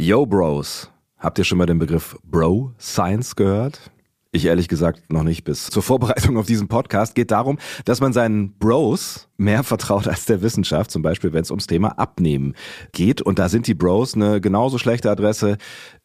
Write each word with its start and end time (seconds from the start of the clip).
Yo 0.00 0.24
Bros, 0.24 0.90
habt 1.18 1.36
ihr 1.36 1.44
schon 1.44 1.58
mal 1.58 1.66
den 1.66 1.78
Begriff 1.78 2.16
Bro 2.24 2.72
Science 2.80 3.36
gehört? 3.36 3.90
Ich 4.32 4.46
ehrlich 4.46 4.66
gesagt 4.66 5.12
noch 5.12 5.24
nicht 5.24 5.44
bis 5.44 5.66
zur 5.66 5.82
Vorbereitung 5.82 6.38
auf 6.38 6.46
diesen 6.46 6.68
Podcast 6.68 7.14
geht 7.14 7.30
darum, 7.30 7.58
dass 7.84 8.00
man 8.00 8.14
seinen 8.14 8.56
Bros 8.56 9.28
mehr 9.36 9.62
vertraut 9.62 10.08
als 10.08 10.24
der 10.24 10.40
Wissenschaft, 10.40 10.90
zum 10.90 11.02
Beispiel 11.02 11.34
wenn 11.34 11.42
es 11.42 11.50
ums 11.50 11.66
Thema 11.66 11.98
Abnehmen 11.98 12.54
geht. 12.92 13.20
Und 13.20 13.38
da 13.38 13.50
sind 13.50 13.66
die 13.66 13.74
Bros 13.74 14.14
eine 14.14 14.40
genauso 14.40 14.78
schlechte 14.78 15.10
Adresse 15.10 15.58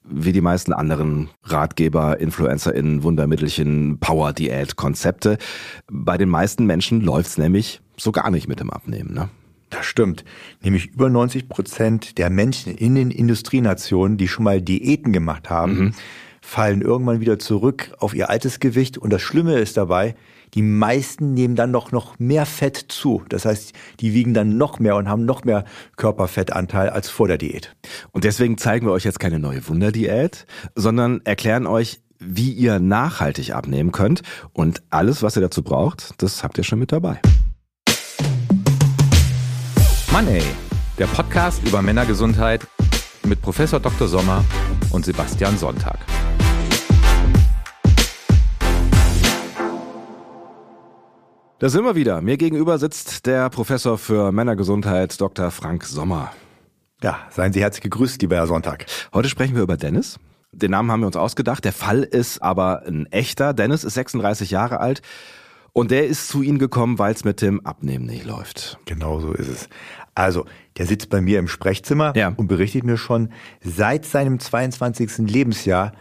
wie 0.04 0.34
die 0.34 0.42
meisten 0.42 0.74
anderen 0.74 1.30
Ratgeber, 1.44 2.20
InfluencerInnen, 2.20 3.02
Wundermittelchen, 3.02 4.02
Power-Diät-Konzepte. 4.02 5.38
Bei 5.90 6.18
den 6.18 6.28
meisten 6.28 6.66
Menschen 6.66 7.00
läuft's 7.00 7.38
nämlich 7.38 7.80
so 7.96 8.12
gar 8.12 8.30
nicht 8.30 8.50
mit 8.50 8.60
dem 8.60 8.72
Abnehmen. 8.72 9.14
Ne? 9.14 9.30
Das 9.76 9.86
stimmt. 9.86 10.24
Nämlich 10.64 10.94
über 10.94 11.10
90 11.10 11.50
Prozent 11.50 12.18
der 12.18 12.30
Menschen 12.30 12.74
in 12.74 12.96
den 12.96 13.12
Industrienationen, 13.12 14.18
die 14.18 14.30
schon 14.30 14.46
mal 14.46 14.62
Diäten 14.62 15.12
gemacht 15.12 15.50
haben, 15.50 15.78
mhm. 15.78 15.94
fallen 16.42 16.82
irgendwann 16.82 17.20
wieder 17.20 17.40
zurück 17.40 17.92
auf 18.00 18.14
ihr 18.14 18.30
altes 18.30 18.62
Gewicht. 18.62 18.98
Und 18.98 19.12
das 19.12 19.22
Schlimme 19.22 19.60
ist 19.60 19.76
dabei, 19.76 20.16
die 20.54 20.62
meisten 20.62 21.34
nehmen 21.34 21.58
dann 21.58 21.72
noch, 21.72 21.92
noch 21.92 22.18
mehr 22.20 22.46
Fett 22.46 22.78
zu. 22.88 23.26
Das 23.28 23.44
heißt, 23.44 23.74
die 24.00 24.14
wiegen 24.14 24.34
dann 24.34 24.58
noch 24.58 24.80
mehr 24.80 24.96
und 24.96 25.10
haben 25.10 25.26
noch 25.26 25.44
mehr 25.44 25.66
Körperfettanteil 25.98 26.90
als 26.90 27.10
vor 27.10 27.28
der 27.28 27.38
Diät. 27.38 27.76
Und 28.14 28.24
deswegen 28.24 28.58
zeigen 28.58 28.86
wir 28.86 28.94
euch 28.94 29.04
jetzt 29.04 29.20
keine 29.20 29.40
neue 29.40 29.68
Wunderdiät, 29.68 30.46
sondern 30.76 31.20
erklären 31.26 31.68
euch, 31.68 32.00
wie 32.20 32.52
ihr 32.52 32.80
nachhaltig 32.80 33.54
abnehmen 33.54 33.92
könnt. 33.92 34.22
Und 34.54 34.84
alles, 34.90 35.22
was 35.22 35.36
ihr 35.36 35.42
dazu 35.42 35.64
braucht, 35.64 36.14
das 36.24 36.44
habt 36.46 36.58
ihr 36.58 36.64
schon 36.64 36.80
mit 36.80 36.94
dabei. 36.94 37.20
Money, 40.16 40.42
der 40.98 41.08
Podcast 41.08 41.62
über 41.68 41.82
Männergesundheit 41.82 42.66
mit 43.26 43.42
Professor 43.42 43.82
Dr. 43.82 44.08
Sommer 44.08 44.46
und 44.92 45.04
Sebastian 45.04 45.58
Sonntag. 45.58 46.00
Da 51.60 51.68
sind 51.68 51.84
wir 51.84 51.96
wieder. 51.96 52.22
Mir 52.22 52.38
gegenüber 52.38 52.78
sitzt 52.78 53.26
der 53.26 53.50
Professor 53.50 53.98
für 53.98 54.32
Männergesundheit, 54.32 55.20
Dr. 55.20 55.52
Frank 55.52 55.84
Sommer. 55.84 56.32
Ja, 57.04 57.20
seien 57.30 57.52
Sie 57.52 57.60
herzlich 57.60 57.84
gegrüßt, 57.84 58.22
lieber 58.22 58.38
Herr 58.38 58.48
Sonntag. 58.48 58.86
Heute 59.14 59.28
sprechen 59.28 59.56
wir 59.56 59.64
über 59.64 59.76
Dennis. 59.76 60.18
Den 60.54 60.72
Namen 60.72 60.94
haben 60.94 61.02
wir 61.02 61.08
uns 61.08 61.18
ausgedacht. 61.18 61.66
Der 61.66 61.74
Fall 61.74 62.04
ist 62.04 62.42
aber 62.42 62.84
ein 62.88 63.06
echter. 63.08 63.54
Dennis 63.54 63.84
ist 63.84 63.96
36 63.96 64.50
Jahre 64.50 64.80
alt 64.80 65.02
und 65.76 65.92
der 65.92 66.08
ist 66.08 66.30
zu 66.30 66.42
Ihnen 66.42 66.58
gekommen, 66.58 66.98
weil 67.00 67.14
es 67.14 67.26
mit 67.26 67.42
dem 67.42 67.60
Abnehmen 67.66 68.06
nicht 68.06 68.26
läuft. 68.26 68.80
Genau 68.86 69.20
so 69.20 69.34
ist 69.34 69.50
es. 69.50 69.70
Also, 70.16 70.46
der 70.78 70.86
sitzt 70.86 71.10
bei 71.10 71.20
mir 71.20 71.38
im 71.38 71.50
Sprechzimmer 71.50 72.14
ja. 72.16 72.30
und 72.30 72.48
berichtet 72.48 72.86
mir 72.86 72.96
schon, 72.96 73.30
seit 73.62 74.06
seinem 74.06 74.40
22. 74.40 75.30
Lebensjahr 75.30 75.92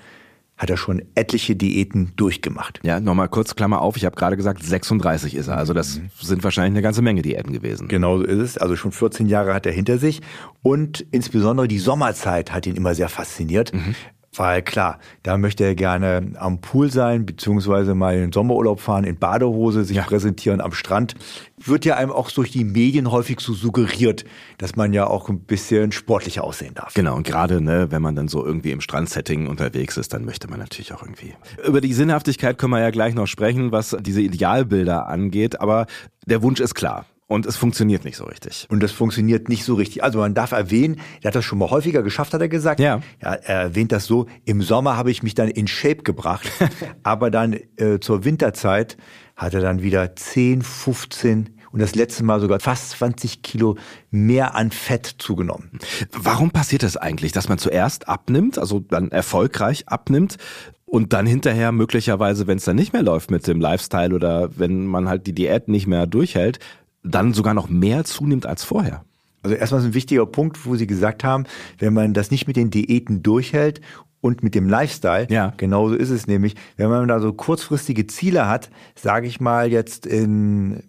hat 0.57 0.71
er 0.71 0.77
schon 0.77 1.03
etliche 1.17 1.57
Diäten 1.57 2.13
durchgemacht. 2.15 2.79
Ja, 2.85 3.01
nochmal 3.01 3.29
kurz 3.29 3.57
Klammer 3.57 3.83
auf, 3.83 3.97
ich 3.97 4.05
habe 4.05 4.15
gerade 4.15 4.37
gesagt, 4.37 4.63
36 4.63 5.35
ist 5.35 5.49
er. 5.49 5.59
Also 5.59 5.75
das 5.75 5.99
mhm. 5.99 6.11
sind 6.21 6.45
wahrscheinlich 6.45 6.75
eine 6.75 6.83
ganze 6.83 7.03
Menge 7.03 7.23
Diäten 7.23 7.53
gewesen. 7.53 7.89
Genau 7.89 8.19
so 8.19 8.25
ist 8.25 8.39
es. 8.39 8.59
Also 8.59 8.77
schon 8.77 8.93
14 8.93 9.27
Jahre 9.27 9.55
hat 9.55 9.67
er 9.67 9.73
hinter 9.73 9.99
sich. 9.99 10.23
Und 10.63 11.05
insbesondere 11.11 11.67
die 11.67 11.81
Sommerzeit 11.81 12.53
hat 12.53 12.69
ihn 12.69 12.77
immer 12.77 12.95
sehr 12.95 13.09
fasziniert. 13.09 13.75
Mhm. 13.75 13.97
Weil 14.37 14.63
klar, 14.63 14.99
da 15.23 15.39
möchte 15.39 15.65
er 15.65 15.75
gerne 15.75 16.33
am 16.39 16.61
Pool 16.61 16.91
sein, 16.91 17.25
beziehungsweise 17.25 17.95
mal 17.95 18.15
in 18.15 18.21
den 18.23 18.33
Sommerurlaub 18.33 18.81
fahren, 18.81 19.05
in 19.05 19.17
Badehose, 19.17 19.85
sich 19.85 19.99
ja. 19.99 20.03
präsentieren 20.03 20.61
am 20.61 20.73
Strand. 20.73 21.15
Wird 21.57 21.85
ja 21.85 21.97
einem 21.97 22.11
auch 22.11 22.31
durch 22.31 22.51
die 22.51 22.65
Medien 22.65 23.11
häufig 23.11 23.41
so 23.41 23.55
suggeriert, 23.55 24.25
dass 24.59 24.77
man 24.77 24.93
ja 24.93 25.07
auch 25.07 25.29
ein 25.29 25.41
bisschen 25.41 25.93
sportlicher 25.93 26.45
aussehen 26.45 26.75
darf. 26.75 26.95
Genau, 26.95 27.15
und 27.17 27.27
gerade 27.27 27.61
ne, 27.61 27.91
wenn 27.91 28.03
man 28.03 28.17
dann 28.17 28.29
so 28.29 28.45
irgendwie 28.45 28.73
im 28.73 28.81
Strandsetting 28.81 29.47
unterwegs 29.47 29.97
ist, 29.97 30.13
dann 30.13 30.25
möchte 30.25 30.49
man 30.49 30.59
natürlich 30.59 30.93
auch 30.93 31.03
irgendwie. 31.03 31.35
Über 31.65 31.81
die 31.81 31.93
Sinnhaftigkeit 31.93 32.59
können 32.59 32.73
wir 32.73 32.81
ja 32.81 32.91
gleich 32.91 33.15
noch 33.15 33.27
sprechen, 33.27 33.73
was 33.73 33.97
diese 34.01 34.21
Idealbilder 34.21 35.07
angeht, 35.07 35.61
aber 35.61 35.87
der 36.27 36.43
Wunsch 36.43 36.61
ist 36.61 36.75
klar. 36.75 37.07
Und 37.27 37.47
es 37.47 37.57
funktioniert 37.57 38.05
nicht 38.05 38.17
so 38.17 38.25
richtig. 38.25 38.67
Und 38.71 38.83
es 38.83 38.93
funktioniert 38.93 39.49
nicht 39.49 39.65
so 39.65 39.75
richtig. 39.75 40.05
Also 40.05 40.19
man 40.19 40.35
darf 40.35 40.53
erwähnen, 40.53 41.01
er 41.23 41.29
hat 41.29 41.35
das 41.35 41.45
schon 41.45 41.59
mal 41.59 41.71
häufiger 41.71 42.03
geschafft, 42.03 42.35
hat 42.35 42.41
er 42.43 42.49
gesagt. 42.49 42.81
Ja. 42.81 43.01
ja 43.23 43.33
er 43.33 43.61
erwähnt 43.61 43.93
das 43.93 44.05
so, 44.05 44.27
im 44.45 44.61
Sommer 44.61 44.97
habe 44.97 45.11
ich 45.11 45.23
mich 45.23 45.35
dann 45.35 45.49
in 45.49 45.67
Shape 45.67 46.03
gebracht, 46.03 46.51
aber 47.03 47.31
dann 47.31 47.59
äh, 47.77 47.99
zur 47.99 48.25
Winterzeit 48.25 48.99
hat 49.37 49.55
er 49.55 49.61
dann 49.61 49.83
wieder 49.83 50.15
10, 50.15 50.63
15 50.63 51.51
und 51.73 51.81
das 51.81 51.95
letzte 51.95 52.23
Mal 52.25 52.41
sogar 52.41 52.61
fast 52.61 52.91
20 52.91 53.43
Kilo 53.43 53.77
mehr 54.11 54.55
an 54.55 54.71
Fett 54.71 55.07
zugenommen. 55.19 55.81
Warum 56.13 56.51
passiert 56.51 56.85
das 56.85 56.97
eigentlich, 56.97 57.33
dass 57.33 57.49
man 57.49 57.59
zuerst 57.59 58.07
abnimmt, 58.07 58.59
also 58.59 58.79
dann 58.79 59.11
erfolgreich 59.11 59.89
abnimmt 59.89 60.37
und 60.85 61.13
dann 61.13 61.27
hinterher 61.27 61.73
möglicherweise, 61.73 62.47
wenn 62.47 62.59
es 62.59 62.65
dann 62.65 62.77
nicht 62.77 62.93
mehr 62.93 63.03
läuft 63.03 63.33
mit 63.33 63.45
dem 63.49 63.61
Lifestyle 63.61 64.15
oder 64.15 64.57
wenn 64.57 64.87
man 64.87 65.09
halt 65.09 65.27
die 65.27 65.33
Diät 65.33 65.67
nicht 65.67 65.89
mehr 65.89 66.07
durchhält, 66.07 66.61
dann 67.05 67.33
sogar 67.33 67.55
noch 67.55 67.69
mehr 67.69 68.05
zunimmt 68.05 68.47
als 68.47 68.65
vorher. 68.65 69.05
Also 69.43 69.57
erstmal 69.57 69.83
ist 69.83 69.87
ein 69.87 69.95
wichtiger 69.95 70.27
Punkt, 70.27 70.65
wo 70.65 70.75
Sie 70.75 70.87
gesagt 70.87 71.23
haben, 71.23 71.45
wenn 71.79 71.93
man 71.93 72.15
das 72.15 72.31
nicht 72.31 72.47
mit 72.47 72.57
den 72.57 72.71
Diäten 72.71 73.23
durchhält 73.23 73.83
und 74.23 74.43
mit 74.43 74.55
dem 74.55 74.69
Lifestyle, 74.71 75.27
ja. 75.29 75.53
genauso 75.59 75.95
ist 75.95 76.09
es 76.09 76.27
nämlich, 76.27 76.55
wenn 76.79 76.89
man 76.89 77.07
da 77.09 77.21
so 77.21 77.33
kurzfristige 77.35 78.07
Ziele 78.07 78.49
hat, 78.49 78.71
sage 78.95 79.27
ich 79.27 79.41
mal 79.41 79.71
jetzt 79.71 80.07
in 80.07 80.83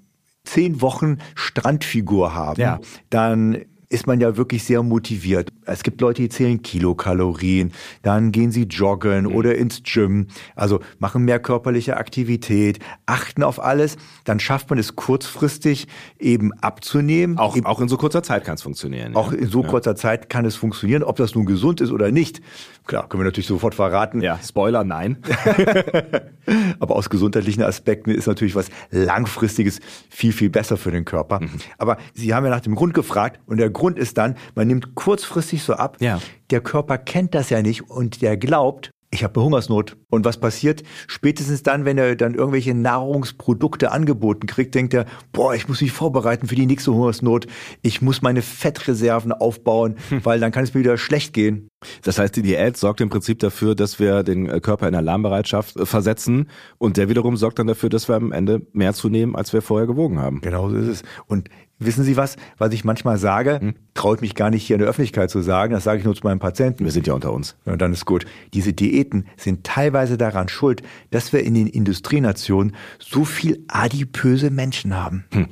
zehn 0.46 0.82
Wochen 0.82 1.18
Strandfigur 1.36 2.34
haben, 2.34 2.62
ja. 2.62 2.80
dann 3.10 3.58
ist 3.90 4.08
man 4.08 4.22
ja 4.22 4.38
wirklich 4.38 4.64
sehr 4.64 4.84
motiviert. 4.84 5.52
Es 5.66 5.84
gibt 5.84 6.02
Leute, 6.02 6.22
die 6.22 6.30
zählen 6.30 6.62
Kilokalorien, 6.62 7.72
dann 8.02 8.32
gehen 8.32 8.52
sie 8.52 8.64
joggen 8.64 9.26
mhm. 9.26 9.36
oder 9.36 9.56
ins 9.56 9.82
Gym, 9.84 10.28
also 10.56 10.80
machen 11.00 11.24
mehr 11.24 11.40
körperliche 11.40 11.98
Aktivität, 11.98 12.80
achten 13.06 13.44
auf 13.44 13.62
alles, 13.62 13.98
dann 14.24 14.40
schafft 14.40 14.70
man 14.70 14.80
es 14.80 14.96
kurzfristig 14.96 15.88
eben 16.20 16.54
abzunehmen. 16.54 17.38
Auch, 17.38 17.58
auch 17.66 17.82
in 17.82 17.88
so 17.88 17.98
kurzer 17.98 18.24
Zeit 18.24 18.44
kann 18.44 18.56
es 18.56 18.62
funktionieren. 18.62 19.16
Auch 19.16 19.32
ja. 19.32 19.40
in 19.40 19.50
so 19.50 19.64
ja. 19.64 19.70
kurzer 19.70 19.96
Zeit 19.96 20.30
kann 20.30 20.46
es 20.46 20.56
funktionieren, 20.56 21.04
ob 21.04 21.18
das 21.18 21.36
nun 21.36 21.46
gesund 21.46 21.82
ist 21.82 21.92
oder 21.92 22.12
nicht. 22.12 22.42
Klar, 22.86 23.10
können 23.10 23.22
wir 23.22 23.26
natürlich 23.26 23.48
sofort 23.48 23.76
verraten. 23.76 24.22
Ja, 24.22 24.40
Spoiler, 24.44 24.84
nein. 24.84 25.18
Aber 26.80 26.96
aus 26.96 27.10
gesundheitlichen 27.10 27.64
Aspekten 27.64 28.12
ist 28.12 28.28
natürlich 28.28 28.56
was 28.56 28.70
Langfristiges 28.92 29.80
viel, 30.10 30.32
viel 30.32 30.50
besser 30.50 30.78
für 30.78 30.92
den 30.92 31.06
Körper. 31.06 31.42
Mhm. 31.42 31.50
Aber 31.78 31.98
Sie 32.14 32.34
haben 32.34 32.44
ja 32.46 32.52
nach 32.52 32.62
dem 32.62 32.76
Grund 32.76 32.94
gefragt 32.94 33.40
und 33.46 33.58
der 33.58 33.70
Grund 33.70 33.98
ist 33.98 34.18
dann, 34.18 34.36
man 34.54 34.68
nimmt 34.68 34.96
kurzfristig 34.96 35.55
so 35.64 35.74
ab. 35.74 35.98
Ja. 36.00 36.20
Der 36.52 36.62
Körper 36.62 36.98
kennt 36.98 37.36
das 37.36 37.50
ja 37.50 37.62
nicht 37.62 37.90
und 37.90 38.22
der 38.22 38.38
glaubt, 38.38 38.92
ich 39.16 39.24
habe 39.24 39.42
Hungersnot. 39.42 39.96
Und 40.10 40.26
was 40.26 40.38
passiert? 40.38 40.84
Spätestens 41.08 41.64
dann, 41.64 41.86
wenn 41.86 41.98
er 41.98 42.16
dann 42.16 42.36
irgendwelche 42.36 42.74
Nahrungsprodukte 42.74 43.92
angeboten 43.92 44.46
kriegt, 44.46 44.76
denkt 44.76 44.94
er, 44.94 45.06
boah, 45.32 45.56
ich 45.56 45.70
muss 45.70 45.82
mich 45.82 45.94
vorbereiten 45.94 46.48
für 46.48 46.56
die 46.56 46.66
nächste 46.66 46.94
Hungersnot. 46.94 47.48
Ich 47.82 48.02
muss 48.02 48.22
meine 48.22 48.42
Fettreserven 48.42 49.32
aufbauen, 49.32 49.96
weil 50.24 50.40
dann 50.40 50.52
kann 50.52 50.66
es 50.66 50.74
mir 50.74 50.82
wieder 50.82 50.98
schlecht 50.98 51.34
gehen. 51.34 51.70
Das 52.02 52.20
heißt, 52.20 52.36
die 52.36 52.42
Diät 52.42 52.78
sorgt 52.78 53.00
im 53.00 53.10
Prinzip 53.10 53.40
dafür, 53.40 53.76
dass 53.76 54.00
wir 54.00 54.24
den 54.24 54.50
äh, 54.50 54.60
Körper 54.60 54.88
in 54.88 54.96
Alarmbereitschaft 54.96 55.78
äh, 55.78 55.86
versetzen 55.86 56.50
und 56.78 56.98
der 56.98 57.10
wiederum 57.10 57.38
sorgt 57.38 57.60
dann 57.60 57.68
dafür, 57.68 57.90
dass 57.90 58.10
wir 58.10 58.16
am 58.16 58.32
Ende 58.32 58.66
mehr 58.74 58.94
zunehmen, 58.94 59.36
als 59.36 59.54
wir 59.54 59.62
vorher 59.62 59.88
gewogen 59.88 60.20
haben. 60.20 60.42
Genau 60.42 60.70
so 60.70 60.76
ist 60.76 60.88
es. 60.88 61.04
Und 61.28 61.50
wissen 61.80 62.04
Sie 62.04 62.18
was, 62.18 62.38
was 62.58 62.74
ich 62.74 62.84
manchmal 62.84 63.18
sage, 63.18 63.60
hm? 63.60 63.76
traue 63.94 64.16
ich 64.16 64.22
mich 64.22 64.36
gar 64.36 64.50
nicht 64.50 64.66
hier 64.66 64.76
in 64.76 64.80
der 64.80 64.90
Öffentlichkeit 64.90 65.30
zu 65.30 65.42
sagen, 65.42 65.74
das 65.74 65.84
sage 65.84 66.00
ich 66.00 66.06
nur 66.06 66.16
zu 66.16 66.24
meinen 66.24 66.40
Patienten. 66.40 66.84
Wir 66.84 66.92
sind 66.92 67.08
ja 67.08 67.14
unter 67.14 67.34
uns. 67.34 67.56
Und 67.66 67.82
dann 67.82 67.94
ist 67.94 68.06
gut. 68.06 68.26
Diese 68.54 68.74
Diäten 68.74 69.26
sind 69.38 69.64
teilweise 69.64 70.18
daran 70.18 70.50
schuld, 70.50 70.82
dass 71.12 71.34
wir 71.34 71.44
in 71.44 71.54
den 71.54 71.68
Industrienationen 71.68 72.76
so 73.00 73.26
viel 73.26 73.64
adipöse 73.68 74.50
Menschen 74.50 74.96
haben. 74.96 75.26
Hm. 75.32 75.48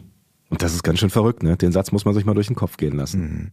Und 0.50 0.62
das 0.62 0.73
ist 0.73 0.83
ganz 0.83 1.00
schön 1.00 1.09
verrückt, 1.09 1.41
ne? 1.41 1.57
Den 1.57 1.72
Satz 1.72 1.91
muss 1.91 2.06
man 2.06 2.13
sich 2.13 2.25
mal 2.25 2.35
durch 2.35 2.45
den 2.45 2.56
Kopf 2.56 2.78
gehen 2.78 2.95
lassen. 2.95 3.22
Mhm. 3.22 3.51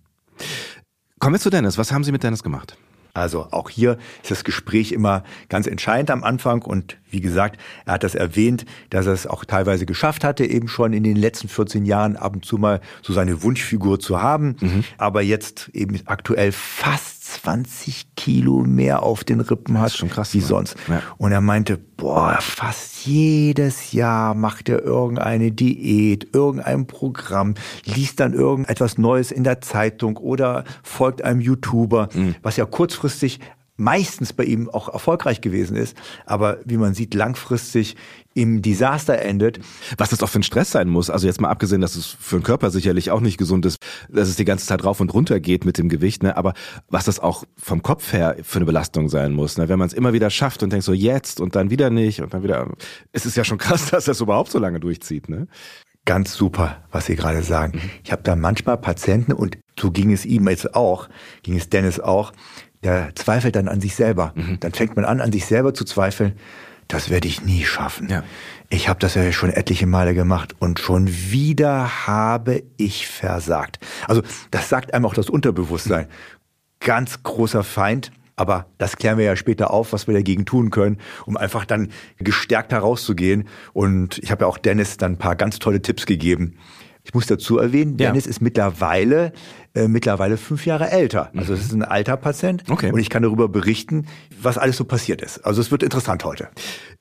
Kommen 1.18 1.34
wir 1.34 1.40
zu 1.40 1.48
Dennis. 1.48 1.78
Was 1.78 1.92
haben 1.92 2.04
Sie 2.04 2.12
mit 2.12 2.22
Dennis 2.22 2.42
gemacht? 2.42 2.76
Also 3.14 3.48
auch 3.50 3.70
hier 3.70 3.98
ist 4.22 4.30
das 4.30 4.44
Gespräch 4.44 4.92
immer 4.92 5.24
ganz 5.48 5.66
entscheidend 5.66 6.10
am 6.10 6.24
Anfang 6.24 6.62
und 6.62 6.96
wie 7.10 7.20
gesagt, 7.20 7.60
er 7.86 7.94
hat 7.94 8.04
das 8.04 8.14
erwähnt, 8.14 8.64
dass 8.90 9.06
er 9.06 9.12
es 9.12 9.26
auch 9.26 9.44
teilweise 9.44 9.84
geschafft 9.86 10.22
hatte, 10.24 10.44
eben 10.44 10.68
schon 10.68 10.92
in 10.92 11.02
den 11.02 11.16
letzten 11.16 11.48
14 11.48 11.84
Jahren 11.84 12.16
ab 12.16 12.34
und 12.34 12.44
zu 12.44 12.56
mal 12.56 12.80
so 13.02 13.12
seine 13.12 13.42
Wunschfigur 13.42 13.98
zu 13.98 14.22
haben, 14.22 14.56
mhm. 14.60 14.84
aber 14.96 15.22
jetzt 15.22 15.70
eben 15.72 16.00
aktuell 16.06 16.52
fast 16.52 17.19
20 17.34 18.14
Kilo 18.16 18.58
mehr 18.58 19.02
auf 19.02 19.24
den 19.24 19.40
Rippen 19.40 19.78
hat, 19.78 19.92
schon 19.92 20.10
krass, 20.10 20.34
wie 20.34 20.40
sonst. 20.40 20.76
Ja. 20.88 21.02
Und 21.18 21.32
er 21.32 21.40
meinte, 21.40 21.78
boah, 21.78 22.38
fast 22.40 23.06
jedes 23.06 23.92
Jahr 23.92 24.34
macht 24.34 24.68
er 24.68 24.82
irgendeine 24.82 25.52
Diät, 25.52 26.28
irgendein 26.34 26.86
Programm, 26.86 27.54
liest 27.84 28.20
dann 28.20 28.32
irgendetwas 28.32 28.98
Neues 28.98 29.30
in 29.30 29.44
der 29.44 29.60
Zeitung 29.60 30.16
oder 30.16 30.64
folgt 30.82 31.22
einem 31.22 31.40
YouTuber, 31.40 32.08
mhm. 32.12 32.34
was 32.42 32.56
ja 32.56 32.64
kurzfristig 32.64 33.40
meistens 33.80 34.34
bei 34.34 34.44
ihm 34.44 34.68
auch 34.68 34.92
erfolgreich 34.92 35.40
gewesen 35.40 35.74
ist, 35.74 35.96
aber 36.26 36.58
wie 36.66 36.76
man 36.76 36.92
sieht, 36.92 37.14
langfristig 37.14 37.96
im 38.34 38.62
Desaster 38.62 39.20
endet. 39.20 39.60
Was 39.98 40.10
das 40.10 40.22
auch 40.22 40.28
für 40.28 40.38
ein 40.38 40.44
Stress 40.44 40.70
sein 40.70 40.88
muss. 40.88 41.10
Also 41.10 41.26
jetzt 41.26 41.40
mal 41.40 41.48
abgesehen, 41.48 41.80
dass 41.80 41.96
es 41.96 42.06
für 42.06 42.38
den 42.38 42.42
Körper 42.42 42.70
sicherlich 42.70 43.10
auch 43.10 43.20
nicht 43.20 43.38
gesund 43.38 43.66
ist, 43.66 43.78
dass 44.08 44.28
es 44.28 44.36
die 44.36 44.44
ganze 44.44 44.66
Zeit 44.66 44.84
rauf 44.84 45.00
und 45.00 45.12
runter 45.12 45.40
geht 45.40 45.64
mit 45.64 45.78
dem 45.78 45.88
Gewicht, 45.88 46.22
ne? 46.22 46.36
aber 46.36 46.54
was 46.88 47.04
das 47.04 47.18
auch 47.18 47.44
vom 47.56 47.82
Kopf 47.82 48.12
her 48.12 48.36
für 48.42 48.58
eine 48.58 48.66
Belastung 48.66 49.08
sein 49.08 49.32
muss. 49.32 49.58
Ne? 49.58 49.68
Wenn 49.68 49.78
man 49.78 49.88
es 49.88 49.94
immer 49.94 50.12
wieder 50.12 50.30
schafft 50.30 50.62
und 50.62 50.70
denkt 50.70 50.84
so 50.84 50.92
jetzt 50.92 51.40
und 51.40 51.56
dann 51.56 51.70
wieder 51.70 51.90
nicht 51.90 52.20
und 52.20 52.32
dann 52.32 52.42
wieder. 52.42 52.68
Es 53.12 53.26
ist 53.26 53.36
ja 53.36 53.44
schon 53.44 53.58
krass, 53.58 53.86
dass 53.90 54.04
das 54.04 54.20
überhaupt 54.20 54.50
so 54.50 54.58
lange 54.58 54.80
durchzieht. 54.80 55.28
Ne? 55.28 55.48
Ganz 56.04 56.34
super, 56.34 56.84
was 56.90 57.06
Sie 57.06 57.16
gerade 57.16 57.42
sagen. 57.42 57.78
Mhm. 57.78 57.90
Ich 58.04 58.12
habe 58.12 58.22
da 58.22 58.36
manchmal 58.36 58.78
Patienten 58.78 59.32
und 59.32 59.58
so 59.78 59.90
ging 59.90 60.12
es 60.12 60.24
ihm 60.24 60.48
jetzt 60.48 60.74
auch, 60.74 61.08
ging 61.42 61.56
es 61.56 61.68
Dennis 61.68 62.00
auch, 62.00 62.32
der 62.82 63.14
zweifelt 63.14 63.56
dann 63.56 63.68
an 63.68 63.80
sich 63.80 63.94
selber. 63.94 64.32
Mhm. 64.34 64.58
Dann 64.60 64.72
fängt 64.72 64.96
man 64.96 65.04
an, 65.04 65.20
an 65.20 65.32
sich 65.32 65.46
selber 65.46 65.74
zu 65.74 65.84
zweifeln 65.84 66.34
das 66.90 67.08
werde 67.08 67.28
ich 67.28 67.42
nie 67.42 67.64
schaffen. 67.64 68.08
Ja. 68.08 68.24
Ich 68.68 68.88
habe 68.88 68.98
das 68.98 69.14
ja 69.14 69.32
schon 69.32 69.50
etliche 69.50 69.86
Male 69.86 70.14
gemacht 70.14 70.54
und 70.58 70.78
schon 70.78 71.08
wieder 71.08 72.06
habe 72.06 72.62
ich 72.76 73.06
versagt. 73.06 73.78
Also 74.06 74.22
das 74.50 74.68
sagt 74.68 74.92
einem 74.92 75.06
auch 75.06 75.14
das 75.14 75.30
Unterbewusstsein. 75.30 76.06
Ganz 76.80 77.22
großer 77.22 77.62
Feind, 77.62 78.10
aber 78.36 78.66
das 78.78 78.96
klären 78.96 79.18
wir 79.18 79.24
ja 79.24 79.36
später 79.36 79.70
auf, 79.70 79.92
was 79.92 80.06
wir 80.06 80.14
dagegen 80.14 80.46
tun 80.46 80.70
können, 80.70 80.96
um 81.26 81.36
einfach 81.36 81.64
dann 81.66 81.90
gestärkt 82.18 82.72
herauszugehen. 82.72 83.48
Und 83.72 84.18
ich 84.18 84.30
habe 84.30 84.44
ja 84.44 84.48
auch 84.48 84.56
Dennis 84.58 84.96
dann 84.96 85.12
ein 85.12 85.18
paar 85.18 85.36
ganz 85.36 85.58
tolle 85.58 85.82
Tipps 85.82 86.06
gegeben. 86.06 86.56
Ich 87.02 87.14
muss 87.14 87.26
dazu 87.26 87.58
erwähnen, 87.58 87.96
Dennis 87.96 88.24
ja. 88.24 88.30
ist 88.30 88.40
mittlerweile 88.40 89.32
äh, 89.72 89.86
mittlerweile 89.86 90.36
fünf 90.36 90.66
Jahre 90.66 90.90
älter. 90.90 91.30
Also 91.36 91.54
es 91.54 91.60
ist 91.60 91.72
ein 91.72 91.84
alter 91.84 92.16
Patient 92.16 92.64
okay. 92.68 92.90
und 92.90 92.98
ich 92.98 93.08
kann 93.08 93.22
darüber 93.22 93.48
berichten, 93.48 94.06
was 94.42 94.58
alles 94.58 94.76
so 94.76 94.84
passiert 94.84 95.22
ist. 95.22 95.38
Also 95.44 95.60
es 95.60 95.70
wird 95.70 95.84
interessant 95.84 96.24
heute. 96.24 96.48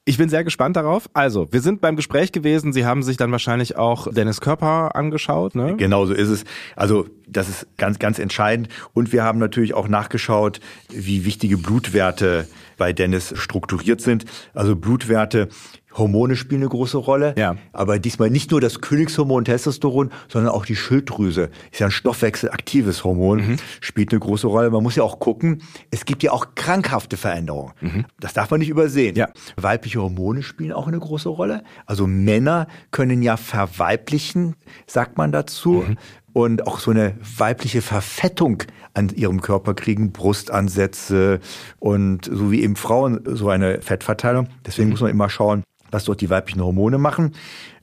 Ich 0.06 0.18
bin 0.18 0.30
sehr 0.30 0.44
gespannt 0.44 0.76
darauf. 0.76 1.10
Also, 1.14 1.52
wir 1.52 1.62
sind 1.62 1.82
beim 1.82 1.96
Gespräch 1.96 2.32
gewesen. 2.32 2.74
Sie 2.74 2.86
haben 2.86 3.04
sich 3.04 3.18
dann 3.18 3.32
wahrscheinlich 3.32 3.76
auch 3.76 4.12
Dennis 4.12 4.42
Körper 4.42 4.96
angeschaut, 4.96 5.54
ne? 5.54 5.76
Genau 5.78 6.06
so 6.06 6.14
ist 6.14 6.30
es. 6.30 6.46
Also, 6.76 7.06
das 7.28 7.48
ist 7.48 7.68
ganz, 7.78 8.00
ganz 8.00 8.18
entscheidend. 8.18 8.70
Und 8.94 9.14
wir 9.14 9.24
haben 9.24 9.38
natürlich 9.38 9.76
auch 9.76 9.88
nachgeschaut, 9.88 10.62
wie 10.90 11.26
wichtige 11.26 11.58
Blutwerte 11.58 12.48
bei 12.80 12.94
Dennis 12.94 13.34
strukturiert 13.38 14.02
sind. 14.02 14.26
Also 14.56 14.76
Blutwerte 14.76 15.50
Hormone 15.94 16.36
spielen 16.36 16.62
eine 16.62 16.70
große 16.70 16.98
Rolle, 16.98 17.34
ja. 17.38 17.56
aber 17.74 18.00
diesmal 18.00 18.30
nicht 18.30 18.52
nur 18.52 18.62
das 18.62 18.80
Königshormon 18.80 19.46
Testosteron, 19.46 20.12
sondern 20.28 20.54
auch 20.54 20.66
die 20.66 20.76
Schilddrüse. 20.76 21.50
Ist 21.72 21.80
ja 21.80 21.88
ein 21.88 21.92
stoffwechselaktives 21.92 23.04
Hormon, 23.04 23.40
mhm. 23.40 23.58
spielt 23.82 24.12
eine 24.12 24.20
große 24.20 24.48
Rolle. 24.48 24.70
Man 24.70 24.84
muss 24.84 24.96
ja 24.96 25.04
auch 25.04 25.20
gucken, 25.20 25.64
es 25.90 26.06
gibt 26.06 26.22
ja 26.22 26.32
auch 26.32 26.56
krankhafte 26.56 27.18
Veränderungen. 27.18 27.74
Mhm. 27.82 28.06
Das 28.20 28.34
darf 28.34 28.52
man 28.52 28.60
nicht 28.60 28.70
übersehen. 28.70 29.16
Ja. 29.16 29.30
Weibliche 29.58 30.02
Hormone 30.02 30.44
spielen 30.44 30.72
auch 30.74 30.88
eine 30.88 31.00
große 31.00 31.30
Rolle. 31.30 31.64
Also 31.86 32.06
Männer 32.06 32.68
können 32.92 33.24
ja 33.24 33.36
verweiblichen, 33.36 34.56
sagt 34.86 35.18
man 35.18 35.32
dazu. 35.32 35.86
Mhm 35.88 35.98
und 36.34 36.68
auch 36.68 36.80
so 36.80 36.92
eine 36.92 37.16
weibliche 37.38 37.82
Verfettung 37.82 38.64
an 38.94 39.10
ihrem 39.10 39.42
Körper 39.42 39.74
kriegen, 39.74 40.12
Brustansätze 40.12 41.40
und 41.80 42.26
so 42.26 42.52
wie 42.52 42.64
eben 42.64 42.76
Frauen 42.76 43.22
so 43.26 43.50
eine 43.50 43.82
Fettverteilung. 43.82 44.48
Deswegen 44.66 44.88
mhm. 44.88 44.92
muss 44.92 45.02
man 45.02 45.12
immer 45.12 45.30
schauen, 45.30 45.64
was 45.92 46.06
dort 46.06 46.22
die 46.22 46.30
weiblichen 46.30 46.64
Hormone 46.64 46.98
machen 46.98 47.34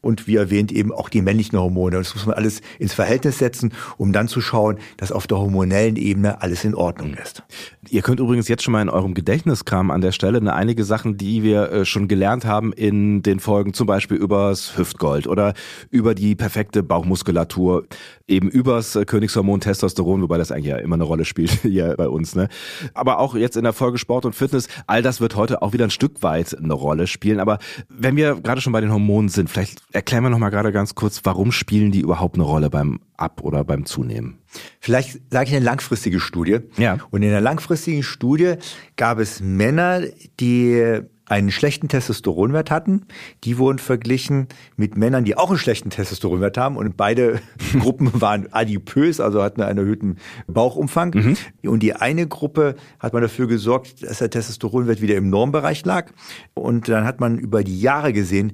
und 0.06 0.26
wie 0.26 0.36
erwähnt 0.36 0.72
eben 0.72 0.92
auch 0.92 1.08
die 1.08 1.20
männlichen 1.20 1.58
Hormone. 1.58 1.96
Das 1.96 2.14
muss 2.14 2.26
man 2.26 2.36
alles 2.36 2.62
ins 2.78 2.94
Verhältnis 2.94 3.38
setzen, 3.38 3.72
um 3.98 4.12
dann 4.12 4.28
zu 4.28 4.40
schauen, 4.40 4.78
dass 4.96 5.12
auf 5.12 5.26
der 5.26 5.38
hormonellen 5.38 5.96
Ebene 5.96 6.40
alles 6.40 6.64
in 6.64 6.74
Ordnung 6.74 7.14
ist. 7.14 7.42
Ihr 7.90 8.02
könnt 8.02 8.20
übrigens 8.20 8.48
jetzt 8.48 8.62
schon 8.62 8.72
mal 8.72 8.82
in 8.82 8.88
eurem 8.88 9.14
Gedächtniskram 9.14 9.90
an 9.90 10.00
der 10.00 10.12
Stelle 10.12 10.38
eine, 10.38 10.54
einige 10.54 10.84
Sachen, 10.84 11.16
die 11.16 11.42
wir 11.42 11.70
äh, 11.70 11.84
schon 11.84 12.08
gelernt 12.08 12.44
haben 12.44 12.72
in 12.72 13.22
den 13.22 13.40
Folgen, 13.40 13.74
zum 13.74 13.86
Beispiel 13.86 14.16
übers 14.16 14.76
Hüftgold 14.78 15.26
oder 15.26 15.54
über 15.90 16.14
die 16.14 16.34
perfekte 16.34 16.82
Bauchmuskulatur, 16.82 17.86
eben 18.26 18.48
übers 18.48 18.96
äh, 18.96 19.04
Königshormon 19.04 19.60
Testosteron, 19.60 20.22
wobei 20.22 20.38
das 20.38 20.50
eigentlich 20.50 20.66
ja 20.66 20.78
immer 20.78 20.94
eine 20.94 21.04
Rolle 21.04 21.24
spielt 21.24 21.50
hier 21.62 21.94
bei 21.96 22.08
uns. 22.08 22.34
Ne? 22.34 22.48
Aber 22.94 23.18
auch 23.18 23.34
jetzt 23.34 23.56
in 23.56 23.64
der 23.64 23.72
Folge 23.72 23.98
Sport 23.98 24.24
und 24.24 24.34
Fitness, 24.34 24.68
all 24.86 25.02
das 25.02 25.20
wird 25.20 25.36
heute 25.36 25.62
auch 25.62 25.72
wieder 25.72 25.84
ein 25.84 25.90
Stück 25.90 26.22
weit 26.22 26.56
eine 26.56 26.74
Rolle 26.74 27.06
spielen. 27.06 27.40
Aber 27.40 27.58
wenn 27.88 28.16
wir 28.16 28.36
gerade 28.36 28.60
schon 28.60 28.72
bei 28.72 28.80
den 28.80 28.92
Hormonen 28.92 29.28
sind, 29.28 29.50
vielleicht 29.50 29.82
erklären 29.96 30.22
wir 30.24 30.30
noch 30.30 30.38
mal 30.38 30.50
gerade 30.50 30.72
ganz 30.72 30.94
kurz, 30.94 31.22
warum 31.24 31.50
spielen 31.50 31.90
die 31.90 32.00
überhaupt 32.00 32.36
eine 32.36 32.44
Rolle 32.44 32.68
beim 32.68 33.00
Ab- 33.16 33.40
oder 33.42 33.64
beim 33.64 33.86
Zunehmen? 33.86 34.38
Vielleicht 34.78 35.20
sage 35.32 35.48
ich 35.48 35.56
eine 35.56 35.64
langfristige 35.64 36.20
Studie. 36.20 36.58
Ja. 36.76 36.98
Und 37.10 37.22
in 37.22 37.30
der 37.30 37.40
langfristigen 37.40 38.02
Studie 38.02 38.56
gab 38.96 39.18
es 39.18 39.40
Männer, 39.40 40.02
die 40.38 41.00
einen 41.28 41.50
schlechten 41.50 41.88
Testosteronwert 41.88 42.70
hatten. 42.70 43.06
Die 43.42 43.58
wurden 43.58 43.78
verglichen 43.78 44.46
mit 44.76 44.96
Männern, 44.96 45.24
die 45.24 45.36
auch 45.36 45.48
einen 45.48 45.58
schlechten 45.58 45.90
Testosteronwert 45.90 46.56
haben. 46.56 46.76
Und 46.76 46.96
beide 46.96 47.40
Gruppen 47.80 48.20
waren 48.20 48.52
adipös, 48.52 49.18
also 49.18 49.42
hatten 49.42 49.62
einen 49.62 49.78
erhöhten 49.78 50.18
Bauchumfang. 50.46 51.14
Mhm. 51.14 51.36
Und 51.68 51.82
die 51.82 51.94
eine 51.94 52.28
Gruppe 52.28 52.76
hat 53.00 53.12
man 53.12 53.22
dafür 53.22 53.48
gesorgt, 53.48 54.02
dass 54.02 54.18
der 54.18 54.30
Testosteronwert 54.30 55.00
wieder 55.00 55.16
im 55.16 55.30
Normbereich 55.30 55.84
lag. 55.84 56.12
Und 56.54 56.88
dann 56.88 57.04
hat 57.04 57.18
man 57.18 57.38
über 57.38 57.64
die 57.64 57.80
Jahre 57.80 58.12
gesehen, 58.12 58.52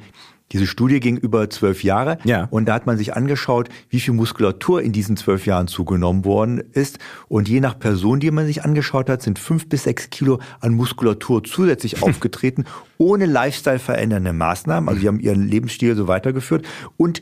diese 0.53 0.67
Studie 0.67 1.01
ging 1.01 1.17
über 1.17 1.49
zwölf 1.51 1.83
Jahre 1.83 2.19
ja. 2.25 2.47
und 2.51 2.67
da 2.67 2.75
hat 2.75 2.87
man 2.87 2.99
sich 2.99 3.15
angeschaut, 3.17 3.69
wie 3.89 4.01
viel 4.01 4.15
Muskulatur 4.15 4.83
in 4.83 4.93
diesen 4.93 5.17
zwölf 5.17 5.47
Jahren 5.47 5.67
zugenommen 5.67 6.25
worden 6.25 6.63
ist. 6.73 6.99
Und 7.29 7.49
je 7.49 7.61
nach 7.61 7.79
Person, 7.79 8.21
die 8.21 8.31
man 8.31 8.47
sich 8.47 8.65
angeschaut 8.65 9.09
hat, 9.09 9.23
sind 9.23 9.39
fünf 9.39 9.69
bis 9.69 9.85
sechs 9.85 10.11
Kilo 10.11 10.41
an 10.61 10.75
Muskulatur 10.75 11.43
zusätzlich 11.43 12.03
aufgetreten, 12.03 12.65
ohne 12.99 13.27
Lifestyle 13.27 13.79
verändernde 13.79 14.33
Maßnahmen. 14.33 14.89
Also 14.89 15.01
die 15.01 15.09
haben 15.09 15.21
ihren 15.21 15.49
Lebensstil 15.49 15.97
so 15.97 16.07
weitergeführt. 16.07 16.67
Und 16.97 17.21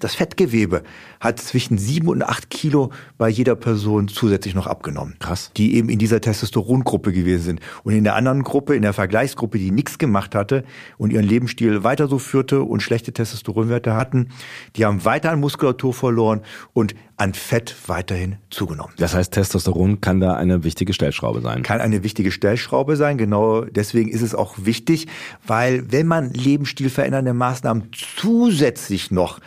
das 0.00 0.14
Fettgewebe 0.14 0.82
hat 1.20 1.38
zwischen 1.38 1.78
sieben 1.78 2.08
und 2.08 2.22
acht 2.22 2.50
Kilo 2.50 2.90
bei 3.18 3.28
jeder 3.28 3.54
Person 3.54 4.08
zusätzlich 4.08 4.54
noch 4.54 4.66
abgenommen. 4.66 5.16
Krass. 5.18 5.50
Die 5.56 5.76
eben 5.76 5.88
in 5.88 5.98
dieser 5.98 6.20
Testosterongruppe 6.20 7.12
gewesen 7.12 7.42
sind. 7.42 7.60
Und 7.84 7.94
in 7.94 8.04
der 8.04 8.14
anderen 8.14 8.42
Gruppe, 8.42 8.74
in 8.74 8.82
der 8.82 8.92
Vergleichsgruppe, 8.92 9.58
die 9.58 9.70
nichts 9.70 9.98
gemacht 9.98 10.34
hatte 10.34 10.64
und 10.98 11.12
ihren 11.12 11.24
Lebensstil 11.24 11.84
weiter 11.84 12.08
so 12.08 12.18
führte 12.18 12.62
und 12.62 12.82
schlechte 12.82 13.12
Testosteronwerte 13.12 13.94
hatten, 13.94 14.28
die 14.76 14.84
haben 14.84 15.04
weiter 15.04 15.30
an 15.30 15.40
Muskulatur 15.40 15.94
verloren 15.94 16.40
und 16.72 16.94
an 17.20 17.34
Fett 17.34 17.76
weiterhin 17.86 18.36
zugenommen. 18.48 18.94
Das 18.96 19.14
heißt, 19.14 19.32
Testosteron 19.32 20.00
kann 20.00 20.20
da 20.20 20.36
eine 20.36 20.64
wichtige 20.64 20.94
Stellschraube 20.94 21.42
sein. 21.42 21.62
Kann 21.62 21.82
eine 21.82 22.02
wichtige 22.02 22.32
Stellschraube 22.32 22.96
sein. 22.96 23.18
Genau 23.18 23.66
deswegen 23.66 24.08
ist 24.08 24.22
es 24.22 24.34
auch 24.34 24.54
wichtig, 24.56 25.06
weil 25.46 25.92
wenn 25.92 26.06
man 26.06 26.32
lebensstilverändernde 26.32 27.34
Maßnahmen 27.34 27.90
zusätzlich 27.92 29.10
noch 29.10 29.38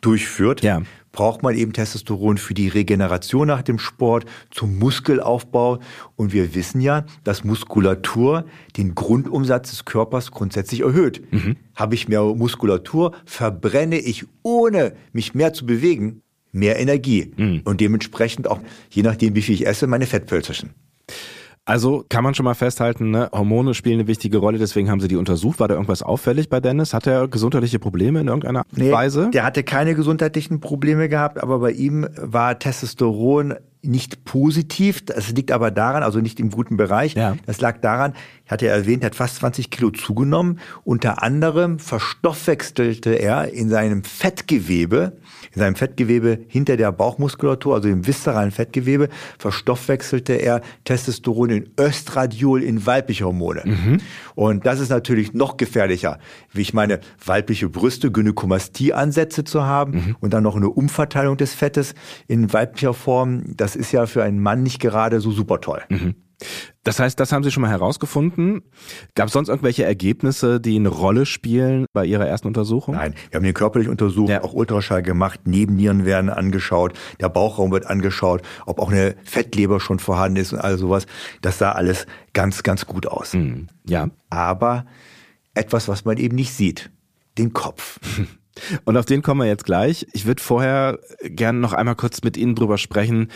durchführt, 0.00 0.62
ja. 0.62 0.82
braucht 1.12 1.42
man 1.42 1.54
eben 1.54 1.72
Testosteron 1.72 2.38
für 2.38 2.54
die 2.54 2.68
Regeneration 2.68 3.48
nach 3.48 3.62
dem 3.62 3.78
Sport, 3.78 4.26
zum 4.50 4.78
Muskelaufbau. 4.78 5.80
Und 6.16 6.32
wir 6.32 6.54
wissen 6.54 6.80
ja, 6.80 7.04
dass 7.24 7.44
Muskulatur 7.44 8.44
den 8.76 8.94
Grundumsatz 8.94 9.70
des 9.70 9.84
Körpers 9.84 10.30
grundsätzlich 10.30 10.80
erhöht. 10.80 11.22
Mhm. 11.32 11.56
Habe 11.74 11.94
ich 11.94 12.08
mehr 12.08 12.22
Muskulatur, 12.22 13.12
verbrenne 13.24 13.98
ich, 13.98 14.24
ohne 14.42 14.94
mich 15.12 15.34
mehr 15.34 15.52
zu 15.52 15.66
bewegen, 15.66 16.22
mehr 16.52 16.78
Energie. 16.78 17.32
Mhm. 17.36 17.62
Und 17.64 17.80
dementsprechend 17.80 18.48
auch, 18.48 18.60
je 18.90 19.02
nachdem, 19.02 19.34
wie 19.34 19.42
viel 19.42 19.54
ich 19.54 19.66
esse, 19.66 19.86
meine 19.86 20.06
Fettpölzerchen. 20.06 20.70
Also 21.70 22.04
kann 22.08 22.24
man 22.24 22.34
schon 22.34 22.42
mal 22.42 22.54
festhalten, 22.54 23.12
ne? 23.12 23.28
Hormone 23.32 23.74
spielen 23.74 24.00
eine 24.00 24.08
wichtige 24.08 24.38
Rolle, 24.38 24.58
deswegen 24.58 24.90
haben 24.90 24.98
sie 24.98 25.06
die 25.06 25.14
untersucht. 25.14 25.60
War 25.60 25.68
da 25.68 25.74
irgendwas 25.74 26.02
auffällig 26.02 26.48
bei 26.48 26.58
Dennis? 26.58 26.92
Hat 26.92 27.06
er 27.06 27.28
gesundheitliche 27.28 27.78
Probleme 27.78 28.18
in 28.18 28.26
irgendeiner 28.26 28.64
nee, 28.74 28.90
Weise? 28.90 29.30
Der 29.32 29.44
hatte 29.44 29.62
keine 29.62 29.94
gesundheitlichen 29.94 30.58
Probleme 30.58 31.08
gehabt, 31.08 31.40
aber 31.40 31.60
bei 31.60 31.70
ihm 31.70 32.08
war 32.16 32.58
Testosteron 32.58 33.54
nicht 33.82 34.24
positiv. 34.24 35.04
Das 35.04 35.30
liegt 35.30 35.52
aber 35.52 35.70
daran, 35.70 36.02
also 36.02 36.20
nicht 36.20 36.40
im 36.40 36.50
guten 36.50 36.76
Bereich. 36.76 37.14
Ja. 37.14 37.36
Das 37.46 37.60
lag 37.60 37.78
daran, 37.80 38.14
ich 38.44 38.50
hatte 38.50 38.66
ja 38.66 38.72
erwähnt, 38.72 39.02
er 39.02 39.06
hat 39.06 39.14
fast 39.14 39.36
20 39.36 39.70
Kilo 39.70 39.90
zugenommen. 39.90 40.60
Unter 40.84 41.22
anderem 41.22 41.78
verstoffwechselte 41.78 43.10
er 43.10 43.52
in 43.52 43.68
seinem 43.68 44.04
Fettgewebe 44.04 45.12
in 45.54 45.60
seinem 45.60 45.74
Fettgewebe 45.74 46.38
hinter 46.48 46.76
der 46.76 46.92
Bauchmuskulatur, 46.92 47.74
also 47.74 47.88
im 47.88 48.06
viszeralen 48.06 48.50
Fettgewebe, 48.50 49.08
verstoffwechselte 49.38 50.34
er 50.34 50.60
Testosteron 50.84 51.50
in 51.50 51.70
Östradiol 51.78 52.62
in 52.62 52.86
weibliche 52.86 53.24
Hormone. 53.24 53.62
Mhm. 53.64 53.98
Und 54.34 54.66
das 54.66 54.80
ist 54.80 54.90
natürlich 54.90 55.34
noch 55.34 55.56
gefährlicher, 55.56 56.18
wie 56.52 56.62
ich 56.62 56.72
meine, 56.72 57.00
weibliche 57.24 57.68
Brüste, 57.68 58.10
Gynäkomastie-Ansätze 58.10 59.44
zu 59.44 59.64
haben 59.64 59.92
mhm. 59.92 60.16
und 60.20 60.32
dann 60.32 60.42
noch 60.42 60.56
eine 60.56 60.68
Umverteilung 60.68 61.36
des 61.36 61.54
Fettes 61.54 61.94
in 62.28 62.52
weiblicher 62.52 62.94
Form. 62.94 63.42
Das 63.56 63.69
ist 63.76 63.92
ja 63.92 64.06
für 64.06 64.22
einen 64.22 64.40
Mann 64.40 64.62
nicht 64.62 64.80
gerade 64.80 65.20
so 65.20 65.30
super 65.30 65.60
toll. 65.60 65.82
Mhm. 65.88 66.14
Das 66.84 66.98
heißt, 66.98 67.20
das 67.20 67.32
haben 67.32 67.44
Sie 67.44 67.50
schon 67.50 67.60
mal 67.60 67.70
herausgefunden. 67.70 68.62
Gab 69.14 69.26
es 69.26 69.34
sonst 69.34 69.48
irgendwelche 69.48 69.84
Ergebnisse, 69.84 70.60
die 70.60 70.76
eine 70.76 70.88
Rolle 70.88 71.26
spielen 71.26 71.84
bei 71.92 72.06
Ihrer 72.06 72.26
ersten 72.26 72.46
Untersuchung? 72.48 72.94
Nein, 72.94 73.14
wir 73.30 73.36
haben 73.36 73.44
den 73.44 73.54
körperlich 73.54 73.88
untersucht, 73.88 74.30
ja. 74.30 74.42
auch 74.42 74.54
Ultraschall 74.54 75.02
gemacht, 75.02 75.40
Nebennieren 75.46 76.04
werden 76.04 76.30
angeschaut, 76.30 76.94
der 77.20 77.28
Bauchraum 77.28 77.70
wird 77.72 77.86
angeschaut, 77.86 78.42
ob 78.64 78.78
auch 78.78 78.90
eine 78.90 79.16
Fettleber 79.24 79.80
schon 79.80 79.98
vorhanden 79.98 80.36
ist 80.36 80.52
und 80.52 80.60
all 80.60 80.78
sowas. 80.78 81.06
Das 81.42 81.58
sah 81.58 81.72
alles 81.72 82.06
ganz, 82.32 82.62
ganz 82.62 82.86
gut 82.86 83.06
aus. 83.06 83.34
Mhm. 83.34 83.68
Ja. 83.86 84.08
Aber 84.30 84.86
etwas, 85.54 85.88
was 85.88 86.04
man 86.04 86.16
eben 86.16 86.36
nicht 86.36 86.54
sieht, 86.54 86.90
den 87.36 87.52
Kopf. 87.52 88.00
Und 88.84 88.96
auf 88.96 89.06
den 89.06 89.22
kommen 89.22 89.40
wir 89.40 89.46
jetzt 89.46 89.64
gleich. 89.64 90.06
Ich 90.12 90.26
würde 90.26 90.42
vorher 90.42 90.98
gerne 91.22 91.58
noch 91.58 91.72
einmal 91.72 91.96
kurz 91.96 92.22
mit 92.22 92.36
Ihnen 92.36 92.54
drüber 92.54 92.78
sprechen, 92.78 93.28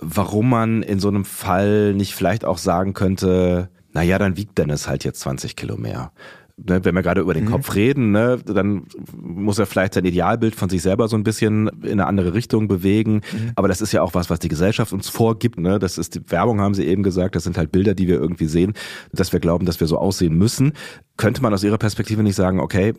warum 0.00 0.48
man 0.48 0.82
in 0.82 1.00
so 1.00 1.08
einem 1.08 1.24
Fall 1.24 1.94
nicht 1.94 2.14
vielleicht 2.14 2.44
auch 2.44 2.58
sagen 2.58 2.94
könnte, 2.94 3.70
na 3.92 4.02
ja, 4.02 4.18
dann 4.18 4.36
wiegt 4.36 4.58
Dennis 4.58 4.88
halt 4.88 5.04
jetzt 5.04 5.20
20 5.20 5.56
Kilo 5.56 5.76
mehr. 5.76 6.12
Ne, 6.60 6.84
wenn 6.84 6.94
wir 6.96 7.02
gerade 7.02 7.20
über 7.20 7.34
den 7.34 7.44
mhm. 7.44 7.50
Kopf 7.50 7.76
reden, 7.76 8.10
ne, 8.10 8.36
dann 8.44 8.82
muss 9.16 9.60
er 9.60 9.66
vielleicht 9.66 9.94
sein 9.94 10.04
Idealbild 10.04 10.56
von 10.56 10.68
sich 10.68 10.82
selber 10.82 11.06
so 11.06 11.16
ein 11.16 11.22
bisschen 11.22 11.68
in 11.82 11.92
eine 11.92 12.08
andere 12.08 12.34
Richtung 12.34 12.66
bewegen. 12.66 13.20
Mhm. 13.32 13.52
Aber 13.54 13.68
das 13.68 13.80
ist 13.80 13.92
ja 13.92 14.02
auch 14.02 14.14
was, 14.14 14.28
was 14.28 14.40
die 14.40 14.48
Gesellschaft 14.48 14.92
uns 14.92 15.08
vorgibt. 15.08 15.60
Ne? 15.60 15.78
Das 15.78 15.98
ist 15.98 16.16
die 16.16 16.30
Werbung, 16.32 16.60
haben 16.60 16.74
Sie 16.74 16.84
eben 16.84 17.04
gesagt. 17.04 17.36
Das 17.36 17.44
sind 17.44 17.56
halt 17.56 17.70
Bilder, 17.70 17.94
die 17.94 18.08
wir 18.08 18.16
irgendwie 18.16 18.46
sehen, 18.46 18.72
dass 19.12 19.32
wir 19.32 19.38
glauben, 19.38 19.66
dass 19.66 19.78
wir 19.78 19.86
so 19.86 19.98
aussehen 19.98 20.36
müssen. 20.36 20.72
Könnte 21.16 21.42
man 21.42 21.54
aus 21.54 21.62
Ihrer 21.62 21.78
Perspektive 21.78 22.24
nicht 22.24 22.34
sagen, 22.34 22.58
okay, 22.58 22.92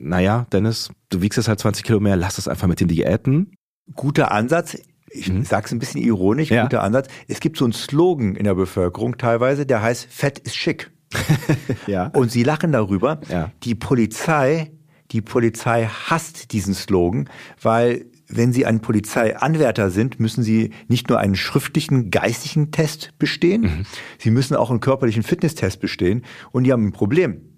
naja, 0.00 0.46
Dennis, 0.52 0.90
du 1.10 1.22
wiegst 1.22 1.36
jetzt 1.36 1.48
halt 1.48 1.60
20 1.60 1.84
Kilo 1.84 2.00
mehr, 2.00 2.16
lass 2.16 2.38
es 2.38 2.48
einfach 2.48 2.68
mit 2.68 2.80
den 2.80 2.88
Diäten? 2.88 3.54
Guter 3.94 4.32
Ansatz 4.32 4.78
ich 5.14 5.30
mhm. 5.30 5.44
sage 5.44 5.66
es 5.66 5.72
ein 5.72 5.78
bisschen 5.78 6.02
ironisch, 6.02 6.50
ja. 6.50 6.62
guter 6.62 6.82
Ansatz. 6.82 7.08
Es 7.28 7.40
gibt 7.40 7.56
so 7.56 7.64
einen 7.64 7.72
Slogan 7.72 8.34
in 8.34 8.44
der 8.44 8.54
Bevölkerung 8.54 9.18
teilweise, 9.18 9.66
der 9.66 9.82
heißt 9.82 10.06
Fett 10.10 10.38
ist 10.38 10.56
schick. 10.56 10.90
ja. 11.86 12.06
Und 12.08 12.30
sie 12.30 12.42
lachen 12.42 12.72
darüber. 12.72 13.20
Ja. 13.28 13.52
Die 13.62 13.74
Polizei, 13.74 14.72
die 15.10 15.20
Polizei 15.20 15.84
hasst 15.84 16.52
diesen 16.52 16.74
Slogan, 16.74 17.28
weil 17.60 18.06
wenn 18.34 18.54
Sie 18.54 18.64
ein 18.64 18.80
Polizeianwärter 18.80 19.90
sind, 19.90 20.18
müssen 20.18 20.42
Sie 20.42 20.70
nicht 20.88 21.10
nur 21.10 21.18
einen 21.18 21.34
schriftlichen, 21.34 22.10
geistigen 22.10 22.70
Test 22.70 23.10
bestehen, 23.18 23.62
mhm. 23.62 23.86
Sie 24.18 24.30
müssen 24.30 24.56
auch 24.56 24.70
einen 24.70 24.80
körperlichen 24.80 25.22
Fitnesstest 25.22 25.80
bestehen. 25.80 26.24
Und 26.50 26.64
die 26.64 26.72
haben 26.72 26.86
ein 26.86 26.92
Problem 26.92 27.51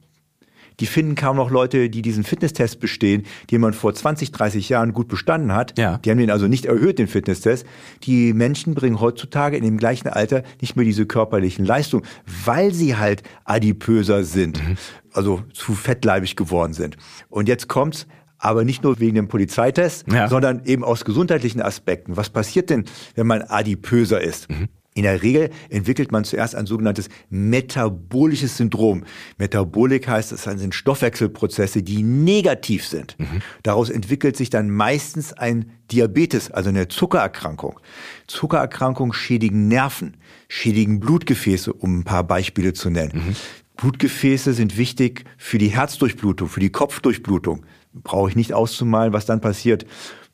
die 0.80 0.86
finden 0.86 1.14
kaum 1.14 1.36
noch 1.36 1.50
Leute, 1.50 1.90
die 1.90 2.02
diesen 2.02 2.24
Fitnesstest 2.24 2.80
bestehen, 2.80 3.24
den 3.50 3.60
man 3.60 3.72
vor 3.72 3.94
20, 3.94 4.32
30 4.32 4.68
Jahren 4.68 4.92
gut 4.92 5.08
bestanden 5.08 5.52
hat. 5.52 5.78
Ja. 5.78 5.98
Die 5.98 6.10
haben 6.10 6.18
den 6.18 6.30
also 6.30 6.48
nicht 6.48 6.66
erhöht, 6.66 6.98
den 6.98 7.06
Fitnesstest. 7.06 7.66
Die 8.02 8.32
Menschen 8.32 8.74
bringen 8.74 9.00
heutzutage 9.00 9.56
in 9.56 9.64
dem 9.64 9.78
gleichen 9.78 10.08
Alter 10.08 10.42
nicht 10.60 10.76
mehr 10.76 10.84
diese 10.84 11.06
körperlichen 11.06 11.64
Leistungen, 11.64 12.04
weil 12.44 12.72
sie 12.72 12.96
halt 12.96 13.22
adipöser 13.44 14.24
sind, 14.24 14.66
mhm. 14.66 14.76
also 15.12 15.42
zu 15.52 15.74
fettleibig 15.74 16.36
geworden 16.36 16.72
sind. 16.72 16.96
Und 17.28 17.48
jetzt 17.48 17.68
kommt's, 17.68 18.06
aber 18.38 18.64
nicht 18.64 18.82
nur 18.82 19.00
wegen 19.00 19.14
dem 19.14 19.28
Polizeitest, 19.28 20.04
ja. 20.12 20.28
sondern 20.28 20.64
eben 20.64 20.84
aus 20.84 21.04
gesundheitlichen 21.04 21.62
Aspekten. 21.62 22.16
Was 22.16 22.28
passiert 22.30 22.68
denn, 22.68 22.84
wenn 23.14 23.26
man 23.26 23.42
adipöser 23.42 24.20
ist? 24.20 24.50
Mhm. 24.50 24.68
In 24.96 25.02
der 25.02 25.24
Regel 25.24 25.50
entwickelt 25.70 26.12
man 26.12 26.22
zuerst 26.22 26.54
ein 26.54 26.66
sogenanntes 26.66 27.08
metabolisches 27.28 28.56
Syndrom. 28.56 29.02
Metabolik 29.38 30.06
heißt, 30.06 30.30
es 30.30 30.44
sind 30.44 30.72
Stoffwechselprozesse, 30.72 31.82
die 31.82 32.04
negativ 32.04 32.86
sind. 32.86 33.16
Mhm. 33.18 33.42
Daraus 33.64 33.90
entwickelt 33.90 34.36
sich 34.36 34.50
dann 34.50 34.70
meistens 34.70 35.32
ein 35.32 35.72
Diabetes, 35.90 36.52
also 36.52 36.68
eine 36.68 36.86
Zuckererkrankung. 36.86 37.80
Zuckererkrankungen 38.28 39.12
schädigen 39.12 39.66
Nerven, 39.66 40.16
schädigen 40.46 41.00
Blutgefäße, 41.00 41.72
um 41.72 41.98
ein 41.98 42.04
paar 42.04 42.22
Beispiele 42.22 42.72
zu 42.72 42.88
nennen. 42.88 43.12
Mhm. 43.14 43.36
Blutgefäße 43.76 44.52
sind 44.52 44.76
wichtig 44.76 45.24
für 45.36 45.58
die 45.58 45.68
Herzdurchblutung, 45.68 46.48
für 46.48 46.60
die 46.60 46.70
Kopfdurchblutung. 46.70 47.66
Brauche 47.94 48.30
ich 48.30 48.36
nicht 48.36 48.52
auszumalen, 48.52 49.12
was 49.12 49.26
dann 49.26 49.40
passiert. 49.40 49.86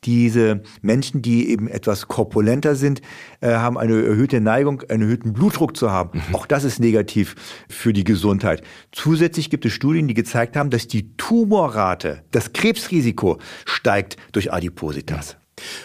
Diese 0.03 0.63
Menschen, 0.81 1.21
die 1.21 1.49
eben 1.49 1.67
etwas 1.67 2.07
korpulenter 2.07 2.75
sind, 2.75 3.01
äh, 3.39 3.49
haben 3.51 3.77
eine 3.77 4.03
erhöhte 4.03 4.41
Neigung, 4.41 4.81
einen 4.89 5.03
erhöhten 5.03 5.33
Blutdruck 5.33 5.77
zu 5.77 5.91
haben. 5.91 6.21
Mhm. 6.27 6.35
Auch 6.35 6.47
das 6.47 6.63
ist 6.63 6.79
negativ 6.79 7.35
für 7.69 7.93
die 7.93 8.03
Gesundheit. 8.03 8.63
Zusätzlich 8.91 9.51
gibt 9.51 9.63
es 9.65 9.73
Studien, 9.73 10.07
die 10.07 10.15
gezeigt 10.15 10.57
haben, 10.57 10.71
dass 10.71 10.87
die 10.87 11.15
Tumorrate, 11.17 12.23
das 12.31 12.51
Krebsrisiko 12.51 13.37
steigt 13.65 14.17
durch 14.31 14.51
Adipositas. 14.51 15.37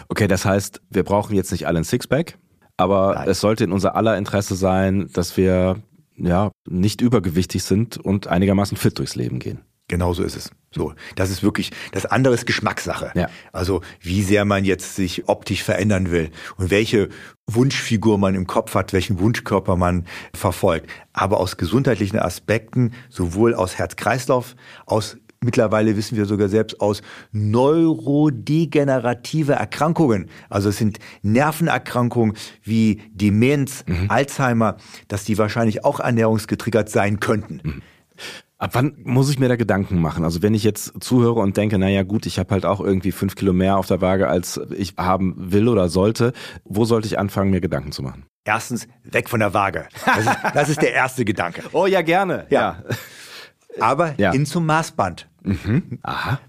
Okay, 0.08 0.28
das 0.28 0.46
heißt, 0.46 0.80
wir 0.88 1.02
brauchen 1.02 1.36
jetzt 1.36 1.52
nicht 1.52 1.66
alle 1.66 1.78
ein 1.78 1.84
Sixpack, 1.84 2.38
aber 2.78 3.14
Nein. 3.16 3.28
es 3.28 3.40
sollte 3.40 3.64
in 3.64 3.72
unser 3.72 3.96
aller 3.96 4.16
Interesse 4.16 4.54
sein, 4.54 5.10
dass 5.12 5.36
wir 5.36 5.82
ja 6.16 6.50
nicht 6.66 7.02
übergewichtig 7.02 7.62
sind 7.62 7.98
und 7.98 8.26
einigermaßen 8.28 8.76
fit 8.76 8.98
durchs 8.98 9.16
Leben 9.16 9.38
gehen. 9.38 9.60
Genau 9.88 10.14
so 10.14 10.24
ist 10.24 10.36
es. 10.36 10.50
So, 10.72 10.94
das 11.14 11.30
ist 11.30 11.42
wirklich, 11.42 11.70
das 11.92 12.06
andere 12.06 12.34
ist 12.34 12.44
Geschmackssache. 12.44 13.12
Ja. 13.14 13.28
Also, 13.52 13.82
wie 14.00 14.22
sehr 14.22 14.44
man 14.44 14.64
jetzt 14.64 14.96
sich 14.96 15.28
optisch 15.28 15.62
verändern 15.62 16.10
will 16.10 16.30
und 16.56 16.70
welche 16.70 17.08
Wunschfigur 17.46 18.18
man 18.18 18.34
im 18.34 18.48
Kopf 18.48 18.74
hat, 18.74 18.92
welchen 18.92 19.20
Wunschkörper 19.20 19.76
man 19.76 20.06
verfolgt. 20.34 20.90
Aber 21.12 21.38
aus 21.38 21.56
gesundheitlichen 21.56 22.18
Aspekten, 22.18 22.94
sowohl 23.08 23.54
aus 23.54 23.78
Herz-Kreislauf, 23.78 24.56
aus 24.86 25.18
Mittlerweile 25.44 25.96
wissen 25.96 26.16
wir 26.16 26.24
sogar 26.24 26.48
selbst 26.48 26.80
aus 26.80 27.02
neurodegenerative 27.30 29.52
Erkrankungen. 29.52 30.30
Also 30.48 30.70
es 30.70 30.78
sind 30.78 30.98
Nervenerkrankungen 31.22 32.34
wie 32.62 33.02
Demenz, 33.12 33.84
mhm. 33.86 34.06
Alzheimer, 34.08 34.78
dass 35.08 35.24
die 35.24 35.36
wahrscheinlich 35.36 35.84
auch 35.84 36.00
ernährungsgetriggert 36.00 36.88
sein 36.88 37.20
könnten. 37.20 37.60
Mhm. 37.62 37.82
Ab 38.58 38.70
wann 38.72 38.96
muss 39.04 39.28
ich 39.28 39.38
mir 39.38 39.48
da 39.48 39.56
Gedanken 39.56 40.00
machen? 40.00 40.24
Also 40.24 40.40
wenn 40.40 40.54
ich 40.54 40.64
jetzt 40.64 40.94
zuhöre 41.00 41.40
und 41.40 41.58
denke, 41.58 41.78
naja 41.78 42.04
gut, 42.04 42.24
ich 42.24 42.38
habe 42.38 42.54
halt 42.54 42.64
auch 42.64 42.80
irgendwie 42.80 43.12
fünf 43.12 43.34
Kilo 43.34 43.52
mehr 43.52 43.76
auf 43.76 43.86
der 43.86 44.00
Waage, 44.00 44.28
als 44.28 44.58
ich 44.74 44.94
haben 44.96 45.34
will 45.36 45.68
oder 45.68 45.90
sollte, 45.90 46.32
wo 46.64 46.86
sollte 46.86 47.06
ich 47.06 47.18
anfangen, 47.18 47.50
mir 47.50 47.60
Gedanken 47.60 47.92
zu 47.92 48.02
machen? 48.02 48.24
Erstens, 48.44 48.88
weg 49.04 49.28
von 49.28 49.40
der 49.40 49.52
Waage. 49.52 49.86
Das 50.06 50.24
ist, 50.24 50.38
das 50.54 50.68
ist 50.70 50.82
der 50.82 50.94
erste 50.94 51.24
Gedanke. 51.26 51.64
Oh 51.72 51.86
ja, 51.86 52.00
gerne. 52.00 52.46
Ja. 52.48 52.82
ja. 52.88 53.82
Aber 53.82 54.14
ja. 54.16 54.32
hin 54.32 54.46
zum 54.46 54.64
Maßband. 54.64 55.28
Mhm. 55.42 55.98
Aha. 56.02 56.40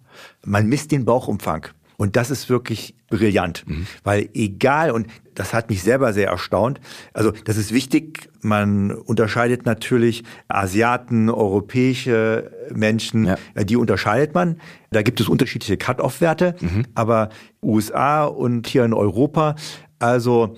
Man 0.45 0.67
misst 0.67 0.91
den 0.91 1.03
Bauchumfang. 1.03 1.67
Und 1.97 2.15
das 2.15 2.29
ist 2.29 2.49
wirklich 2.49 2.95
brillant, 3.09 3.63
mhm. 3.67 3.87
weil 4.03 4.29
egal, 4.33 4.91
und 4.91 5.07
das 5.33 5.53
hat 5.53 5.69
mich 5.69 5.83
selber 5.83 6.13
sehr 6.13 6.29
erstaunt, 6.29 6.81
also 7.13 7.31
das 7.31 7.57
ist 7.57 7.73
wichtig, 7.73 8.29
man 8.41 8.91
unterscheidet 8.91 9.65
natürlich 9.65 10.23
Asiaten, 10.47 11.29
europäische 11.29 12.51
Menschen, 12.73 13.25
ja. 13.25 13.37
Äh, 13.53 13.65
die 13.65 13.75
unterscheidet 13.75 14.33
man. 14.33 14.59
Da 14.91 15.01
gibt 15.01 15.19
es 15.19 15.29
unterschiedliche 15.29 15.77
Cut-off-Werte, 15.77 16.55
mhm. 16.59 16.85
aber 16.95 17.29
USA 17.61 18.25
und 18.25 18.67
hier 18.67 18.85
in 18.85 18.93
Europa, 18.93 19.55
also 19.99 20.57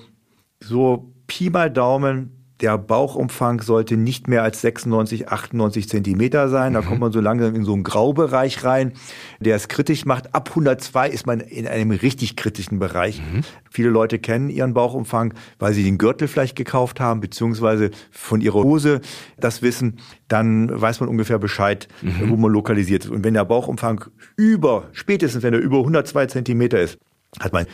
so 0.59 1.13
Pi 1.27 1.49
mal 1.49 1.69
Daumen 1.69 2.38
der 2.61 2.77
Bauchumfang 2.77 3.61
sollte 3.61 3.95
nicht 3.95 4.27
mehr 4.27 4.43
als 4.43 4.61
96, 4.61 5.29
98 5.29 5.87
Zentimeter 5.87 6.49
sein. 6.49 6.73
Da 6.73 6.81
mhm. 6.81 6.85
kommt 6.85 6.99
man 6.99 7.11
so 7.11 7.21
langsam 7.21 7.55
in 7.55 7.63
so 7.63 7.73
einen 7.73 7.83
Graubereich 7.83 8.63
rein, 8.65 8.93
der 9.39 9.55
es 9.55 9.69
kritisch 9.69 10.05
macht. 10.05 10.35
Ab 10.35 10.49
102 10.49 11.09
ist 11.09 11.25
man 11.25 11.39
in 11.39 11.67
einem 11.67 11.91
richtig 11.91 12.35
kritischen 12.35 12.79
Bereich. 12.79 13.21
Mhm. 13.21 13.41
Viele 13.71 13.89
Leute 13.89 14.19
kennen 14.19 14.49
ihren 14.49 14.73
Bauchumfang, 14.73 15.33
weil 15.57 15.73
sie 15.73 15.83
den 15.83 15.97
Gürtel 15.97 16.27
vielleicht 16.27 16.57
gekauft 16.57 16.99
haben, 16.99 17.21
beziehungsweise 17.21 17.91
von 18.11 18.41
ihrer 18.41 18.63
Hose 18.63 18.99
das 19.39 19.61
wissen. 19.61 19.99
Dann 20.27 20.69
weiß 20.69 20.99
man 20.99 21.07
ungefähr 21.07 21.39
Bescheid, 21.39 21.87
mhm. 22.01 22.29
wo 22.29 22.35
man 22.35 22.51
lokalisiert 22.51 23.05
ist. 23.05 23.11
Und 23.11 23.23
wenn 23.23 23.35
der 23.35 23.45
Bauchumfang 23.45 24.05
über, 24.35 24.89
spätestens 24.91 25.43
wenn 25.43 25.53
er 25.53 25.59
über 25.59 25.77
102 25.77 26.25
Zentimeter 26.25 26.81
ist, 26.81 26.97
hat 27.39 27.53
man 27.53 27.67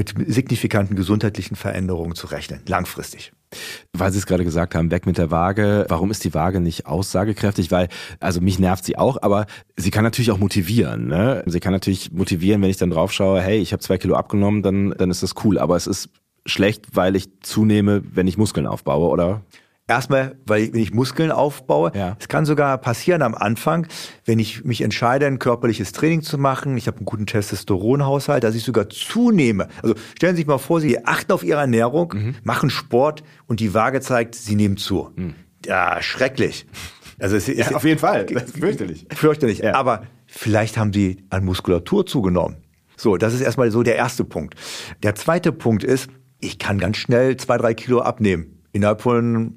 mit 0.00 0.32
signifikanten 0.32 0.96
gesundheitlichen 0.96 1.56
Veränderungen 1.56 2.14
zu 2.14 2.26
rechnen, 2.26 2.60
langfristig. 2.66 3.32
Weil 3.92 4.12
Sie 4.12 4.18
es 4.18 4.26
gerade 4.26 4.44
gesagt 4.44 4.74
haben, 4.74 4.90
weg 4.90 5.06
mit 5.06 5.18
der 5.18 5.30
Waage. 5.30 5.84
Warum 5.88 6.10
ist 6.10 6.24
die 6.24 6.32
Waage 6.32 6.60
nicht 6.60 6.86
aussagekräftig? 6.86 7.70
Weil, 7.70 7.88
also 8.20 8.40
mich 8.40 8.58
nervt 8.58 8.84
sie 8.84 8.96
auch, 8.96 9.18
aber 9.22 9.46
sie 9.76 9.90
kann 9.90 10.04
natürlich 10.04 10.30
auch 10.30 10.38
motivieren. 10.38 11.08
Ne? 11.08 11.42
Sie 11.46 11.60
kann 11.60 11.72
natürlich 11.72 12.12
motivieren, 12.12 12.62
wenn 12.62 12.70
ich 12.70 12.76
dann 12.76 12.90
drauf 12.90 13.12
schaue, 13.12 13.42
hey, 13.42 13.58
ich 13.58 13.72
habe 13.72 13.82
zwei 13.82 13.98
Kilo 13.98 14.14
abgenommen, 14.14 14.62
dann, 14.62 14.94
dann 14.96 15.10
ist 15.10 15.22
das 15.22 15.34
cool. 15.44 15.58
Aber 15.58 15.76
es 15.76 15.86
ist 15.86 16.10
schlecht, 16.46 16.94
weil 16.94 17.16
ich 17.16 17.28
zunehme, 17.40 18.02
wenn 18.14 18.28
ich 18.28 18.38
Muskeln 18.38 18.66
aufbaue, 18.66 19.08
oder? 19.08 19.42
Erstmal, 19.90 20.36
weil 20.46 20.72
wenn 20.72 20.80
ich 20.80 20.94
Muskeln 20.94 21.32
aufbaue, 21.32 21.90
ja. 21.96 22.16
es 22.20 22.28
kann 22.28 22.44
sogar 22.44 22.78
passieren 22.78 23.22
am 23.22 23.34
Anfang, 23.34 23.88
wenn 24.24 24.38
ich 24.38 24.62
mich 24.64 24.82
entscheide, 24.82 25.26
ein 25.26 25.40
körperliches 25.40 25.90
Training 25.90 26.22
zu 26.22 26.38
machen, 26.38 26.76
ich 26.76 26.86
habe 26.86 26.98
einen 26.98 27.06
guten 27.06 27.26
Testosteronhaushalt, 27.26 28.44
dass 28.44 28.54
ich 28.54 28.62
sogar 28.62 28.88
zunehme. 28.88 29.66
Also 29.82 29.96
stellen 30.14 30.36
Sie 30.36 30.42
sich 30.42 30.46
mal 30.46 30.58
vor, 30.58 30.80
Sie 30.80 31.04
achten 31.04 31.32
auf 31.32 31.42
Ihre 31.42 31.58
Ernährung, 31.58 32.14
mhm. 32.14 32.34
machen 32.44 32.70
Sport 32.70 33.24
und 33.48 33.58
die 33.58 33.74
Waage 33.74 34.00
zeigt, 34.00 34.36
Sie 34.36 34.54
nehmen 34.54 34.76
zu. 34.76 35.10
Mhm. 35.16 35.34
Ja, 35.66 36.00
schrecklich. 36.00 36.66
Also 37.18 37.34
es 37.34 37.48
ist 37.48 37.58
ja, 37.58 37.74
auf 37.74 37.82
jeden 37.82 37.98
Fall, 37.98 38.26
das 38.26 38.44
ist 38.44 38.58
fürchterlich. 38.58 39.08
Fürchterlich. 39.12 39.58
Ja. 39.58 39.74
Aber 39.74 40.04
vielleicht 40.28 40.78
haben 40.78 40.92
Sie 40.92 41.24
an 41.30 41.44
Muskulatur 41.44 42.06
zugenommen. 42.06 42.58
So, 42.96 43.16
das 43.16 43.34
ist 43.34 43.40
erstmal 43.40 43.72
so 43.72 43.82
der 43.82 43.96
erste 43.96 44.22
Punkt. 44.22 44.54
Der 45.02 45.16
zweite 45.16 45.50
Punkt 45.50 45.82
ist, 45.82 46.08
ich 46.38 46.60
kann 46.60 46.78
ganz 46.78 46.96
schnell 46.96 47.36
zwei, 47.38 47.58
drei 47.58 47.74
Kilo 47.74 48.02
abnehmen 48.02 48.62
innerhalb 48.72 49.02
von 49.02 49.56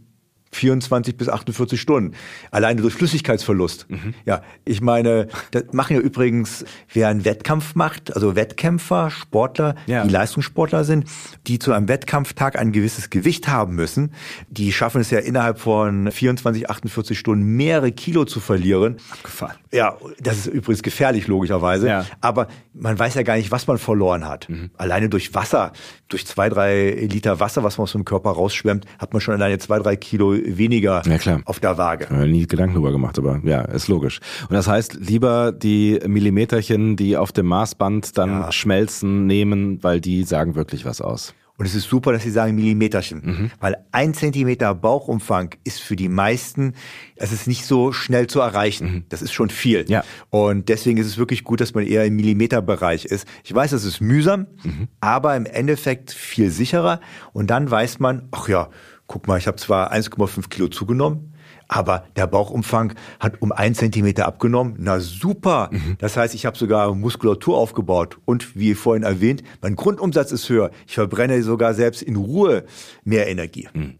24 0.56 1.18
bis 1.18 1.30
48 1.30 1.80
Stunden. 1.80 2.16
Alleine 2.52 2.82
durch 2.82 2.94
Flüssigkeitsverlust. 2.94 3.86
Mhm. 3.90 4.14
Ja, 4.26 4.42
ich 4.66 4.82
meine, 4.82 5.28
das 5.52 5.66
machen 5.72 5.96
ja 5.96 6.02
übrigens, 6.02 6.66
wer 6.92 7.08
einen 7.08 7.26
Wettkampf 7.26 7.76
macht, 7.76 8.16
also 8.16 8.36
Wettkämpfer, 8.36 9.10
Sportler, 9.10 9.76
ja. 9.86 10.04
die 10.04 10.10
Leistungssportler 10.10 10.84
sind, 10.84 11.08
die 11.48 11.60
zu 11.60 11.74
einem 11.74 11.88
Wettkampftag 11.88 12.58
ein 12.58 12.72
gewisses 12.72 13.10
Gewicht 13.10 13.48
haben 13.48 13.76
müssen, 13.76 14.14
die 14.50 14.72
schaffen 14.72 15.02
es 15.02 15.10
ja 15.10 15.20
innerhalb 15.20 15.60
von 15.60 16.12
24, 16.12 16.70
48 16.70 17.18
Stunden 17.18 17.46
mehrere 17.56 17.92
Kilo 17.92 18.26
zu 18.26 18.40
verlieren. 18.40 18.98
Abgefahren. 19.12 19.58
Ja, 19.72 19.98
das 20.20 20.38
ist 20.38 20.48
übrigens 20.48 20.84
gefährlich, 20.84 21.28
logischerweise. 21.28 21.88
Ja. 21.88 22.06
Aber 22.22 22.48
man 22.74 22.98
weiß 22.98 23.16
ja 23.16 23.24
gar 23.24 23.38
nicht, 23.38 23.52
was 23.52 23.66
man 23.66 23.80
verloren 23.80 24.28
hat. 24.28 24.48
Mhm. 24.50 24.70
Alleine 24.78 25.10
durch 25.10 25.34
Wasser, 25.34 25.74
durch 26.10 26.28
zwei, 26.28 26.50
drei 26.50 26.92
Liter 26.92 27.40
Wasser, 27.40 27.64
was 27.64 27.78
man 27.78 27.84
aus 27.84 27.92
dem 27.94 28.06
Körper 28.06 28.32
rausschwemmt, 28.32 28.86
hat 29.00 29.14
man 29.14 29.22
schon 29.22 29.34
alleine 29.34 29.58
zwei, 29.58 29.80
drei 29.80 29.96
Kilo 29.96 30.34
weniger 30.46 31.02
ja, 31.06 31.40
auf 31.46 31.60
der 31.60 31.78
Waage. 31.78 32.08
Ich 32.12 32.32
nie 32.32 32.48
Gedanken 32.48 32.76
drüber 32.76 32.92
gemacht, 32.92 33.18
aber 33.18 33.42
ja, 33.44 33.62
ist 33.62 33.88
logisch. 33.88 34.20
Und 34.50 34.54
das 34.54 34.68
heißt, 34.68 34.96
lieber 34.96 35.52
die 35.52 36.00
Millimeterchen, 36.06 36.96
die 36.96 37.18
auf 37.18 37.32
dem 37.32 37.48
Maßband 37.48 38.18
dann 38.18 38.30
ja. 38.30 38.52
schmelzen, 38.52 39.28
nehmen, 39.28 39.84
weil 39.84 40.02
die 40.02 40.24
sagen 40.24 40.56
wirklich 40.56 40.86
was 40.86 41.02
aus. 41.02 41.34
Und 41.56 41.68
es 41.68 41.76
ist 41.76 41.88
super, 41.88 42.12
dass 42.12 42.24
Sie 42.24 42.32
sagen 42.32 42.56
Millimeterchen, 42.56 43.22
mhm. 43.24 43.52
weil 43.60 43.78
ein 43.92 44.16
Zentimeter 44.16 44.74
Bauchumfang 44.74 45.54
ist 45.64 45.82
für 45.82 45.96
die 45.96 46.10
meisten, 46.10 46.74
es 47.16 47.32
ist 47.32 47.48
nicht 47.48 47.66
so 47.66 47.92
schnell 47.92 48.26
zu 48.26 48.40
erreichen. 48.40 48.92
Mhm. 48.92 49.04
Das 49.10 49.22
ist 49.22 49.34
schon 49.34 49.52
viel. 49.52 49.86
Ja. 49.88 50.04
Und 50.32 50.68
deswegen 50.70 50.98
ist 50.98 51.06
es 51.06 51.20
wirklich 51.20 51.44
gut, 51.44 51.62
dass 51.62 51.76
man 51.76 51.86
eher 51.86 52.06
im 52.06 52.16
Millimeterbereich 52.16 53.06
ist. 53.06 53.28
Ich 53.44 53.54
weiß, 53.54 53.70
das 53.70 53.86
ist 53.86 54.02
mühsam, 54.02 54.48
mhm. 54.64 54.88
aber 55.00 55.36
im 55.36 55.46
Endeffekt 55.46 56.12
viel 56.12 56.50
sicherer. 56.50 57.00
Und 57.34 57.52
dann 57.52 57.70
weiß 57.70 58.00
man, 58.00 58.28
ach 58.32 58.50
ja, 58.50 58.70
guck 59.08 59.28
mal, 59.28 59.38
ich 59.38 59.48
habe 59.48 59.58
zwar 59.58 59.92
1,5 59.92 60.50
Kilo 60.50 60.68
zugenommen, 60.68 61.34
aber 61.68 62.06
der 62.16 62.28
Bauchumfang 62.28 62.94
hat 63.20 63.42
um 63.42 63.52
einen 63.52 63.76
Zentimeter 63.76 64.26
abgenommen. 64.26 64.76
Na 64.78 65.00
super. 65.00 65.70
Mhm. 65.72 65.96
Das 66.00 66.18
heißt, 66.18 66.36
ich 66.36 66.46
habe 66.46 66.58
sogar 66.58 66.94
Muskulatur 66.94 67.58
aufgebaut. 67.58 68.18
Und 68.26 68.56
wie 68.56 68.76
vorhin 68.76 69.04
erwähnt, 69.04 69.44
mein 69.62 69.76
Grundumsatz 69.76 70.32
ist 70.32 70.50
höher. 70.50 70.72
Ich 70.88 70.96
verbrenne 70.96 71.42
sogar 71.44 71.74
selbst 71.74 72.02
in 72.02 72.16
Ruhe 72.16 72.66
mehr 73.04 73.28
Energie. 73.28 73.68
Mhm. 73.74 73.96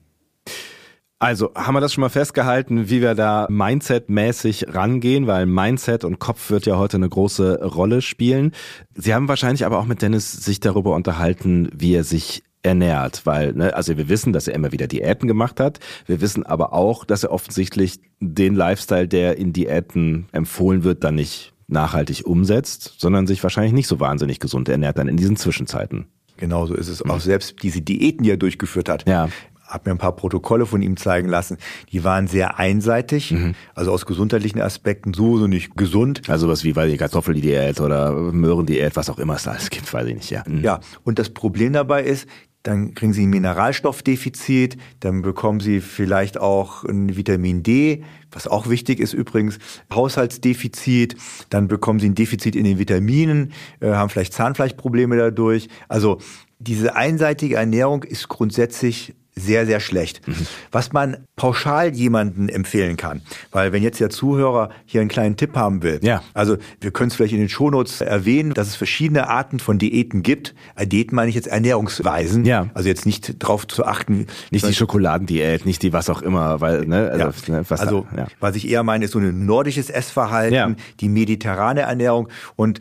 Also 1.24 1.54
haben 1.56 1.74
wir 1.74 1.80
das 1.80 1.94
schon 1.94 2.02
mal 2.02 2.10
festgehalten, 2.10 2.90
wie 2.90 3.02
wir 3.02 3.16
da 3.16 3.48
Mindset-mäßig 3.50 4.76
rangehen, 4.76 5.26
weil 5.26 5.46
Mindset 5.46 6.04
und 6.04 6.20
Kopf 6.20 6.50
wird 6.50 6.66
ja 6.66 6.78
heute 6.78 6.98
eine 6.98 7.08
große 7.08 7.64
Rolle 7.64 8.02
spielen. 8.02 8.52
Sie 8.94 9.14
haben 9.14 9.30
wahrscheinlich 9.30 9.66
aber 9.66 9.80
auch 9.80 9.86
mit 9.86 10.02
Dennis 10.02 10.34
sich 10.34 10.60
darüber 10.60 10.94
unterhalten, 10.94 11.70
wie 11.74 11.96
er 11.96 12.04
sich 12.04 12.44
ernährt, 12.64 13.26
weil, 13.26 13.54
ne, 13.54 13.76
also 13.76 13.98
wir 13.98 14.10
wissen, 14.10 14.34
dass 14.34 14.48
er 14.48 14.56
immer 14.56 14.72
wieder 14.72 14.88
Diäten 14.88 15.28
gemacht 15.28 15.60
hat. 15.60 15.80
Wir 16.06 16.22
wissen 16.22 16.46
aber 16.46 16.74
auch, 16.74 17.06
dass 17.06 17.24
er 17.24 17.32
offensichtlich 17.32 18.00
den 18.20 18.56
Lifestyle, 18.56 19.08
der 19.08 19.38
in 19.38 19.54
Diäten 19.54 20.28
empfohlen 20.32 20.84
wird, 20.84 21.04
dann 21.04 21.16
nicht 21.16 21.54
nachhaltig 21.68 22.26
umsetzt, 22.26 22.96
sondern 22.98 23.28
sich 23.28 23.44
wahrscheinlich 23.44 23.74
nicht 23.74 23.88
so 23.88 24.00
wahnsinnig 24.00 24.40
gesund 24.40 24.70
ernährt 24.70 24.98
dann 24.98 25.08
in 25.08 25.18
diesen 25.18 25.36
Zwischenzeiten. 25.36 26.06
Genau 26.38 26.66
so 26.66 26.74
ist 26.74 26.88
es. 26.88 27.04
Mhm. 27.04 27.12
Auch 27.12 27.20
selbst 27.20 27.62
diese 27.62 27.82
Diäten, 27.82 28.24
die 28.24 28.32
er 28.32 28.38
durchgeführt 28.38 28.90
hat, 28.90 29.08
ja 29.08 29.30
habe 29.74 29.90
mir 29.90 29.96
ein 29.96 30.00
paar 30.00 30.16
Protokolle 30.16 30.66
von 30.66 30.82
ihm 30.82 30.98
zeigen 30.98 31.28
lassen. 31.28 31.58
Die 31.92 32.04
waren 32.04 32.28
sehr 32.28 32.60
einseitig, 32.60 33.32
mhm. 33.32 33.56
also 33.74 33.92
aus 33.92 34.06
gesundheitlichen 34.06 34.62
Aspekten 34.62 35.14
so 35.14 35.38
so 35.38 35.48
nicht 35.48 35.76
gesund. 35.76 36.22
Also 36.30 36.48
was 36.48 36.64
wie 36.64 36.76
weil 36.76 36.90
die 36.90 36.98
Kartoffeldiät 36.98 37.82
oder 37.82 38.12
Möhrendiät, 38.12 38.96
was 38.96 39.10
auch 39.10 39.18
immer 39.18 39.36
es 39.36 39.44
da 39.44 39.52
alles 39.52 39.70
gibt, 39.70 39.92
weiß 39.92 40.08
ich 40.08 40.16
nicht. 40.16 40.30
Ja. 40.30 40.44
Mhm. 40.48 40.64
ja. 40.64 40.80
Und 41.04 41.20
das 41.20 41.30
Problem 41.30 41.74
dabei 41.74 42.04
ist, 42.04 42.28
dann 42.64 42.94
kriegen 42.94 43.14
sie 43.14 43.26
ein 43.26 43.30
Mineralstoffdefizit, 43.30 44.78
dann 45.02 45.22
bekommen 45.22 45.60
sie 45.60 45.82
vielleicht 45.82 46.40
auch 46.40 46.84
ein 46.86 47.16
Vitamin 47.16 47.62
D, 47.62 48.04
was 48.32 48.48
auch 48.48 48.70
wichtig 48.70 49.00
ist 49.00 49.14
übrigens, 49.14 49.60
Haushaltsdefizit, 49.94 51.16
dann 51.50 51.68
bekommen 51.68 52.00
sie 52.00 52.10
ein 52.10 52.16
Defizit 52.16 52.56
in 52.56 52.64
den 52.64 52.80
Vitaminen, 52.80 53.54
äh, 53.80 53.92
haben 53.92 54.10
vielleicht 54.10 54.34
Zahnfleischprobleme 54.34 55.18
dadurch. 55.18 55.68
Also 55.88 56.20
diese 56.60 56.96
einseitige 56.96 57.56
Ernährung 57.56 58.04
ist 58.04 58.30
grundsätzlich 58.30 59.14
sehr, 59.36 59.66
sehr 59.66 59.80
schlecht. 59.80 60.28
Mhm. 60.28 60.48
Was 60.72 60.94
man 60.94 61.18
pauschal 61.36 61.94
jemanden 61.94 62.50
empfehlen 62.50 62.98
kann, 62.98 63.22
weil 63.52 63.72
wenn 63.72 63.84
jetzt 63.84 64.00
der 64.00 64.10
Zuhörer 64.10 64.70
hier 64.86 65.02
einen 65.02 65.10
kleinen 65.10 65.38
Tipp 65.38 65.56
haben 65.56 65.84
will, 65.84 66.00
ja. 66.04 66.22
also 66.34 66.58
wir 66.82 66.92
können 66.92 67.10
es 67.10 67.16
vielleicht 67.16 67.34
in 67.34 67.40
den 67.40 67.50
Shownotes 67.50 68.02
erwähnen, 68.02 68.54
dass 68.54 68.68
es 68.68 68.76
verschiedene 68.76 69.30
Arten 69.30 69.60
von 69.60 69.78
Diäten 69.80 70.24
gibt. 70.24 70.54
Diäten 70.80 71.16
meine 71.16 71.30
ich 71.30 71.36
jetzt 71.36 71.48
Ernährungsweisen, 71.48 72.46
ja. 72.46 72.68
also 72.74 72.90
jetzt 72.90 73.06
nicht 73.06 73.36
drauf 73.40 73.68
zu 73.68 73.86
achten. 73.86 74.28
Nicht 74.52 74.68
die 74.68 74.74
Schokoladendiät, 74.74 75.66
nicht 75.66 75.82
die 75.82 75.94
was 75.94 76.10
auch 76.10 76.22
immer, 76.22 76.62
weil, 76.62 76.86
ne, 76.86 77.10
also, 77.12 77.52
ja. 77.52 77.58
ne, 77.58 77.66
was, 77.68 77.80
also 77.80 78.06
da, 78.12 78.24
ja. 78.24 78.28
was 78.40 78.56
ich 78.56 78.70
eher 78.70 78.84
meine, 78.84 79.06
ist 79.06 79.12
so 79.12 79.20
ein 79.20 79.46
nordisches 79.46 79.90
Essverhalten, 79.90 80.78
die 81.00 81.10
mediterrane 81.10 81.82
Ernährung 81.82 82.30
und 82.56 82.80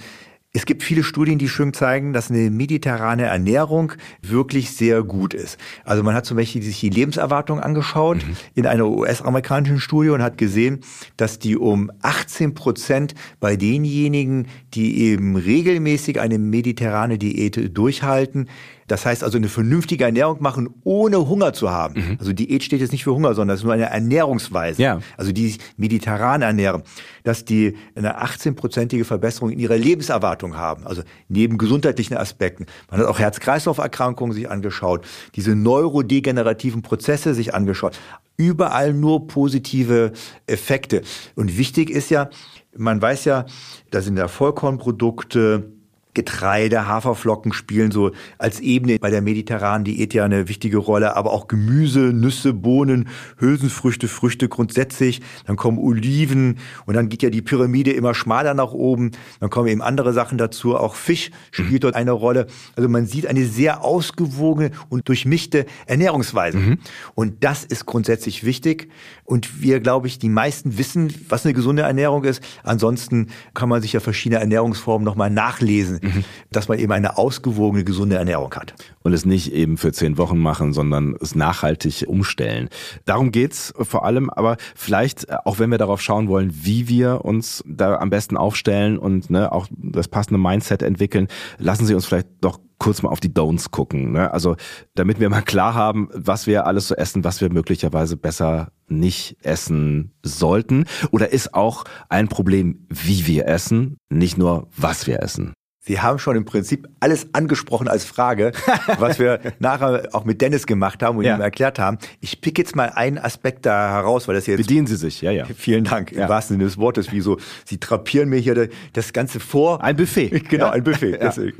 es 0.55 0.67
gibt 0.67 0.83
viele 0.83 1.03
Studien, 1.03 1.39
die 1.39 1.49
schön 1.49 1.73
zeigen, 1.73 2.13
dass 2.13 2.31
eine 2.31 2.51
mediterrane 2.51 3.25
Ernährung 3.25 3.93
wirklich 4.21 4.73
sehr 4.73 5.03
gut 5.03 5.33
ist. 5.33 5.59
Also 5.85 6.03
man 6.03 6.15
hat 6.15 6.27
zum 6.27 6.37
Beispiel 6.37 6.63
sich 6.63 6.79
die 6.81 6.91
Lebenserwartung 6.91 7.59
angeschaut 7.59 8.19
mhm. 8.19 8.37
in 8.55 8.67
einer 8.67 8.87
US-amerikanischen 8.87 9.81
Studie 9.81 10.11
und 10.11 10.23
hat 10.23 10.37
gesehen, 10.37 10.81
dass 11.17 11.39
die 11.39 11.57
um 11.57 11.91
18 12.03 12.53
Prozent 12.53 13.15
bei 13.41 13.57
denjenigen, 13.57 14.47
die 14.75 15.01
eben 15.05 15.37
regelmäßig 15.37 16.21
eine 16.21 16.39
mediterrane 16.39 17.17
Diät 17.17 17.75
durchhalten, 17.77 18.49
das 18.87 19.07
heißt 19.07 19.25
also 19.25 19.39
eine 19.39 19.49
vernünftige 19.49 20.05
Ernährung 20.05 20.43
machen, 20.43 20.69
ohne 20.85 21.29
Hunger 21.29 21.53
zu 21.53 21.71
haben. 21.71 21.95
Mhm. 21.95 22.17
Also 22.19 22.33
Diät 22.33 22.63
steht 22.63 22.81
jetzt 22.81 22.93
nicht 22.93 23.05
für 23.05 23.15
Hunger, 23.15 23.35
sondern 23.35 23.55
es 23.55 23.61
ist 23.61 23.65
nur 23.65 23.75
eine 23.75 23.91
Ernährungsweise. 23.91 24.83
Ja. 24.83 25.01
Also 25.17 25.33
die 25.33 25.57
mediterran 25.77 26.43
ernähren, 26.43 26.83
dass 27.25 27.45
die 27.45 27.77
eine 27.95 28.23
18-prozentige 28.23 29.05
Verbesserung 29.05 29.51
in 29.51 29.59
ihrer 29.59 29.77
Lebenserwartung 29.77 30.57
haben. 30.57 30.87
Also 30.87 31.03
neben 31.29 31.59
gesundheitlichen 31.59 32.17
Aspekten. 32.17 32.67
Man 32.91 33.01
hat 33.01 33.07
auch 33.07 33.19
Herz-Kreislauf-Erkrankungen 33.19 34.33
sich 34.33 34.51
angeschaut, 34.51 35.07
diese 35.35 35.55
neurodegenerativen 35.55 36.83
Prozesse 36.83 37.35
sich 37.35 37.55
angeschaut. 37.55 37.99
Überall 38.37 38.95
nur 38.95 39.27
positive 39.27 40.13
Effekte. 40.47 41.03
Und 41.37 41.59
wichtig 41.59 41.91
ist 41.91 42.11
ja, 42.11 42.31
man 42.77 43.01
weiß 43.01 43.27
ja, 43.27 43.47
da 43.91 44.01
sind 44.01 44.17
ja 44.17 44.29
Vollkornprodukte, 44.29 45.71
Getreide, 46.15 46.87
Haferflocken 46.87 47.55
spielen 47.55 47.91
so 47.91 48.13
als 48.37 48.61
Ebene 48.61 48.99
bei 48.99 49.09
der 49.09 49.23
mediterranen 49.23 49.85
Diät 49.85 50.13
ja 50.13 50.27
eine 50.27 50.47
wichtige 50.49 50.77
Rolle, 50.77 51.17
aber 51.17 51.33
auch 51.33 51.49
Gemüse, 51.49 52.13
Nüsse, 52.13 52.53
Bohnen, 52.53 53.09
Hülsenfrüchte, 53.39 54.09
Früchte 54.09 54.51
grundsätzlich. 54.51 55.23
Dann 55.47 55.57
kommen 55.57 55.79
Oliven 55.79 56.59
und 56.85 56.95
dann 56.95 57.09
geht 57.09 57.23
ja 57.23 57.31
die 57.31 57.41
Pyramide 57.41 57.93
immer 57.93 58.13
schmaler 58.13 58.53
nach 58.53 58.73
oben. 58.73 59.13
Dann 59.41 59.49
kommen 59.49 59.69
eben 59.69 59.81
andere 59.81 60.13
Sachen 60.13 60.37
dazu. 60.37 60.77
Auch 60.77 60.97
Fisch 60.97 61.31
spielt 61.51 61.71
mhm. 61.71 61.81
dort 61.81 61.95
eine 61.95 62.13
Rolle. 62.13 62.47
Also 62.77 62.91
man 62.91 63.07
sieht 63.07 63.27
eine 63.27 63.47
sehr 63.47 63.83
ausgewogene 63.83 64.73
und 64.91 65.09
durchmischte 65.09 65.65
Ernährungsweise. 65.87 66.59
Mhm. 66.59 66.79
Und 67.15 67.43
das 67.43 67.65
ist 67.65 67.87
grundsätzlich 67.87 68.45
wichtig. 68.45 68.91
Und 69.25 69.63
wir, 69.63 69.81
glaube 69.81 70.09
ich, 70.09 70.19
die 70.19 70.29
meisten 70.29 70.77
wissen, 70.77 71.15
was 71.31 71.47
eine 71.47 71.55
gesunde 71.55 71.83
Ernährung 71.83 72.25
ist. 72.25 72.43
Ansonsten 72.65 73.29
kann 73.55 73.71
man 73.71 73.81
sich 73.81 73.95
ja 73.95 74.01
verschiedene 74.01 74.41
Ernährungsformen 74.41 75.07
nochmal 75.07 75.31
nachlesen 75.31 76.02
mhm. 76.03 76.25
dass 76.51 76.69
man 76.69 76.79
eben 76.79 76.93
eine 76.93 77.17
ausgewogene, 77.17 77.85
gesunde 77.85 78.17
Ernährung 78.17 78.55
hat. 78.55 78.75
Und 79.03 79.13
es 79.13 79.25
nicht 79.25 79.53
eben 79.53 79.77
für 79.77 79.93
zehn 79.93 80.19
Wochen 80.19 80.39
machen, 80.39 80.73
sondern 80.73 81.17
es 81.21 81.35
nachhaltig 81.35 82.05
umstellen. 82.07 82.69
Darum 83.05 83.33
geht's 83.33 83.73
vor 83.81 84.05
allem, 84.05 84.31
aber 84.31 84.57
vielleicht, 84.75 85.29
äh, 85.29 85.37
auch 85.45 85.59
wenn 85.59 85.71
wir 85.71 85.79
darauf 85.79 86.01
schauen 86.01 86.29
wollen, 86.29 86.53
wie 86.53 86.89
wir 86.89 87.25
uns 87.25 87.63
da 87.67 87.97
am 87.97 88.11
besten 88.11 88.37
aufstellen 88.37 88.99
und 88.99 89.31
ne, 89.31 89.53
auch 89.53 89.67
das 89.77 90.09
passende 90.09 90.39
Mindset 90.39 90.83
entwickeln, 90.83 91.29
lassen 91.59 91.87
Sie 91.87 91.95
uns 91.95 92.07
vielleicht 92.07 92.29
doch 92.41 92.59
kurz 92.83 93.01
mal 93.03 93.11
auf 93.11 93.21
die 93.21 93.31
Don'ts 93.31 93.71
gucken. 93.71 94.11
Ne? 94.11 94.33
Also 94.33 94.57
damit 94.97 95.21
wir 95.21 95.31
mal 95.31 95.43
klar 95.43 95.75
haben, 95.75 96.09
was 96.13 96.49
wir 96.49 96.67
alles 96.67 96.89
so 96.89 96.97
essen, 96.97 97.23
was 97.23 97.41
wir 97.41 97.49
möglicherweise 97.53 98.17
besser 98.17 98.73
nicht 98.89 99.37
essen 99.43 100.13
sollten. 100.25 100.87
Oder 101.13 101.33
ist 101.33 101.55
auch 101.55 101.85
ein 102.09 102.27
Problem, 102.27 102.85
wie 102.89 103.29
wir 103.29 103.47
essen, 103.47 103.99
nicht 104.11 104.37
nur 104.37 104.69
was 104.77 105.07
wir 105.07 105.23
essen. 105.23 105.53
Sie 105.85 106.01
haben 106.01 106.21
schon 106.21 106.37
im 106.37 106.45
Prinzip 106.45 106.89
alles 107.01 107.35
angesprochen 107.35 107.89
als 107.89 108.05
Frage, 108.05 108.53
was 109.01 109.19
wir 109.19 109.41
nachher 109.59 110.09
auch 110.13 110.25
mit 110.25 110.41
Dennis 110.41 110.67
gemacht 110.67 111.03
haben 111.03 111.19
und 111.19 111.25
ja. 111.25 111.35
ihm 111.35 111.41
erklärt 111.41 111.81
haben. 111.81 111.99
Ich 112.21 112.41
pick 112.41 112.57
jetzt 112.57 112.77
mal 112.77 112.91
einen 112.91 113.19
Aspekt 113.19 113.67
da 113.67 113.91
heraus, 113.91 114.29
weil 114.29 114.37
das 114.37 114.47
jetzt... 114.47 114.59
Bedienen 114.59 114.87
Sie 114.87 114.95
sich, 114.95 115.21
ja, 115.23 115.33
ja. 115.33 115.45
Vielen 115.57 115.83
Dank, 115.83 116.13
ja. 116.13 116.23
im 116.23 116.29
wahrsten 116.29 116.55
Sinne 116.55 116.67
des 116.67 116.79
Wortes, 116.79 117.11
wie 117.11 117.21
so, 117.21 117.39
Sie 117.65 117.79
trapieren 117.79 118.29
mir 118.29 118.39
hier 118.39 118.69
das 118.93 119.13
Ganze 119.13 119.41
vor. 119.41 119.83
Ein 119.83 119.97
Buffet. 119.97 120.31
Genau, 120.53 120.67
ja. 120.67 120.73
ein 120.73 120.85
Buffet. 120.85 121.19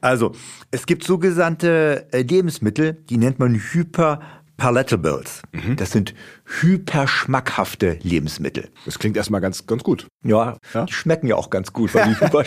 Also, 0.00 0.32
es 0.70 0.86
gibt 0.86 1.04
sogenannte 1.04 2.06
äh, 2.12 2.22
Lebensmittel, 2.22 2.94
die 3.08 3.16
nennt 3.16 3.38
man 3.38 3.54
Hyper 3.54 4.20
Palatables. 4.60 5.40
Mhm. 5.52 5.76
Das 5.76 5.90
sind 5.90 6.14
hyperschmackhafte 6.60 7.98
Lebensmittel. 8.02 8.68
Das 8.84 8.98
klingt 8.98 9.16
erstmal 9.16 9.40
ganz, 9.40 9.66
ganz 9.66 9.82
gut. 9.82 10.06
Ja, 10.22 10.58
ja, 10.74 10.84
die 10.84 10.92
schmecken 10.92 11.26
ja 11.28 11.36
auch 11.36 11.48
ganz 11.48 11.72
gut, 11.72 11.94
weil 11.94 12.08
die 12.08 12.20
hyper, 12.20 12.44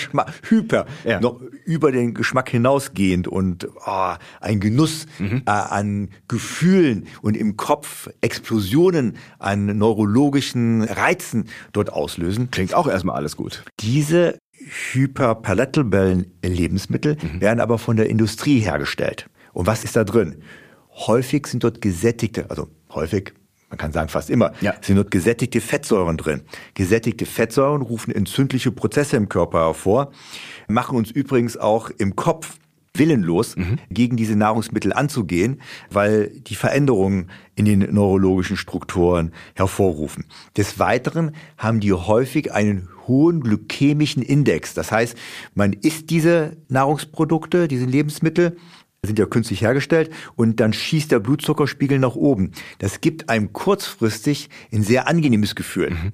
hyper 0.47 0.85
ja. 1.05 1.19
noch 1.19 1.41
über 1.65 1.91
den 1.91 2.13
Geschmack 2.13 2.49
hinausgehend 2.49 3.27
und 3.27 3.67
oh, 3.87 4.13
ein 4.39 4.59
Genuss 4.59 5.07
mhm. 5.17 5.41
äh, 5.47 5.49
an 5.49 6.09
Gefühlen 6.27 7.07
und 7.23 7.35
im 7.35 7.57
Kopf 7.57 8.09
Explosionen 8.21 9.17
an 9.39 9.65
neurologischen 9.65 10.83
Reizen 10.83 11.45
dort 11.71 11.91
auslösen. 11.91 12.51
Klingt 12.51 12.75
auch 12.75 12.87
erstmal 12.87 13.15
alles 13.15 13.35
gut. 13.35 13.63
Diese 13.79 14.37
hyperpalatable 14.91 16.27
Lebensmittel 16.45 17.17
mhm. 17.19 17.41
werden 17.41 17.59
aber 17.59 17.79
von 17.79 17.97
der 17.97 18.07
Industrie 18.07 18.59
hergestellt. 18.59 19.25
Und 19.51 19.65
was 19.65 19.83
ist 19.83 19.95
da 19.95 20.03
drin? 20.03 20.43
Häufig 20.95 21.47
sind 21.47 21.63
dort 21.63 21.81
gesättigte, 21.81 22.49
also 22.49 22.67
häufig, 22.93 23.33
man 23.69 23.77
kann 23.77 23.91
sagen 23.91 24.09
fast 24.09 24.29
immer, 24.29 24.53
ja. 24.61 24.73
sind 24.81 24.97
dort 24.97 25.11
gesättigte 25.11 25.61
Fettsäuren 25.61 26.17
drin. 26.17 26.41
Gesättigte 26.75 27.25
Fettsäuren 27.25 27.81
rufen 27.81 28.13
entzündliche 28.13 28.71
Prozesse 28.71 29.17
im 29.17 29.29
Körper 29.29 29.65
hervor, 29.65 30.11
machen 30.67 30.97
uns 30.97 31.09
übrigens 31.11 31.57
auch 31.57 31.89
im 31.89 32.15
Kopf 32.15 32.57
willenlos 32.95 33.55
mhm. 33.55 33.79
gegen 33.89 34.17
diese 34.17 34.35
Nahrungsmittel 34.35 34.93
anzugehen, 34.93 35.61
weil 35.89 36.29
die 36.29 36.55
Veränderungen 36.55 37.29
in 37.55 37.65
den 37.65 37.79
neurologischen 37.93 38.57
Strukturen 38.57 39.31
hervorrufen. 39.55 40.25
Des 40.57 40.77
Weiteren 40.77 41.35
haben 41.57 41.79
die 41.79 41.91
häufig 41.91 42.53
einen 42.53 42.89
hohen 43.07 43.41
glykämischen 43.41 44.21
Index. 44.21 44.73
Das 44.73 44.91
heißt, 44.91 45.17
man 45.55 45.73
isst 45.73 46.09
diese 46.09 46.57
Nahrungsprodukte, 46.69 47.67
diese 47.67 47.85
Lebensmittel 47.85 48.57
sind 49.05 49.19
ja 49.19 49.25
künstlich 49.25 49.61
hergestellt 49.61 50.09
und 50.35 50.59
dann 50.59 50.73
schießt 50.73 51.11
der 51.11 51.19
Blutzuckerspiegel 51.19 51.99
nach 51.99 52.15
oben. 52.15 52.51
Das 52.79 53.01
gibt 53.01 53.29
einem 53.29 53.51
kurzfristig 53.53 54.49
ein 54.71 54.83
sehr 54.83 55.07
angenehmes 55.07 55.55
Gefühl. 55.55 55.91
Mhm. 55.91 56.13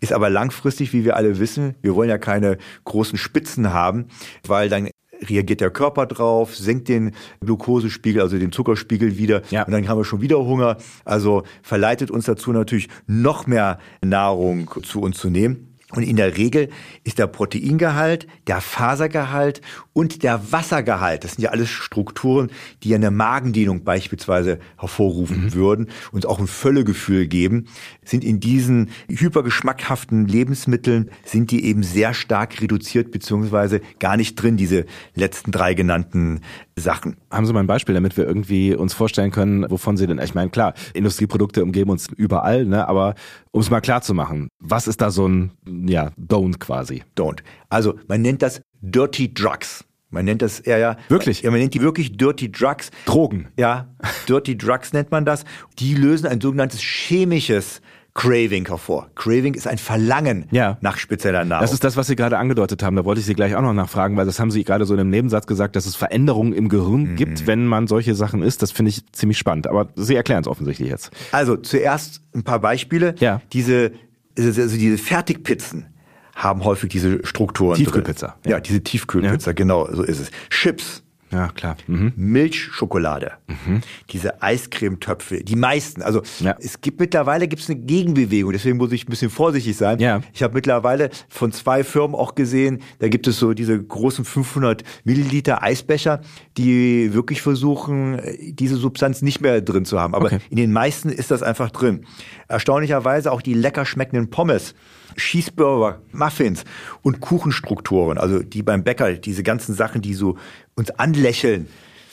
Ist 0.00 0.12
aber 0.12 0.30
langfristig, 0.30 0.92
wie 0.92 1.04
wir 1.04 1.16
alle 1.16 1.38
wissen, 1.38 1.74
wir 1.82 1.94
wollen 1.94 2.10
ja 2.10 2.18
keine 2.18 2.58
großen 2.84 3.18
Spitzen 3.18 3.72
haben, 3.72 4.06
weil 4.46 4.68
dann 4.68 4.88
reagiert 5.22 5.60
der 5.60 5.70
Körper 5.70 6.06
drauf, 6.06 6.56
senkt 6.56 6.88
den 6.88 7.12
Glukosespiegel, 7.40 8.22
also 8.22 8.38
den 8.38 8.52
Zuckerspiegel 8.52 9.18
wieder 9.18 9.42
ja. 9.50 9.64
und 9.64 9.72
dann 9.72 9.86
haben 9.86 9.98
wir 9.98 10.04
schon 10.04 10.22
wieder 10.22 10.38
Hunger. 10.38 10.78
Also 11.04 11.44
verleitet 11.62 12.10
uns 12.10 12.24
dazu 12.24 12.52
natürlich 12.52 12.88
noch 13.06 13.46
mehr 13.46 13.78
Nahrung 14.02 14.70
zu 14.82 15.00
uns 15.00 15.18
zu 15.18 15.28
nehmen. 15.28 15.69
Und 15.92 16.02
in 16.04 16.16
der 16.16 16.36
Regel 16.36 16.68
ist 17.04 17.18
der 17.18 17.26
Proteingehalt, 17.26 18.26
der 18.46 18.60
Fasergehalt 18.60 19.60
und 19.92 20.22
der 20.22 20.52
Wassergehalt, 20.52 21.24
das 21.24 21.32
sind 21.32 21.42
ja 21.42 21.50
alles 21.50 21.68
Strukturen, 21.68 22.50
die 22.82 22.94
eine 22.94 23.10
Magendehnung 23.10 23.84
beispielsweise 23.84 24.58
hervorrufen 24.78 25.44
mhm. 25.44 25.54
würden, 25.54 25.90
uns 26.12 26.26
auch 26.26 26.38
ein 26.38 26.46
Völlegefühl 26.46 27.26
geben, 27.26 27.66
sind 28.04 28.24
in 28.24 28.40
diesen 28.40 28.90
hypergeschmackhaften 29.08 30.26
Lebensmitteln, 30.26 31.10
sind 31.24 31.50
die 31.50 31.64
eben 31.64 31.82
sehr 31.82 32.14
stark 32.14 32.60
reduziert 32.60 33.10
beziehungsweise 33.10 33.80
gar 33.98 34.16
nicht 34.16 34.36
drin, 34.36 34.56
diese 34.56 34.86
letzten 35.14 35.50
drei 35.50 35.74
genannten 35.74 36.40
Sachen. 36.80 37.16
Haben 37.30 37.46
Sie 37.46 37.52
mal 37.52 37.60
ein 37.60 37.66
Beispiel, 37.66 37.94
damit 37.94 38.16
wir 38.16 38.26
irgendwie 38.26 38.74
uns 38.74 38.94
vorstellen 38.94 39.30
können, 39.30 39.70
wovon 39.70 39.96
Sie 39.96 40.06
denn, 40.06 40.18
ich 40.18 40.34
meine, 40.34 40.50
klar, 40.50 40.74
Industrieprodukte 40.94 41.62
umgeben 41.62 41.90
uns 41.90 42.08
überall, 42.16 42.64
ne, 42.64 42.88
aber 42.88 43.14
um 43.52 43.60
es 43.60 43.70
mal 43.70 43.80
klar 43.80 44.02
zu 44.02 44.14
machen, 44.14 44.48
was 44.58 44.88
ist 44.88 45.00
da 45.00 45.10
so 45.10 45.28
ein, 45.28 45.52
ja, 45.86 46.10
Don't 46.18 46.58
quasi? 46.58 47.04
Don't. 47.16 47.40
Also, 47.68 47.94
man 48.08 48.22
nennt 48.22 48.42
das 48.42 48.62
Dirty 48.80 49.32
Drugs. 49.32 49.84
Man 50.12 50.24
nennt 50.24 50.42
das 50.42 50.58
eher 50.58 50.78
ja. 50.78 50.96
Wirklich? 51.08 51.42
Ja, 51.42 51.50
man 51.52 51.60
nennt 51.60 51.72
die 51.72 51.80
wirklich 51.80 52.16
Dirty 52.16 52.50
Drugs. 52.50 52.90
Drogen. 53.04 53.48
Ja, 53.56 53.94
Dirty 54.28 54.58
Drugs 54.58 54.92
nennt 54.92 55.12
man 55.12 55.24
das. 55.24 55.44
Die 55.78 55.94
lösen 55.94 56.26
ein 56.26 56.40
sogenanntes 56.40 56.80
chemisches 56.80 57.80
Craving 58.14 58.66
hervor. 58.66 59.08
Craving 59.14 59.54
ist 59.54 59.66
ein 59.66 59.78
Verlangen 59.78 60.46
ja. 60.50 60.78
nach 60.80 60.96
spezieller 60.96 61.44
Nahrung. 61.44 61.62
Das 61.62 61.72
ist 61.72 61.84
das, 61.84 61.96
was 61.96 62.06
Sie 62.08 62.16
gerade 62.16 62.38
angedeutet 62.38 62.82
haben. 62.82 62.96
Da 62.96 63.04
wollte 63.04 63.20
ich 63.20 63.26
Sie 63.26 63.34
gleich 63.34 63.54
auch 63.54 63.62
noch 63.62 63.72
nachfragen, 63.72 64.16
weil 64.16 64.26
das 64.26 64.40
haben 64.40 64.50
Sie 64.50 64.64
gerade 64.64 64.84
so 64.84 64.94
in 64.94 65.00
einem 65.00 65.10
Nebensatz 65.10 65.46
gesagt, 65.46 65.76
dass 65.76 65.86
es 65.86 65.94
Veränderungen 65.94 66.52
im 66.52 66.68
Gehirn 66.68 67.12
mhm. 67.12 67.16
gibt, 67.16 67.46
wenn 67.46 67.66
man 67.66 67.86
solche 67.86 68.14
Sachen 68.14 68.42
isst. 68.42 68.62
Das 68.62 68.72
finde 68.72 68.90
ich 68.90 69.10
ziemlich 69.12 69.38
spannend. 69.38 69.68
Aber 69.68 69.88
Sie 69.94 70.16
erklären 70.16 70.42
es 70.42 70.48
offensichtlich 70.48 70.88
jetzt. 70.88 71.10
Also 71.32 71.56
zuerst 71.56 72.22
ein 72.34 72.42
paar 72.42 72.60
Beispiele. 72.60 73.14
Ja. 73.20 73.40
Diese, 73.52 73.92
also 74.36 74.76
diese 74.76 74.98
Fertigpizzen 74.98 75.86
haben 76.34 76.64
häufig 76.64 76.90
diese 76.90 77.24
Strukturen. 77.24 77.76
Tiefkühlpizza. 77.76 78.36
Ja. 78.44 78.52
ja, 78.52 78.60
diese 78.60 78.82
Tiefkühlpizza, 78.82 79.50
ja. 79.50 79.54
genau, 79.54 79.88
so 79.92 80.02
ist 80.02 80.20
es. 80.20 80.30
Chips 80.48 81.02
ja, 81.32 81.48
klar. 81.48 81.76
Mhm. 81.86 82.12
Milchschokolade, 82.16 83.32
mhm. 83.46 83.82
diese 84.10 84.42
Eiscremetöpfe, 84.42 85.44
die 85.44 85.56
meisten. 85.56 86.02
Also 86.02 86.22
ja. 86.40 86.56
es 86.60 86.80
gibt 86.80 86.98
mittlerweile 86.98 87.46
gibt's 87.46 87.70
eine 87.70 87.78
Gegenbewegung, 87.78 88.52
deswegen 88.52 88.78
muss 88.78 88.90
ich 88.90 89.06
ein 89.06 89.10
bisschen 89.10 89.30
vorsichtig 89.30 89.76
sein. 89.76 90.00
Ja. 90.00 90.22
Ich 90.32 90.42
habe 90.42 90.54
mittlerweile 90.54 91.10
von 91.28 91.52
zwei 91.52 91.84
Firmen 91.84 92.16
auch 92.16 92.34
gesehen, 92.34 92.82
da 92.98 93.08
gibt 93.08 93.28
es 93.28 93.38
so 93.38 93.54
diese 93.54 93.80
großen 93.80 94.24
500 94.24 94.82
Milliliter 95.04 95.62
Eisbecher, 95.62 96.20
die 96.56 97.14
wirklich 97.14 97.42
versuchen, 97.42 98.20
diese 98.38 98.76
Substanz 98.76 99.22
nicht 99.22 99.40
mehr 99.40 99.60
drin 99.60 99.84
zu 99.84 100.00
haben. 100.00 100.14
Aber 100.14 100.26
okay. 100.26 100.40
in 100.50 100.56
den 100.56 100.72
meisten 100.72 101.10
ist 101.10 101.30
das 101.30 101.42
einfach 101.42 101.70
drin. 101.70 102.06
Erstaunlicherweise 102.48 103.30
auch 103.30 103.42
die 103.42 103.54
lecker 103.54 103.86
schmeckenden 103.86 104.30
Pommes 104.30 104.74
Cheeseburger, 105.16 106.00
Muffins 106.12 106.64
und 107.02 107.20
Kuchenstrukturen, 107.20 108.18
also 108.18 108.42
die 108.42 108.62
beim 108.62 108.84
Bäcker, 108.84 109.12
diese 109.14 109.42
ganzen 109.42 109.74
Sachen, 109.74 110.02
die 110.02 110.14
so 110.14 110.36
uns 110.74 110.90
anlächeln. 110.90 111.68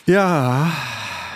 Ja. 0.06 0.72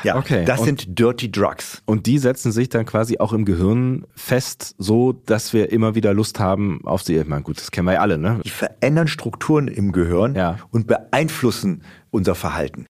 Ja, 0.03 0.15
okay. 0.15 0.45
das 0.45 0.61
und, 0.61 0.65
sind 0.65 0.99
Dirty 0.99 1.31
Drugs. 1.31 1.81
Und 1.85 2.07
die 2.07 2.17
setzen 2.17 2.51
sich 2.51 2.69
dann 2.69 2.85
quasi 2.85 3.19
auch 3.19 3.33
im 3.33 3.45
Gehirn 3.45 4.05
fest, 4.15 4.75
so 4.77 5.13
dass 5.13 5.53
wir 5.53 5.71
immer 5.71 5.95
wieder 5.95 6.13
Lust 6.13 6.39
haben 6.39 6.81
auf 6.85 7.03
sie. 7.03 7.17
Ich 7.17 7.27
meine, 7.27 7.43
gut, 7.43 7.57
das 7.57 7.71
kennen 7.71 7.87
wir 7.87 7.93
ja 7.93 8.01
alle, 8.01 8.17
ne? 8.17 8.39
Die 8.43 8.49
verändern 8.49 9.07
Strukturen 9.07 9.67
im 9.67 9.91
Gehirn 9.91 10.35
ja. 10.35 10.57
und 10.71 10.87
beeinflussen 10.87 11.83
unser 12.09 12.35
Verhalten. 12.35 12.87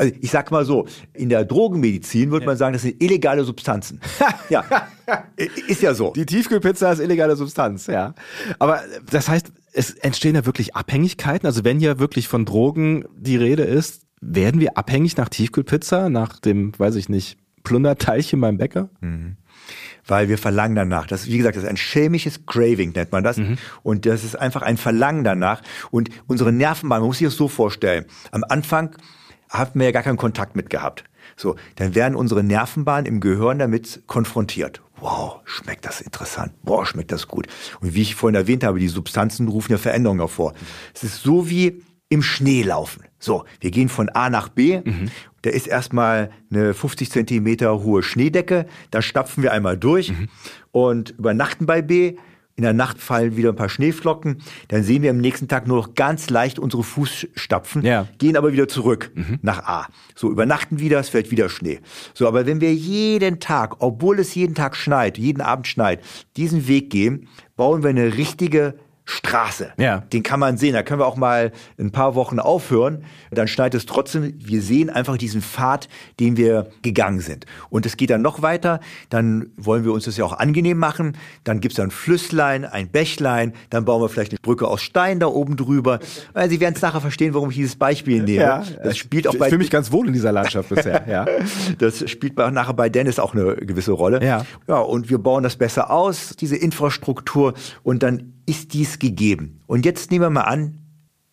Also 0.00 0.14
ich 0.22 0.30
sag 0.30 0.50
mal 0.50 0.64
so, 0.64 0.86
in 1.12 1.28
der 1.28 1.44
Drogenmedizin 1.44 2.30
würde 2.30 2.44
ja. 2.44 2.50
man 2.50 2.56
sagen, 2.56 2.72
das 2.72 2.80
sind 2.82 3.02
illegale 3.02 3.44
Substanzen. 3.44 4.00
ja, 4.48 4.64
ist 5.68 5.82
ja 5.82 5.92
so. 5.92 6.14
Die 6.14 6.24
Tiefkühlpizza 6.24 6.90
ist 6.90 7.00
illegale 7.00 7.36
Substanz, 7.36 7.86
ja. 7.86 8.14
Aber 8.58 8.80
das 9.10 9.28
heißt, 9.28 9.52
es 9.74 9.90
entstehen 9.90 10.36
ja 10.36 10.46
wirklich 10.46 10.74
Abhängigkeiten. 10.74 11.46
Also 11.46 11.64
wenn 11.64 11.80
ja 11.80 11.98
wirklich 11.98 12.28
von 12.28 12.46
Drogen 12.46 13.04
die 13.14 13.36
Rede 13.36 13.64
ist, 13.64 14.06
werden 14.22 14.58
wir 14.58 14.78
abhängig 14.78 15.18
nach 15.18 15.28
Tiefkühlpizza, 15.28 16.08
nach 16.08 16.38
dem, 16.38 16.72
weiß 16.78 16.94
ich 16.94 17.10
nicht, 17.10 17.36
Plunderteilchen 17.62 18.40
beim 18.40 18.56
Bäcker? 18.56 18.88
Mhm 19.02 19.36
weil 20.06 20.28
wir 20.28 20.38
verlangen 20.38 20.74
danach. 20.74 21.06
Das, 21.06 21.28
wie 21.28 21.36
gesagt, 21.36 21.56
das 21.56 21.62
ist 21.62 21.68
ein 21.68 21.76
schelmisches 21.76 22.44
Craving, 22.44 22.90
nennt 22.92 23.12
man 23.12 23.22
das. 23.22 23.36
Mhm. 23.36 23.58
Und 23.84 24.06
das 24.06 24.24
ist 24.24 24.34
einfach 24.34 24.62
ein 24.62 24.76
Verlangen 24.76 25.22
danach. 25.22 25.62
Und 25.92 26.10
unsere 26.26 26.50
Nervenbahn, 26.50 27.00
man 27.00 27.06
muss 27.06 27.18
sich 27.18 27.28
das 27.28 27.36
so 27.36 27.46
vorstellen. 27.46 28.06
Am 28.32 28.42
Anfang 28.48 28.96
hatten 29.50 29.78
wir 29.78 29.86
ja 29.86 29.92
gar 29.92 30.02
keinen 30.02 30.16
Kontakt 30.16 30.56
mit 30.56 30.70
gehabt. 30.70 31.04
So, 31.36 31.56
dann 31.76 31.94
werden 31.94 32.14
unsere 32.14 32.42
Nervenbahnen 32.42 33.06
im 33.06 33.20
Gehirn 33.20 33.58
damit 33.58 34.02
konfrontiert. 34.06 34.80
Wow, 35.00 35.40
schmeckt 35.44 35.84
das 35.84 36.00
interessant. 36.00 36.52
Boah, 36.62 36.84
schmeckt 36.86 37.12
das 37.12 37.28
gut. 37.28 37.46
Und 37.80 37.94
wie 37.94 38.02
ich 38.02 38.14
vorhin 38.14 38.34
erwähnt 38.34 38.64
habe, 38.64 38.78
die 38.78 38.88
Substanzen 38.88 39.48
rufen 39.48 39.72
ja 39.72 39.78
Veränderungen 39.78 40.20
hervor. 40.20 40.54
Es 40.94 41.02
ist 41.02 41.22
so 41.22 41.48
wie 41.48 41.82
im 42.08 42.22
Schnee 42.22 42.62
laufen. 42.62 43.04
So, 43.18 43.44
wir 43.60 43.70
gehen 43.70 43.88
von 43.88 44.08
A 44.10 44.28
nach 44.30 44.48
B. 44.48 44.80
Mhm. 44.84 45.10
Da 45.42 45.50
ist 45.50 45.66
erstmal 45.66 46.30
eine 46.50 46.74
50 46.74 47.10
Zentimeter 47.10 47.82
hohe 47.82 48.02
Schneedecke. 48.02 48.66
Da 48.90 49.00
stapfen 49.00 49.42
wir 49.42 49.52
einmal 49.52 49.78
durch 49.78 50.10
mhm. 50.10 50.28
und 50.72 51.10
übernachten 51.10 51.66
bei 51.66 51.80
B. 51.80 52.16
In 52.60 52.64
der 52.64 52.74
Nacht 52.74 52.98
fallen 52.98 53.38
wieder 53.38 53.48
ein 53.48 53.56
paar 53.56 53.70
Schneeflocken. 53.70 54.42
Dann 54.68 54.82
sehen 54.82 55.02
wir 55.02 55.08
am 55.08 55.16
nächsten 55.16 55.48
Tag 55.48 55.66
nur 55.66 55.78
noch 55.78 55.94
ganz 55.94 56.28
leicht 56.28 56.58
unsere 56.58 56.82
Fußstapfen, 56.82 57.82
ja. 57.82 58.06
gehen 58.18 58.36
aber 58.36 58.52
wieder 58.52 58.68
zurück 58.68 59.12
mhm. 59.14 59.38
nach 59.40 59.64
A. 59.64 59.86
So, 60.14 60.30
übernachten 60.30 60.78
wieder, 60.78 61.00
es 61.00 61.08
fällt 61.08 61.30
wieder 61.30 61.48
Schnee. 61.48 61.80
So, 62.12 62.28
aber 62.28 62.44
wenn 62.44 62.60
wir 62.60 62.74
jeden 62.74 63.40
Tag, 63.40 63.76
obwohl 63.78 64.18
es 64.18 64.34
jeden 64.34 64.54
Tag 64.54 64.76
schneit, 64.76 65.16
jeden 65.16 65.40
Abend 65.40 65.68
schneit, 65.68 66.02
diesen 66.36 66.68
Weg 66.68 66.90
gehen, 66.90 67.28
bauen 67.56 67.82
wir 67.82 67.88
eine 67.88 68.18
richtige 68.18 68.74
Straße. 69.10 69.72
Ja. 69.76 69.98
Den 70.12 70.22
kann 70.22 70.38
man 70.38 70.56
sehen. 70.56 70.72
Da 70.72 70.82
können 70.82 71.00
wir 71.00 71.06
auch 71.06 71.16
mal 71.16 71.50
ein 71.78 71.90
paar 71.90 72.14
Wochen 72.14 72.38
aufhören. 72.38 73.04
Dann 73.32 73.48
schneit 73.48 73.74
es 73.74 73.84
trotzdem. 73.84 74.34
Wir 74.38 74.62
sehen 74.62 74.88
einfach 74.88 75.16
diesen 75.16 75.42
Pfad, 75.42 75.88
den 76.20 76.36
wir 76.36 76.68
gegangen 76.82 77.20
sind. 77.20 77.44
Und 77.70 77.86
es 77.86 77.96
geht 77.96 78.10
dann 78.10 78.22
noch 78.22 78.42
weiter. 78.42 78.78
Dann 79.08 79.50
wollen 79.56 79.84
wir 79.84 79.92
uns 79.92 80.04
das 80.04 80.16
ja 80.16 80.24
auch 80.24 80.38
angenehm 80.38 80.78
machen. 80.78 81.16
Dann 81.42 81.60
gibt's 81.60 81.80
ein 81.80 81.90
Flüsslein, 81.90 82.64
ein 82.64 82.88
Bächlein. 82.88 83.52
Dann 83.68 83.84
bauen 83.84 84.00
wir 84.00 84.08
vielleicht 84.08 84.30
eine 84.30 84.38
Brücke 84.40 84.68
aus 84.68 84.80
Stein 84.80 85.18
da 85.18 85.26
oben 85.26 85.56
drüber. 85.56 85.98
Sie 86.48 86.60
werden 86.60 86.74
es 86.76 86.82
nachher 86.82 87.00
verstehen, 87.00 87.34
warum 87.34 87.50
ich 87.50 87.56
dieses 87.56 87.76
Beispiel 87.76 88.22
nehme. 88.22 88.42
Ja, 88.42 88.62
das 88.82 88.96
spielt 88.96 89.26
auch 89.26 89.34
ich, 89.34 89.40
bei. 89.40 89.46
Ich 89.46 89.50
fühle 89.50 89.58
mich 89.58 89.70
ganz 89.70 89.90
wohl 89.90 90.06
in 90.06 90.12
dieser 90.12 90.32
Landschaft 90.32 90.68
bisher. 90.68 91.00
Ja. 91.10 91.26
das 91.78 92.08
spielt 92.08 92.36
nachher 92.36 92.74
bei 92.74 92.88
Dennis 92.88 93.18
auch 93.18 93.34
eine 93.34 93.56
gewisse 93.56 93.92
Rolle. 93.92 94.24
Ja. 94.24 94.46
Ja. 94.68 94.78
Und 94.78 95.10
wir 95.10 95.18
bauen 95.18 95.42
das 95.42 95.56
besser 95.56 95.90
aus, 95.90 96.36
diese 96.38 96.56
Infrastruktur. 96.56 97.54
Und 97.82 98.02
dann 98.02 98.34
ist 98.50 98.74
dies 98.74 98.98
gegeben. 98.98 99.60
Und 99.66 99.86
jetzt 99.86 100.10
nehmen 100.10 100.24
wir 100.24 100.30
mal 100.30 100.42
an, 100.42 100.78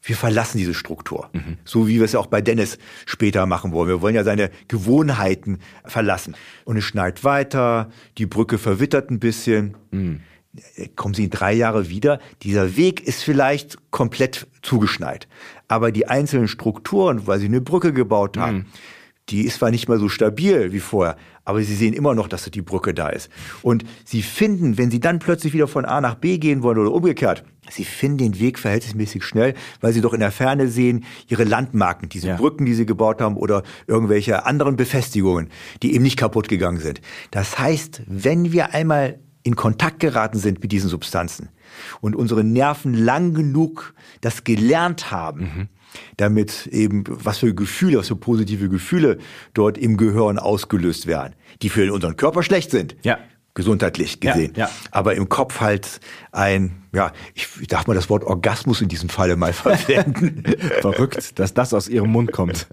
wir 0.03 0.15
verlassen 0.15 0.59
diese 0.59 0.75
Struktur. 0.75 1.29
Mhm. 1.33 1.57
So 1.65 1.87
wie 1.87 1.95
wir 1.95 2.05
es 2.05 2.13
ja 2.13 2.19
auch 2.19 2.27
bei 2.27 2.41
Dennis 2.41 2.77
später 3.05 3.45
machen 3.47 3.71
wollen. 3.71 3.89
Wir 3.89 4.01
wollen 4.01 4.15
ja 4.15 4.23
seine 4.23 4.51
Gewohnheiten 4.67 5.57
verlassen. 5.83 6.35
Und 6.63 6.77
es 6.77 6.83
schneit 6.83 7.23
weiter, 7.23 7.89
die 8.17 8.27
Brücke 8.27 8.59
verwittert 8.59 9.09
ein 9.09 9.19
bisschen. 9.19 9.75
Mhm. 9.91 10.21
Kommen 10.95 11.13
Sie 11.13 11.25
in 11.25 11.29
drei 11.29 11.53
Jahre 11.53 11.89
wieder. 11.89 12.19
Dieser 12.43 12.77
Weg 12.77 13.05
ist 13.05 13.23
vielleicht 13.23 13.91
komplett 13.91 14.47
zugeschneit. 14.61 15.27
Aber 15.67 15.91
die 15.91 16.07
einzelnen 16.07 16.47
Strukturen, 16.47 17.27
weil 17.27 17.39
Sie 17.39 17.45
eine 17.45 17.61
Brücke 17.61 17.93
gebaut 17.93 18.37
haben, 18.37 18.57
mhm 18.57 18.65
die 19.29 19.45
ist 19.45 19.57
zwar 19.57 19.71
nicht 19.71 19.89
mehr 19.89 19.99
so 19.99 20.07
stabil 20.07 20.71
wie 20.71 20.79
vorher, 20.79 21.17
aber 21.43 21.61
sie 21.61 21.75
sehen 21.75 21.93
immer 21.93 22.15
noch, 22.15 22.27
dass 22.27 22.49
die 22.49 22.61
Brücke 22.61 22.93
da 22.93 23.09
ist. 23.09 23.29
Und 23.61 23.83
sie 24.05 24.21
finden, 24.21 24.77
wenn 24.77 24.89
sie 24.89 24.99
dann 24.99 25.19
plötzlich 25.19 25.53
wieder 25.53 25.67
von 25.67 25.85
A 25.85 25.99
nach 25.99 26.15
B 26.15 26.37
gehen 26.37 26.63
wollen 26.63 26.77
oder 26.77 26.93
umgekehrt, 26.93 27.43
sie 27.69 27.83
finden 27.83 28.17
den 28.17 28.39
Weg 28.39 28.57
verhältnismäßig 28.57 29.23
schnell, 29.23 29.53
weil 29.81 29.91
sie 29.91 30.01
doch 30.01 30.13
in 30.13 30.21
der 30.21 30.31
Ferne 30.31 30.69
sehen, 30.69 31.03
ihre 31.27 31.43
Landmarken, 31.43 32.09
diese 32.09 32.29
ja. 32.29 32.35
Brücken, 32.37 32.65
die 32.65 32.73
sie 32.73 32.85
gebaut 32.85 33.21
haben 33.21 33.35
oder 33.35 33.63
irgendwelche 33.85 34.45
anderen 34.45 34.77
Befestigungen, 34.77 35.49
die 35.83 35.93
eben 35.93 36.03
nicht 36.03 36.17
kaputt 36.17 36.47
gegangen 36.47 36.79
sind. 36.79 37.01
Das 37.31 37.59
heißt, 37.59 38.03
wenn 38.07 38.53
wir 38.53 38.73
einmal 38.73 39.19
in 39.43 39.55
Kontakt 39.55 39.99
geraten 39.99 40.39
sind 40.39 40.61
mit 40.61 40.71
diesen 40.71 40.89
Substanzen 40.89 41.49
und 42.01 42.15
unsere 42.15 42.43
Nerven 42.43 42.93
lang 42.93 43.33
genug 43.33 43.93
das 44.21 44.43
gelernt 44.43 45.11
haben, 45.11 45.39
mhm 45.39 45.67
damit 46.17 46.67
eben 46.67 47.03
was 47.07 47.39
für 47.39 47.53
Gefühle, 47.53 47.99
was 47.99 48.07
für 48.07 48.15
positive 48.15 48.69
Gefühle 48.69 49.17
dort 49.53 49.77
im 49.77 49.97
Gehirn 49.97 50.39
ausgelöst 50.39 51.07
werden, 51.07 51.33
die 51.61 51.69
für 51.69 51.91
unseren 51.93 52.17
Körper 52.17 52.43
schlecht 52.43 52.71
sind. 52.71 52.95
Ja. 53.03 53.17
Gesundheitlich 53.53 54.19
gesehen. 54.19 54.53
Ja, 54.55 54.65
ja. 54.65 54.71
Aber 54.91 55.15
im 55.15 55.29
Kopf 55.29 55.61
halt 55.61 55.99
ein, 56.31 56.83
ja, 56.93 57.11
ich, 57.33 57.47
ich 57.59 57.67
darf 57.67 57.87
mal 57.87 57.95
das 57.95 58.07
Wort 58.07 58.23
Orgasmus 58.23 58.81
in 58.81 58.87
diesem 58.87 59.09
Falle 59.09 59.35
mal 59.35 59.53
verwenden. 59.53 60.43
Verrückt, 60.81 61.39
dass 61.39 61.53
das 61.55 61.73
aus 61.73 61.87
ihrem 61.87 62.11
Mund 62.11 62.31
kommt. 62.31 62.67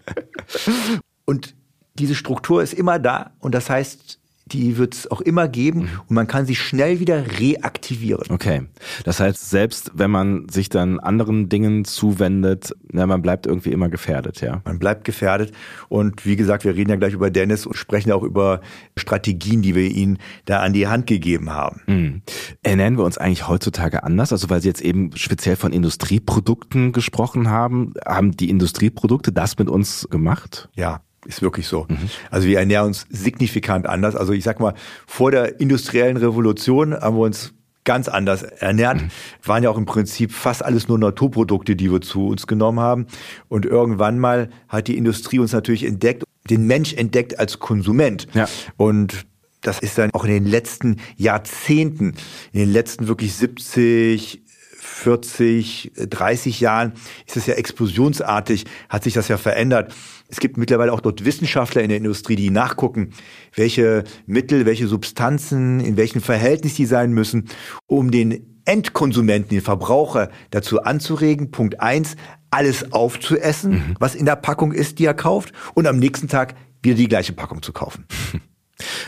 Und 1.25 1.55
diese 1.95 2.15
Struktur 2.15 2.63
ist 2.63 2.75
immer 2.75 2.99
da 2.99 3.33
und 3.39 3.55
das 3.55 3.71
heißt, 3.71 4.19
die 4.47 4.77
wird 4.77 4.95
es 4.95 5.11
auch 5.11 5.21
immer 5.23 5.49
geben 5.49 5.81
mhm. 5.81 6.01
und 6.09 6.15
man 6.15 6.27
kann 6.27 6.45
sie 6.45 6.55
schnell 6.55 7.01
wieder 7.01 7.41
reaktivieren. 7.41 8.27
Okay. 8.31 8.63
Das 9.05 9.21
heißt, 9.21 9.49
selbst 9.49 9.93
wenn 9.95 10.11
man 10.11 10.49
sich 10.49 10.69
dann 10.69 11.01
anderen 11.01 11.49
Dingen 11.49 11.85
zuwendet, 11.85 12.75
na, 12.93 13.07
man 13.07 13.23
bleibt 13.23 13.47
irgendwie 13.47 13.73
immer 13.73 13.89
gefährdet, 13.89 14.43
ja. 14.43 14.61
Man 14.65 14.79
bleibt 14.79 15.05
gefährdet. 15.05 15.53
Und 15.89 16.27
wie 16.27 16.37
gesagt, 16.37 16.65
wir 16.65 16.75
reden 16.75 16.91
ja 16.91 16.97
gleich 16.97 17.15
über 17.15 17.31
Dennis 17.31 17.67
und 17.67 17.77
sprechen 17.77 18.13
auch 18.13 18.23
über 18.23 18.61
Strategien, 18.97 19.63
die 19.63 19.75
wir 19.75 19.91
ihnen 19.91 20.19
da 20.45 20.61
an 20.61 20.75
die 20.75 20.89
Hand 20.89 21.07
gegeben 21.07 21.51
haben. 21.51 21.81
Mhm. 21.87 22.23
Ernähren 22.63 22.99
wir 22.99 23.05
uns 23.05 23.17
eigentlich 23.17 23.49
heutzutage 23.49 24.03
anders? 24.05 24.33
Also 24.33 24.51
weil 24.51 24.61
Sie 24.61 24.69
jetzt 24.69 24.83
eben 24.83 25.17
speziell 25.17 25.57
von 25.57 25.73
Industrieprodukten 25.73 26.93
gesprochen 26.93 27.49
haben, 27.49 27.95
haben 28.07 28.33
die 28.33 28.51
Industrieprodukte 28.51 29.33
das 29.33 29.59
mit 29.59 29.71
uns 29.71 30.07
gemacht? 30.11 30.69
Ja, 30.75 31.01
ist 31.27 31.43
wirklich 31.43 31.67
so. 31.67 31.87
Mhm. 31.89 32.11
Also 32.31 32.47
wir 32.47 32.59
ernähren 32.59 32.87
uns 32.87 33.07
signifikant 33.11 33.87
anders. 33.87 34.17
Also 34.17 34.33
ich 34.33 34.45
sag 34.45 34.61
mal, 34.61 34.75
vor 35.07 35.31
der 35.31 35.61
industriellen 35.61 36.17
Revolution 36.17 36.95
haben 36.95 37.17
wir 37.17 37.23
uns 37.23 37.53
ganz 37.85 38.09
anders 38.09 38.43
ernährt. 38.43 39.03
Mhm. 39.03 39.09
Waren 39.43 39.63
ja 39.63 39.71
auch 39.71 39.79
im 39.79 39.87
Prinzip 39.87 40.33
fast 40.33 40.65
alles 40.65 40.89
nur 40.89 40.99
Naturprodukte, 40.99 41.77
die 41.77 41.93
wir 41.93 42.01
zu 42.01 42.29
uns 42.29 42.47
genommen 42.47 42.81
haben. 42.81 43.07
Und 43.49 43.67
irgendwann 43.67 44.19
mal 44.19 44.49
hat 44.69 44.89
die 44.89 44.97
Industrie 44.97 45.39
uns 45.39 45.53
natürlich 45.53 45.85
entdeckt, 45.85 46.25
den 46.51 46.67
Mensch 46.67 46.95
entdeckt 46.95 47.39
als 47.39 47.59
Konsument. 47.59 48.27
Ja. 48.35 48.49
Und 48.77 49.27
das 49.61 49.79
ist 49.79 49.97
dann 49.97 50.11
auch 50.13 50.25
in 50.25 50.31
den 50.31 50.47
letzten 50.47 50.97
Jahrzehnten, 51.17 52.15
in 52.53 52.61
den 52.61 52.71
letzten 52.71 53.09
wirklich 53.09 53.35
70, 53.35 54.43
40, 54.85 55.93
30 55.97 56.61
Jahren 56.61 56.93
ist 57.27 57.37
es 57.37 57.47
ja 57.47 57.55
explosionsartig, 57.55 58.67
hat 58.89 59.05
sich 59.05 59.15
das 59.15 59.29
ja 59.29 59.39
verändert. 59.39 59.95
Es 60.29 60.41
gibt 60.41 60.57
mittlerweile 60.57 60.93
auch 60.93 61.01
dort 61.01 61.25
Wissenschaftler 61.25 61.83
in 61.83 61.89
der 61.89 61.99
Industrie, 61.99 62.37
die 62.37 62.51
nachgucken, 62.51 63.11
welche 63.55 64.05
Mittel, 64.27 64.67
welche 64.67 64.87
Substanzen, 64.87 65.81
in 65.81 65.97
welchen 65.97 66.21
Verhältnis 66.21 66.75
die 66.75 66.87
sein 66.87 67.13
müssen, 67.13 67.49
um 67.87 68.11
den 68.11 68.61
Endkonsumenten, 68.67 69.51
den 69.51 69.63
Verbraucher 69.63 70.31
dazu 70.51 70.83
anzuregen, 70.83 71.51
Punkt 71.51 71.81
eins, 71.81 72.17
alles 72.51 72.93
aufzuessen, 72.93 73.73
mhm. 73.73 73.97
was 73.99 74.15
in 74.15 74.27
der 74.27 74.37
Packung 74.37 74.73
ist, 74.73 74.99
die 74.99 75.07
er 75.07 75.15
kauft, 75.15 75.53
und 75.75 75.87
am 75.87 75.99
nächsten 75.99 76.29
Tag 76.29 76.55
wieder 76.83 76.97
die 76.97 77.09
gleiche 77.09 77.33
Packung 77.33 77.63
zu 77.63 77.73
kaufen. 77.73 78.05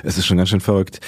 Es 0.04 0.16
ist 0.16 0.26
schon 0.26 0.36
ganz 0.36 0.48
schön 0.48 0.60
verrückt. 0.60 1.00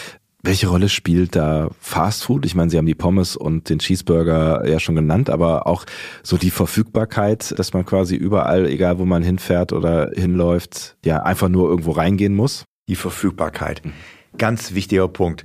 Welche 0.43 0.69
Rolle 0.69 0.89
spielt 0.89 1.35
da 1.35 1.69
Fast 1.81 2.25
Food? 2.25 2.47
Ich 2.47 2.55
meine, 2.55 2.71
Sie 2.71 2.79
haben 2.79 2.87
die 2.87 2.95
Pommes 2.95 3.37
und 3.37 3.69
den 3.69 3.81
Cheeseburger 3.81 4.69
ja 4.69 4.79
schon 4.79 4.95
genannt, 4.95 5.31
aber 5.31 5.67
auch 5.67 5.85
so 6.23 6.37
die 6.37 6.51
Verfügbarkeit, 6.51 7.59
dass 7.59 7.73
man 7.73 7.85
quasi 7.85 8.15
überall, 8.15 8.67
egal 8.67 9.01
wo 9.01 9.05
man 9.05 9.25
hinfährt 9.25 9.73
oder 9.73 10.13
hinläuft, 10.15 10.97
ja, 11.05 11.23
einfach 11.25 11.49
nur 11.49 11.69
irgendwo 11.69 11.91
reingehen 11.91 12.37
muss? 12.37 12.65
Die 12.89 12.95
Verfügbarkeit. 12.95 13.83
Ganz 14.37 14.75
wichtiger 14.75 15.09
Punkt. 15.09 15.45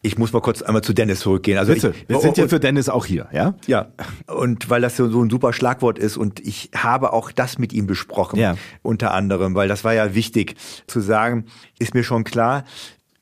Ich 0.00 0.16
muss 0.16 0.32
mal 0.32 0.40
kurz 0.40 0.62
einmal 0.62 0.82
zu 0.82 0.92
Dennis 0.92 1.20
zurückgehen. 1.20 1.58
Also 1.58 1.74
Bitte, 1.74 1.92
ich, 1.96 2.08
wir 2.08 2.20
sind 2.20 2.38
ja 2.38 2.46
für 2.46 2.60
Dennis 2.60 2.88
auch 2.88 3.04
hier, 3.04 3.26
ja? 3.32 3.54
Ja. 3.66 3.88
Und 4.28 4.70
weil 4.70 4.80
das 4.80 4.96
so 4.96 5.04
ein 5.04 5.28
super 5.28 5.52
Schlagwort 5.52 5.98
ist 5.98 6.16
und 6.16 6.38
ich 6.38 6.70
habe 6.72 7.12
auch 7.12 7.32
das 7.32 7.58
mit 7.58 7.72
ihm 7.72 7.88
besprochen, 7.88 8.38
ja. 8.38 8.56
unter 8.82 9.12
anderem, 9.12 9.56
weil 9.56 9.66
das 9.66 9.82
war 9.82 9.94
ja 9.94 10.14
wichtig 10.14 10.54
zu 10.86 11.00
sagen, 11.00 11.46
ist 11.80 11.94
mir 11.94 12.04
schon 12.04 12.22
klar, 12.22 12.62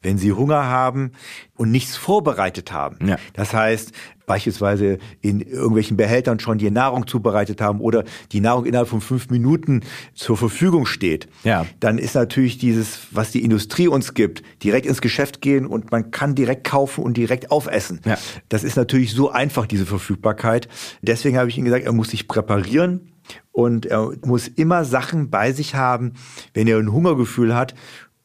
wenn 0.06 0.18
Sie 0.18 0.32
Hunger 0.32 0.66
haben 0.68 1.10
und 1.56 1.72
nichts 1.72 1.96
vorbereitet 1.96 2.70
haben. 2.70 3.04
Ja. 3.04 3.18
Das 3.34 3.52
heißt, 3.52 3.90
beispielsweise 4.24 4.98
in 5.20 5.40
irgendwelchen 5.40 5.96
Behältern 5.96 6.38
schon 6.38 6.58
die 6.58 6.70
Nahrung 6.70 7.08
zubereitet 7.08 7.60
haben 7.60 7.80
oder 7.80 8.04
die 8.30 8.40
Nahrung 8.40 8.66
innerhalb 8.66 8.88
von 8.88 9.00
fünf 9.00 9.30
Minuten 9.30 9.82
zur 10.14 10.36
Verfügung 10.36 10.86
steht, 10.86 11.28
ja. 11.42 11.66
dann 11.80 11.98
ist 11.98 12.14
natürlich 12.14 12.56
dieses, 12.56 13.08
was 13.10 13.32
die 13.32 13.42
Industrie 13.42 13.88
uns 13.88 14.14
gibt, 14.14 14.44
direkt 14.62 14.86
ins 14.86 15.00
Geschäft 15.00 15.40
gehen 15.40 15.66
und 15.66 15.90
man 15.90 16.12
kann 16.12 16.36
direkt 16.36 16.62
kaufen 16.62 17.02
und 17.02 17.16
direkt 17.16 17.50
aufessen. 17.50 18.00
Ja. 18.04 18.16
Das 18.48 18.62
ist 18.62 18.76
natürlich 18.76 19.12
so 19.12 19.30
einfach, 19.30 19.66
diese 19.66 19.86
Verfügbarkeit. 19.86 20.68
Deswegen 21.02 21.36
habe 21.36 21.48
ich 21.48 21.58
Ihnen 21.58 21.64
gesagt, 21.64 21.84
er 21.84 21.92
muss 21.92 22.10
sich 22.10 22.28
präparieren 22.28 23.12
und 23.52 23.86
er 23.86 24.12
muss 24.24 24.48
immer 24.48 24.84
Sachen 24.84 25.30
bei 25.30 25.52
sich 25.52 25.74
haben, 25.74 26.12
wenn 26.54 26.68
er 26.68 26.78
ein 26.78 26.92
Hungergefühl 26.92 27.54
hat, 27.54 27.74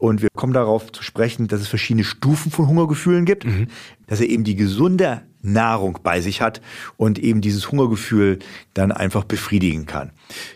und 0.02 0.24
wir 0.24 0.30
kommen 0.36 0.54
darauf 0.54 0.92
zu 0.92 1.04
sprechen, 1.04 1.48
dass 1.48 1.62
es 1.62 1.68
verschiedene 1.68 2.04
Stufen 2.04 2.52
von 2.52 2.68
Hungergefühlen 2.68 3.24
gibt, 3.24 3.46
mhm. 3.46 3.68
dass 4.08 4.20
er 4.20 4.28
eben 4.28 4.44
die 4.44 4.56
gesunde 4.56 5.22
Nahrung 5.44 6.00
bei 6.02 6.22
sich 6.22 6.42
hat 6.42 6.60
und 6.98 7.20
eben 7.20 7.40
dieses 7.40 7.72
Hungergefühl 7.72 8.40
dann 8.74 8.92
einfach 8.92 9.26
befriedigen 9.26 9.86
kann. 9.86 10.10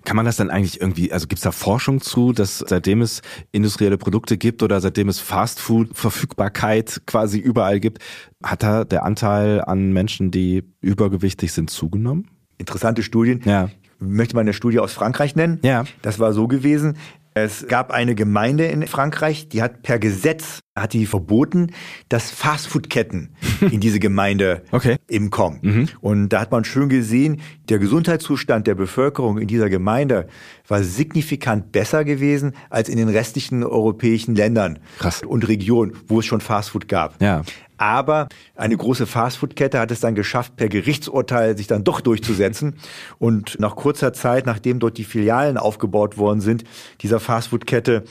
Kann 0.03 0.15
man 0.15 0.25
das 0.25 0.37
dann 0.37 0.49
eigentlich 0.49 0.81
irgendwie, 0.81 1.11
also 1.11 1.27
gibt 1.27 1.37
es 1.37 1.43
da 1.43 1.51
Forschung 1.51 2.01
zu, 2.01 2.33
dass 2.33 2.57
seitdem 2.57 3.03
es 3.03 3.21
industrielle 3.51 3.99
Produkte 3.99 4.35
gibt 4.37 4.63
oder 4.63 4.81
seitdem 4.81 5.09
es 5.09 5.19
Fastfood-Verfügbarkeit 5.19 7.03
quasi 7.05 7.37
überall 7.37 7.79
gibt, 7.79 7.99
hat 8.43 8.63
da 8.63 8.83
der 8.83 9.05
Anteil 9.05 9.61
an 9.61 9.93
Menschen, 9.93 10.31
die 10.31 10.63
übergewichtig 10.81 11.53
sind, 11.53 11.69
zugenommen? 11.69 12.31
Interessante 12.57 13.03
Studien. 13.03 13.41
Ja. 13.45 13.69
Möchte 13.99 14.35
mal 14.35 14.41
eine 14.41 14.53
Studie 14.53 14.79
aus 14.79 14.93
Frankreich 14.93 15.35
nennen. 15.35 15.59
Ja. 15.61 15.85
Das 16.01 16.17
war 16.17 16.33
so 16.33 16.47
gewesen, 16.47 16.97
es 17.35 17.67
gab 17.67 17.91
eine 17.91 18.15
Gemeinde 18.15 18.65
in 18.65 18.87
Frankreich, 18.87 19.49
die 19.49 19.61
hat 19.61 19.81
per 19.83 19.99
Gesetz 19.99 20.61
hat 20.75 20.91
die 20.91 21.05
verboten, 21.05 21.71
dass 22.09 22.31
Fastfood-Ketten 22.31 23.29
in 23.71 23.79
diese 23.79 23.99
Gemeinde 23.99 24.63
okay. 24.71 24.97
eben 25.07 25.29
kommen. 25.29 25.59
Mhm. 25.61 25.89
Und 26.01 26.29
da 26.29 26.41
hat 26.41 26.51
man 26.51 26.65
schön 26.65 26.89
gesehen, 26.89 27.41
der 27.69 27.79
Gesundheitszustand 27.79 28.67
der 28.67 28.75
Bevölkerung 28.75 29.37
in 29.37 29.47
dieser 29.47 29.69
Gemeinde 29.69 30.27
war 30.67 30.83
signifikant 30.83 31.71
besser 31.71 32.03
gewesen 32.03 32.53
als 32.69 32.89
in 32.89 32.97
den 32.97 33.07
restlichen 33.07 33.63
europäischen 33.63 34.35
Ländern 34.35 34.79
Krass. 34.99 35.23
und 35.23 35.47
Regionen, 35.47 35.93
wo 36.07 36.19
es 36.19 36.25
schon 36.25 36.41
Fastfood 36.41 36.89
gab. 36.89 37.21
Ja. 37.21 37.43
Aber 37.77 38.27
eine 38.55 38.75
große 38.75 39.05
Fastfood-Kette 39.05 39.79
hat 39.79 39.91
es 39.91 39.99
dann 39.99 40.15
geschafft, 40.15 40.55
per 40.55 40.69
Gerichtsurteil 40.69 41.57
sich 41.57 41.67
dann 41.67 41.83
doch 41.83 42.01
durchzusetzen. 42.01 42.75
Und 43.17 43.59
nach 43.59 43.75
kurzer 43.75 44.13
Zeit, 44.13 44.45
nachdem 44.45 44.79
dort 44.79 44.97
die 44.97 45.03
Filialen 45.03 45.57
aufgebaut 45.57 46.17
worden 46.17 46.41
sind, 46.41 46.63
dieser 47.01 47.19
Fastfood-Kette, 47.19 48.05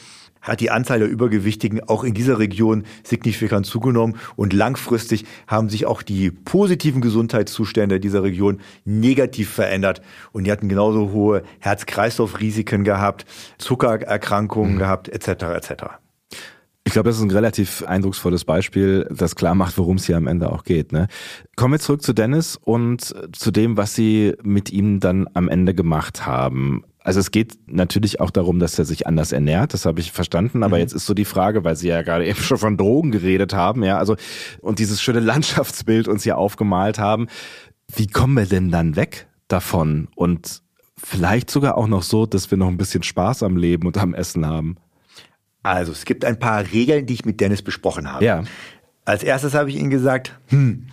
hat 0.44 0.61
die 0.61 0.70
Anzahl 0.70 1.00
der 1.00 1.09
Übergewichtigen 1.09 1.83
auch 1.88 2.04
in 2.04 2.14
dieser 2.14 2.38
Region 2.38 2.85
signifikant 3.02 3.66
zugenommen 3.66 4.16
und 4.37 4.52
langfristig 4.52 5.24
haben 5.48 5.68
sich 5.68 5.87
auch 5.87 6.02
die 6.02 6.30
positiven 6.30 7.00
Gesundheitszustände 7.00 7.98
dieser 7.98 8.22
Region 8.22 8.61
negativ 8.85 9.50
verändert 9.50 10.02
und 10.30 10.44
die 10.44 10.52
hatten 10.52 10.68
genauso 10.68 11.11
hohe 11.11 11.42
Herz-Kreislauf-Risiken 11.59 12.85
gehabt, 12.85 13.24
Zuckererkrankungen 13.59 14.74
mhm. 14.74 14.78
gehabt, 14.78 15.09
etc. 15.09 15.44
etc. 15.57 15.85
Ich 16.87 16.92
glaube, 16.92 17.09
das 17.09 17.16
ist 17.16 17.22
ein 17.22 17.30
relativ 17.30 17.83
eindrucksvolles 17.83 18.44
Beispiel, 18.44 19.09
das 19.11 19.37
klar 19.37 19.54
macht, 19.54 19.78
worum 19.78 19.96
es 19.96 20.04
hier 20.04 20.18
am 20.18 20.26
Ende 20.26 20.52
auch 20.52 20.64
geht. 20.64 20.92
Ne? 20.92 21.09
Kommen 21.57 21.72
wir 21.72 21.78
zurück 21.80 22.02
zu 22.02 22.12
Dennis 22.12 22.57
und 22.57 23.14
zu 23.33 23.50
dem, 23.50 23.78
was 23.78 23.94
Sie 23.94 24.35
mit 24.42 24.70
ihm 24.70 25.00
dann 25.00 25.26
am 25.33 25.48
Ende 25.48 25.74
gemacht 25.74 26.26
haben. 26.26 26.85
Also 27.04 27.20
es 27.20 27.30
geht 27.30 27.58
natürlich 27.66 28.18
auch 28.18 28.30
darum, 28.30 28.58
dass 28.58 28.78
er 28.78 28.86
sich 28.86 29.06
anders 29.06 29.30
ernährt, 29.30 29.74
das 29.74 29.84
habe 29.84 30.00
ich 30.00 30.10
verstanden, 30.10 30.62
aber 30.62 30.76
mhm. 30.76 30.80
jetzt 30.82 30.94
ist 30.94 31.04
so 31.04 31.12
die 31.12 31.26
Frage, 31.26 31.62
weil 31.62 31.76
Sie 31.76 31.88
ja 31.88 32.00
gerade 32.00 32.26
eben 32.26 32.40
schon 32.40 32.56
von 32.56 32.78
Drogen 32.78 33.12
geredet 33.12 33.52
haben, 33.52 33.84
ja, 33.84 33.98
also 33.98 34.16
und 34.60 34.78
dieses 34.78 35.02
schöne 35.02 35.20
Landschaftsbild 35.20 36.08
uns 36.08 36.24
hier 36.24 36.38
aufgemalt 36.38 36.98
haben, 36.98 37.28
wie 37.94 38.06
kommen 38.06 38.34
wir 38.34 38.46
denn 38.46 38.70
dann 38.70 38.96
weg 38.96 39.28
davon 39.48 40.08
und 40.16 40.62
vielleicht 40.96 41.50
sogar 41.50 41.76
auch 41.76 41.86
noch 41.86 42.02
so, 42.02 42.24
dass 42.24 42.50
wir 42.50 42.56
noch 42.56 42.68
ein 42.68 42.78
bisschen 42.78 43.02
Spaß 43.02 43.42
am 43.42 43.58
Leben 43.58 43.86
und 43.86 43.98
am 43.98 44.14
Essen 44.14 44.46
haben? 44.46 44.76
Also, 45.62 45.92
es 45.92 46.06
gibt 46.06 46.24
ein 46.24 46.38
paar 46.38 46.72
Regeln, 46.72 47.04
die 47.04 47.14
ich 47.14 47.26
mit 47.26 47.40
Dennis 47.40 47.60
besprochen 47.60 48.10
habe. 48.10 48.24
Ja. 48.24 48.44
Als 49.04 49.22
erstes 49.22 49.52
habe 49.52 49.68
ich 49.68 49.76
ihm 49.76 49.90
gesagt, 49.90 50.38
hm, 50.48 50.86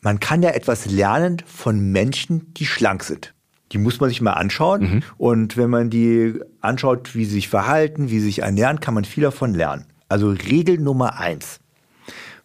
man 0.00 0.18
kann 0.18 0.42
ja 0.42 0.50
etwas 0.50 0.86
lernen 0.86 1.38
von 1.46 1.92
Menschen, 1.92 2.52
die 2.54 2.66
schlank 2.66 3.04
sind. 3.04 3.32
Die 3.72 3.78
muss 3.78 4.00
man 4.00 4.08
sich 4.08 4.20
mal 4.20 4.32
anschauen. 4.32 4.80
Mhm. 4.82 5.02
Und 5.16 5.56
wenn 5.56 5.70
man 5.70 5.90
die 5.90 6.40
anschaut, 6.60 7.14
wie 7.14 7.24
sie 7.24 7.34
sich 7.34 7.48
verhalten, 7.48 8.10
wie 8.10 8.18
sie 8.18 8.26
sich 8.26 8.38
ernähren, 8.40 8.80
kann 8.80 8.94
man 8.94 9.04
viel 9.04 9.22
davon 9.22 9.54
lernen. 9.54 9.86
Also 10.08 10.30
Regel 10.30 10.78
Nummer 10.78 11.18
eins. 11.18 11.60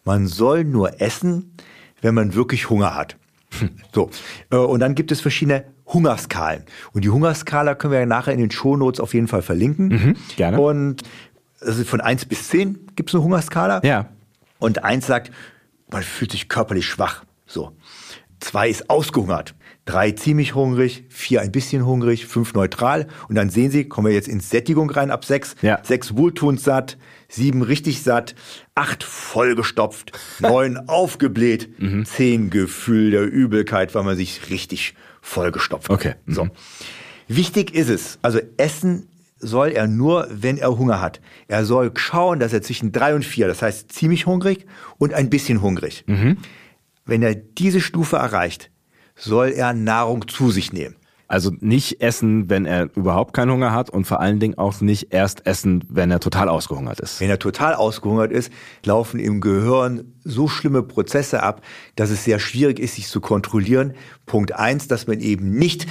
Man 0.04 0.28
soll 0.28 0.64
nur 0.64 1.00
essen, 1.00 1.52
wenn 2.00 2.14
man 2.14 2.34
wirklich 2.34 2.70
Hunger 2.70 2.94
hat. 2.94 3.16
Hm. 3.58 3.70
So. 3.92 4.10
Äh, 4.50 4.56
und 4.56 4.80
dann 4.80 4.94
gibt 4.94 5.10
es 5.10 5.20
verschiedene 5.20 5.64
Hungerskalen. 5.86 6.64
Und 6.92 7.04
die 7.04 7.10
Hungerskala 7.10 7.74
können 7.74 7.92
wir 7.92 8.00
ja 8.00 8.06
nachher 8.06 8.32
in 8.32 8.40
den 8.40 8.50
Shownotes 8.50 9.00
auf 9.00 9.14
jeden 9.14 9.28
Fall 9.28 9.42
verlinken. 9.42 9.88
Mhm, 9.88 10.16
gerne. 10.36 10.60
Und 10.60 11.02
also 11.60 11.84
von 11.84 12.00
eins 12.00 12.24
bis 12.24 12.48
zehn 12.48 12.86
gibt 12.96 13.10
es 13.10 13.14
eine 13.14 13.24
Hungerskala. 13.24 13.80
Ja. 13.84 14.08
Und 14.58 14.84
eins 14.84 15.06
sagt, 15.06 15.32
man 15.90 16.02
fühlt 16.02 16.32
sich 16.32 16.48
körperlich 16.48 16.86
schwach. 16.86 17.24
So. 17.46 17.72
Zwei 18.40 18.68
ist 18.68 18.90
ausgehungert. 18.90 19.54
Drei 19.86 20.10
ziemlich 20.10 20.56
hungrig, 20.56 21.04
vier 21.08 21.40
ein 21.42 21.52
bisschen 21.52 21.86
hungrig, 21.86 22.26
fünf 22.26 22.54
neutral. 22.54 23.06
Und 23.28 23.36
dann 23.36 23.50
sehen 23.50 23.70
Sie, 23.70 23.84
kommen 23.84 24.08
wir 24.08 24.14
jetzt 24.14 24.26
in 24.26 24.40
Sättigung 24.40 24.90
rein 24.90 25.12
ab 25.12 25.24
sechs. 25.24 25.54
Ja. 25.62 25.78
Sechs 25.84 26.16
wohltuend 26.16 26.60
satt, 26.60 26.98
sieben 27.28 27.62
richtig 27.62 28.02
satt, 28.02 28.34
acht 28.74 29.04
vollgestopft, 29.04 30.10
neun 30.40 30.76
aufgebläht, 30.88 31.80
mhm. 31.80 32.04
zehn 32.04 32.50
Gefühl 32.50 33.12
der 33.12 33.22
Übelkeit, 33.22 33.94
weil 33.94 34.02
man 34.02 34.16
sich 34.16 34.50
richtig 34.50 34.94
vollgestopft 35.22 35.88
hat. 35.88 35.96
Okay. 35.96 36.14
Mhm. 36.26 36.34
So. 36.34 36.48
Wichtig 37.28 37.72
ist 37.72 37.88
es, 37.88 38.18
also 38.22 38.40
Essen 38.56 39.08
soll 39.38 39.68
er 39.68 39.86
nur, 39.86 40.26
wenn 40.30 40.58
er 40.58 40.76
Hunger 40.76 41.00
hat. 41.00 41.20
Er 41.46 41.64
soll 41.64 41.92
schauen, 41.94 42.40
dass 42.40 42.52
er 42.52 42.62
zwischen 42.62 42.90
drei 42.90 43.14
und 43.14 43.24
vier, 43.24 43.46
das 43.46 43.62
heißt 43.62 43.92
ziemlich 43.92 44.26
hungrig 44.26 44.66
und 44.98 45.14
ein 45.14 45.30
bisschen 45.30 45.62
hungrig. 45.62 46.02
Mhm. 46.08 46.38
Wenn 47.04 47.22
er 47.22 47.36
diese 47.36 47.80
Stufe 47.80 48.16
erreicht, 48.16 48.70
soll 49.16 49.48
er 49.48 49.72
Nahrung 49.72 50.28
zu 50.28 50.50
sich 50.50 50.72
nehmen. 50.72 50.96
Also 51.28 51.50
nicht 51.58 52.00
essen, 52.00 52.48
wenn 52.48 52.66
er 52.66 52.88
überhaupt 52.94 53.34
keinen 53.34 53.50
Hunger 53.50 53.72
hat 53.72 53.90
und 53.90 54.04
vor 54.04 54.20
allen 54.20 54.38
Dingen 54.38 54.58
auch 54.58 54.80
nicht 54.80 55.12
erst 55.12 55.44
essen, 55.44 55.82
wenn 55.88 56.12
er 56.12 56.20
total 56.20 56.48
ausgehungert 56.48 57.00
ist. 57.00 57.20
Wenn 57.20 57.30
er 57.30 57.40
total 57.40 57.74
ausgehungert 57.74 58.30
ist, 58.30 58.52
laufen 58.84 59.18
im 59.18 59.40
Gehirn 59.40 60.12
so 60.22 60.46
schlimme 60.46 60.84
Prozesse 60.84 61.42
ab, 61.42 61.62
dass 61.96 62.10
es 62.10 62.22
sehr 62.22 62.38
schwierig 62.38 62.78
ist, 62.78 62.94
sich 62.94 63.08
zu 63.08 63.20
kontrollieren. 63.20 63.94
Punkt 64.24 64.54
eins, 64.54 64.86
dass 64.86 65.08
man 65.08 65.18
eben 65.18 65.50
nicht 65.50 65.88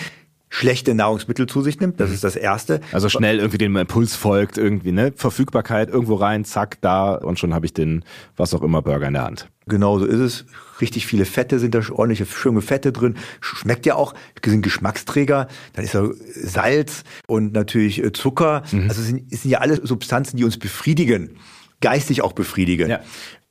schlechte 0.50 0.96
Nahrungsmittel 0.96 1.48
zu 1.48 1.62
sich 1.62 1.80
nimmt. 1.80 2.00
Das 2.00 2.10
mhm. 2.10 2.16
ist 2.16 2.24
das 2.24 2.36
Erste. 2.36 2.82
Also 2.92 3.10
schnell 3.10 3.40
irgendwie 3.40 3.58
dem 3.58 3.76
Impuls 3.76 4.16
folgt, 4.16 4.58
irgendwie, 4.58 4.92
ne? 4.92 5.14
Verfügbarkeit, 5.16 5.90
irgendwo 5.90 6.16
rein, 6.16 6.46
zack, 6.46 6.80
da 6.82 7.16
und 7.16 7.40
schon 7.40 7.54
habe 7.54 7.66
ich 7.66 7.74
den, 7.74 8.04
was 8.36 8.54
auch 8.54 8.62
immer, 8.62 8.82
Burger 8.82 9.08
in 9.08 9.14
der 9.14 9.24
Hand. 9.24 9.50
Genau 9.68 9.98
so 9.98 10.06
ist 10.06 10.20
es. 10.20 10.46
Richtig 10.80 11.08
viele 11.08 11.26
Fette 11.26 11.60
sind 11.60 11.74
da, 11.74 11.80
ordentliche 11.92 12.26
schöne 12.26 12.62
Fette 12.62 12.92
drin. 12.92 13.16
Schmeckt 13.42 13.86
ja 13.86 13.96
auch, 13.96 14.14
sind 14.44 14.62
Geschmacksträger. 14.62 15.48
Dann 15.74 15.86
ist 15.86 15.96
da 15.96 16.10
Salz 16.34 17.04
und 17.28 17.54
natürlich 17.54 18.04
äh, 18.04 18.12
Zucker. 18.12 18.64
Mhm. 18.72 18.90
Also 18.90 19.02
es 19.02 19.08
sind, 19.08 19.32
sind 19.32 19.52
ja 19.52 19.60
alle 19.60 19.86
Substanzen, 19.86 20.38
die 20.38 20.44
uns 20.44 20.58
befriedigen. 20.58 21.38
Geistig 21.82 22.22
auch 22.22 22.34
befriedigen. 22.34 22.90
Ja. 22.90 23.00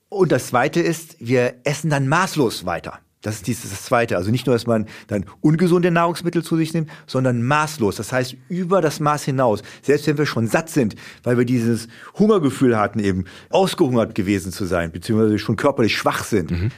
Und 0.08 0.30
das 0.30 0.46
Zweite 0.48 0.80
ist, 0.80 1.16
wir 1.18 1.56
essen 1.64 1.90
dann 1.90 2.06
maßlos 2.06 2.64
weiter. 2.64 3.00
Das 3.24 3.36
ist 3.36 3.46
dieses 3.46 3.70
das 3.70 3.82
Zweite. 3.84 4.16
Also 4.18 4.30
nicht 4.30 4.46
nur, 4.46 4.54
dass 4.54 4.66
man 4.66 4.86
dann 5.06 5.24
ungesunde 5.40 5.90
Nahrungsmittel 5.90 6.44
zu 6.44 6.56
sich 6.56 6.74
nimmt, 6.74 6.90
sondern 7.06 7.42
maßlos. 7.42 7.96
Das 7.96 8.12
heißt, 8.12 8.36
über 8.48 8.82
das 8.82 9.00
Maß 9.00 9.24
hinaus. 9.24 9.62
Selbst 9.82 10.06
wenn 10.06 10.18
wir 10.18 10.26
schon 10.26 10.46
satt 10.46 10.68
sind, 10.68 10.94
weil 11.22 11.38
wir 11.38 11.46
dieses 11.46 11.88
Hungergefühl 12.18 12.78
hatten, 12.78 12.98
eben 12.98 13.24
ausgehungert 13.48 14.14
gewesen 14.14 14.52
zu 14.52 14.66
sein, 14.66 14.92
beziehungsweise 14.92 15.38
schon 15.38 15.56
körperlich 15.56 15.96
schwach 15.96 16.22
sind. 16.22 16.50
Mhm. 16.50 16.70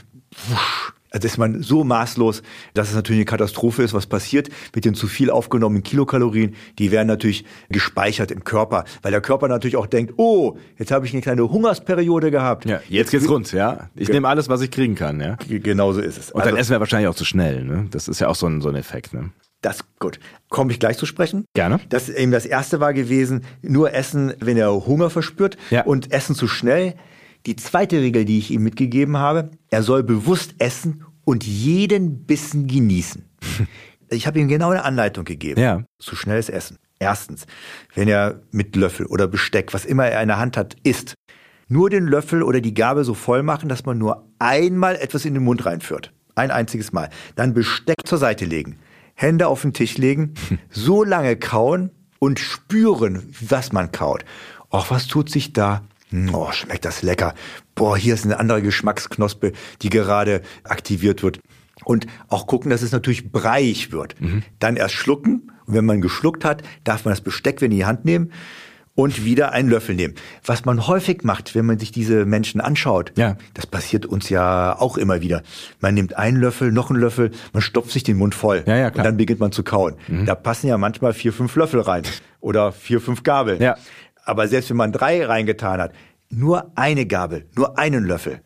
Wusch, 0.48 0.92
also 1.16 1.26
ist 1.26 1.38
man 1.38 1.62
so 1.62 1.82
maßlos, 1.82 2.42
dass 2.74 2.90
es 2.90 2.94
natürlich 2.94 3.20
eine 3.20 3.24
Katastrophe 3.24 3.82
ist, 3.82 3.94
was 3.94 4.06
passiert 4.06 4.50
mit 4.74 4.84
den 4.84 4.94
zu 4.94 5.06
viel 5.06 5.30
aufgenommenen 5.30 5.82
Kilokalorien. 5.82 6.54
Die 6.78 6.90
werden 6.90 7.08
natürlich 7.08 7.44
gespeichert 7.70 8.30
im 8.30 8.44
Körper, 8.44 8.84
weil 9.02 9.12
der 9.12 9.22
Körper 9.22 9.48
natürlich 9.48 9.76
auch 9.76 9.86
denkt, 9.86 10.14
oh, 10.18 10.58
jetzt 10.78 10.90
habe 10.90 11.06
ich 11.06 11.12
eine 11.12 11.22
kleine 11.22 11.50
Hungersperiode 11.50 12.30
gehabt. 12.30 12.66
Ja, 12.66 12.80
jetzt, 12.88 13.10
geht's 13.10 13.28
rund, 13.28 13.50
ja. 13.52 13.88
Ich 13.94 14.08
nehme 14.08 14.28
alles, 14.28 14.48
was 14.48 14.60
ich 14.60 14.70
kriegen 14.70 14.94
kann, 14.94 15.20
ja. 15.20 15.36
Genau 15.48 15.92
so 15.92 16.00
ist 16.00 16.18
es. 16.18 16.30
Und 16.30 16.40
also, 16.40 16.50
dann 16.50 16.60
essen 16.60 16.72
wir 16.72 16.80
wahrscheinlich 16.80 17.08
auch 17.08 17.14
zu 17.14 17.24
schnell, 17.24 17.64
ne? 17.64 17.86
Das 17.90 18.08
ist 18.08 18.20
ja 18.20 18.28
auch 18.28 18.34
so 18.34 18.46
ein, 18.46 18.60
so 18.60 18.68
ein 18.68 18.74
Effekt, 18.74 19.14
ne? 19.14 19.30
Das 19.62 19.84
gut. 19.98 20.20
Komme 20.50 20.70
ich 20.70 20.78
gleich 20.78 20.98
zu 20.98 21.06
sprechen? 21.06 21.46
Gerne. 21.54 21.80
Das 21.88 22.08
eben 22.08 22.30
das 22.30 22.44
erste 22.44 22.78
war 22.78 22.92
gewesen, 22.92 23.44
nur 23.62 23.94
essen, 23.94 24.34
wenn 24.38 24.56
er 24.56 24.70
Hunger 24.86 25.08
verspürt 25.08 25.56
ja. 25.70 25.82
und 25.84 26.12
essen 26.12 26.34
zu 26.34 26.46
schnell 26.46 26.94
die 27.46 27.56
zweite 27.56 28.00
Regel, 28.00 28.24
die 28.24 28.38
ich 28.38 28.50
ihm 28.50 28.62
mitgegeben 28.62 29.16
habe, 29.16 29.50
er 29.70 29.82
soll 29.82 30.02
bewusst 30.02 30.54
essen 30.58 31.04
und 31.24 31.44
jeden 31.44 32.24
Bissen 32.24 32.66
genießen. 32.66 33.24
Ich 34.08 34.28
habe 34.28 34.38
ihm 34.38 34.46
genau 34.46 34.70
eine 34.70 34.84
Anleitung 34.84 35.24
gegeben. 35.24 35.60
Ja. 35.60 35.82
Zu 35.98 36.14
schnelles 36.14 36.48
Essen. 36.48 36.78
Erstens, 37.00 37.44
wenn 37.92 38.06
er 38.06 38.40
mit 38.52 38.76
Löffel 38.76 39.04
oder 39.04 39.26
Besteck, 39.26 39.74
was 39.74 39.84
immer 39.84 40.06
er 40.06 40.22
in 40.22 40.28
der 40.28 40.38
Hand 40.38 40.56
hat, 40.56 40.76
isst, 40.84 41.14
nur 41.66 41.90
den 41.90 42.06
Löffel 42.06 42.44
oder 42.44 42.60
die 42.60 42.72
Gabel 42.72 43.02
so 43.02 43.14
voll 43.14 43.42
machen, 43.42 43.68
dass 43.68 43.84
man 43.84 43.98
nur 43.98 44.24
einmal 44.38 44.94
etwas 44.94 45.24
in 45.24 45.34
den 45.34 45.42
Mund 45.42 45.66
reinführt. 45.66 46.12
Ein 46.36 46.52
einziges 46.52 46.92
Mal. 46.92 47.10
Dann 47.34 47.52
Besteck 47.52 48.06
zur 48.06 48.18
Seite 48.18 48.44
legen. 48.44 48.78
Hände 49.14 49.48
auf 49.48 49.62
den 49.62 49.72
Tisch 49.72 49.98
legen, 49.98 50.34
so 50.70 51.02
lange 51.02 51.34
kauen 51.34 51.90
und 52.20 52.38
spüren, 52.38 53.34
was 53.40 53.72
man 53.72 53.90
kaut. 53.90 54.24
Och, 54.72 54.88
was 54.90 55.08
tut 55.08 55.30
sich 55.30 55.52
da? 55.52 55.82
Hm, 56.10 56.34
oh, 56.34 56.50
schmeckt 56.52 56.84
das 56.84 57.02
lecker. 57.02 57.34
Boah, 57.74 57.96
hier 57.96 58.14
ist 58.14 58.24
eine 58.24 58.38
andere 58.38 58.62
Geschmacksknospe, 58.62 59.52
die 59.82 59.90
gerade 59.90 60.42
aktiviert 60.64 61.22
wird. 61.22 61.40
Und 61.84 62.06
auch 62.28 62.46
gucken, 62.46 62.70
dass 62.70 62.82
es 62.82 62.92
natürlich 62.92 63.30
breiig 63.30 63.92
wird. 63.92 64.20
Mhm. 64.20 64.42
Dann 64.58 64.76
erst 64.76 64.94
schlucken. 64.94 65.52
Und 65.66 65.74
wenn 65.74 65.84
man 65.84 66.00
geschluckt 66.00 66.44
hat, 66.44 66.62
darf 66.84 67.04
man 67.04 67.12
das 67.12 67.20
Besteck 67.20 67.60
in 67.60 67.70
die 67.70 67.84
Hand 67.84 68.04
nehmen 68.04 68.32
und 68.96 69.24
wieder 69.24 69.52
einen 69.52 69.68
Löffel 69.68 69.94
nehmen. 69.94 70.14
Was 70.44 70.64
man 70.64 70.88
häufig 70.88 71.22
macht, 71.22 71.54
wenn 71.54 71.66
man 71.66 71.78
sich 71.78 71.92
diese 71.92 72.24
Menschen 72.24 72.60
anschaut, 72.60 73.12
ja. 73.16 73.36
das 73.54 73.66
passiert 73.66 74.06
uns 74.06 74.28
ja 74.30 74.76
auch 74.76 74.96
immer 74.96 75.20
wieder. 75.20 75.42
Man 75.80 75.94
nimmt 75.94 76.16
einen 76.16 76.38
Löffel, 76.38 76.72
noch 76.72 76.90
einen 76.90 76.98
Löffel, 76.98 77.30
man 77.52 77.62
stopft 77.62 77.90
sich 77.90 78.02
den 78.02 78.16
Mund 78.16 78.34
voll 78.34 78.64
ja, 78.66 78.76
ja, 78.76 78.90
klar. 78.90 79.04
und 79.04 79.10
dann 79.10 79.16
beginnt 79.18 79.38
man 79.38 79.52
zu 79.52 79.62
kauen. 79.62 79.94
Mhm. 80.08 80.26
Da 80.26 80.34
passen 80.34 80.66
ja 80.66 80.78
manchmal 80.78 81.12
vier, 81.12 81.32
fünf 81.32 81.54
Löffel 81.54 81.80
rein 81.80 82.02
oder 82.40 82.72
vier, 82.72 83.00
fünf 83.00 83.22
Gabeln. 83.22 83.62
Ja. 83.62 83.76
Aber 84.26 84.46
selbst 84.48 84.68
wenn 84.68 84.76
man 84.76 84.92
drei 84.92 85.24
reingetan 85.24 85.80
hat, 85.80 85.92
nur 86.28 86.72
eine 86.74 87.06
Gabel, 87.06 87.46
nur 87.56 87.78
einen 87.78 88.04
Löffel. 88.04 88.42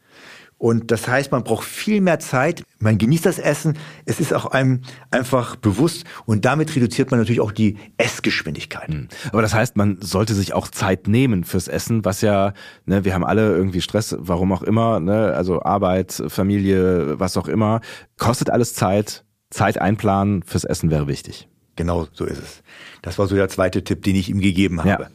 Und 0.61 0.91
das 0.91 1.09
heißt, 1.09 1.33
man 1.33 1.43
braucht 1.43 1.65
viel 1.65 2.03
mehr 2.03 2.19
Zeit. 2.19 2.63
Man 2.79 2.99
genießt 2.99 3.25
das 3.25 3.39
Essen. 3.39 3.79
Es 4.05 4.21
ist 4.21 4.35
auch 4.35 4.45
einem 4.45 4.83
einfach 5.11 5.57
bewusst. 5.57 6.05
Und 6.27 6.45
damit 6.45 6.77
reduziert 6.77 7.11
man 7.11 7.19
natürlich 7.19 7.41
auch 7.41 7.51
die 7.51 7.79
Essgeschwindigkeit. 7.97 8.89
Hm. 8.89 9.09
Aber 9.33 9.41
das 9.41 9.55
heißt, 9.55 9.79
man 9.79 10.03
sollte 10.03 10.35
sich 10.35 10.53
auch 10.53 10.69
Zeit 10.69 11.09
nehmen 11.09 11.45
fürs 11.45 11.67
Essen, 11.67 12.05
was 12.05 12.21
ja, 12.21 12.53
ne, 12.85 13.07
wir 13.07 13.15
haben 13.15 13.25
alle 13.25 13.57
irgendwie 13.57 13.81
Stress, 13.81 14.15
warum 14.19 14.53
auch 14.53 14.63
immer, 14.63 15.01
ne, 15.01 15.33
also 15.35 15.63
Arbeit, 15.63 16.23
Familie, 16.29 17.19
was 17.19 17.39
auch 17.39 17.49
immer. 17.49 17.81
Kostet 18.19 18.51
alles 18.51 18.75
Zeit. 18.75 19.25
Zeit 19.49 19.81
einplanen 19.81 20.43
fürs 20.43 20.65
Essen 20.65 20.91
wäre 20.91 21.09
wichtig. 21.09 21.49
Genau, 21.77 22.07
so 22.13 22.27
ist 22.27 22.39
es. 22.39 22.63
Das 23.01 23.19
war 23.19 23.27
so 23.27 23.35
der 23.35 23.49
zweite 23.49 23.83
Tipp, 23.83 24.03
den 24.03 24.15
ich 24.15 24.29
ihm 24.29 24.41
gegeben 24.41 24.81
habe. 24.85 25.05
Ja. 25.05 25.09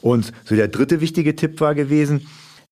Und 0.00 0.32
so 0.44 0.54
der 0.56 0.68
dritte 0.68 1.00
wichtige 1.00 1.36
Tipp 1.36 1.60
war 1.60 1.74
gewesen, 1.74 2.26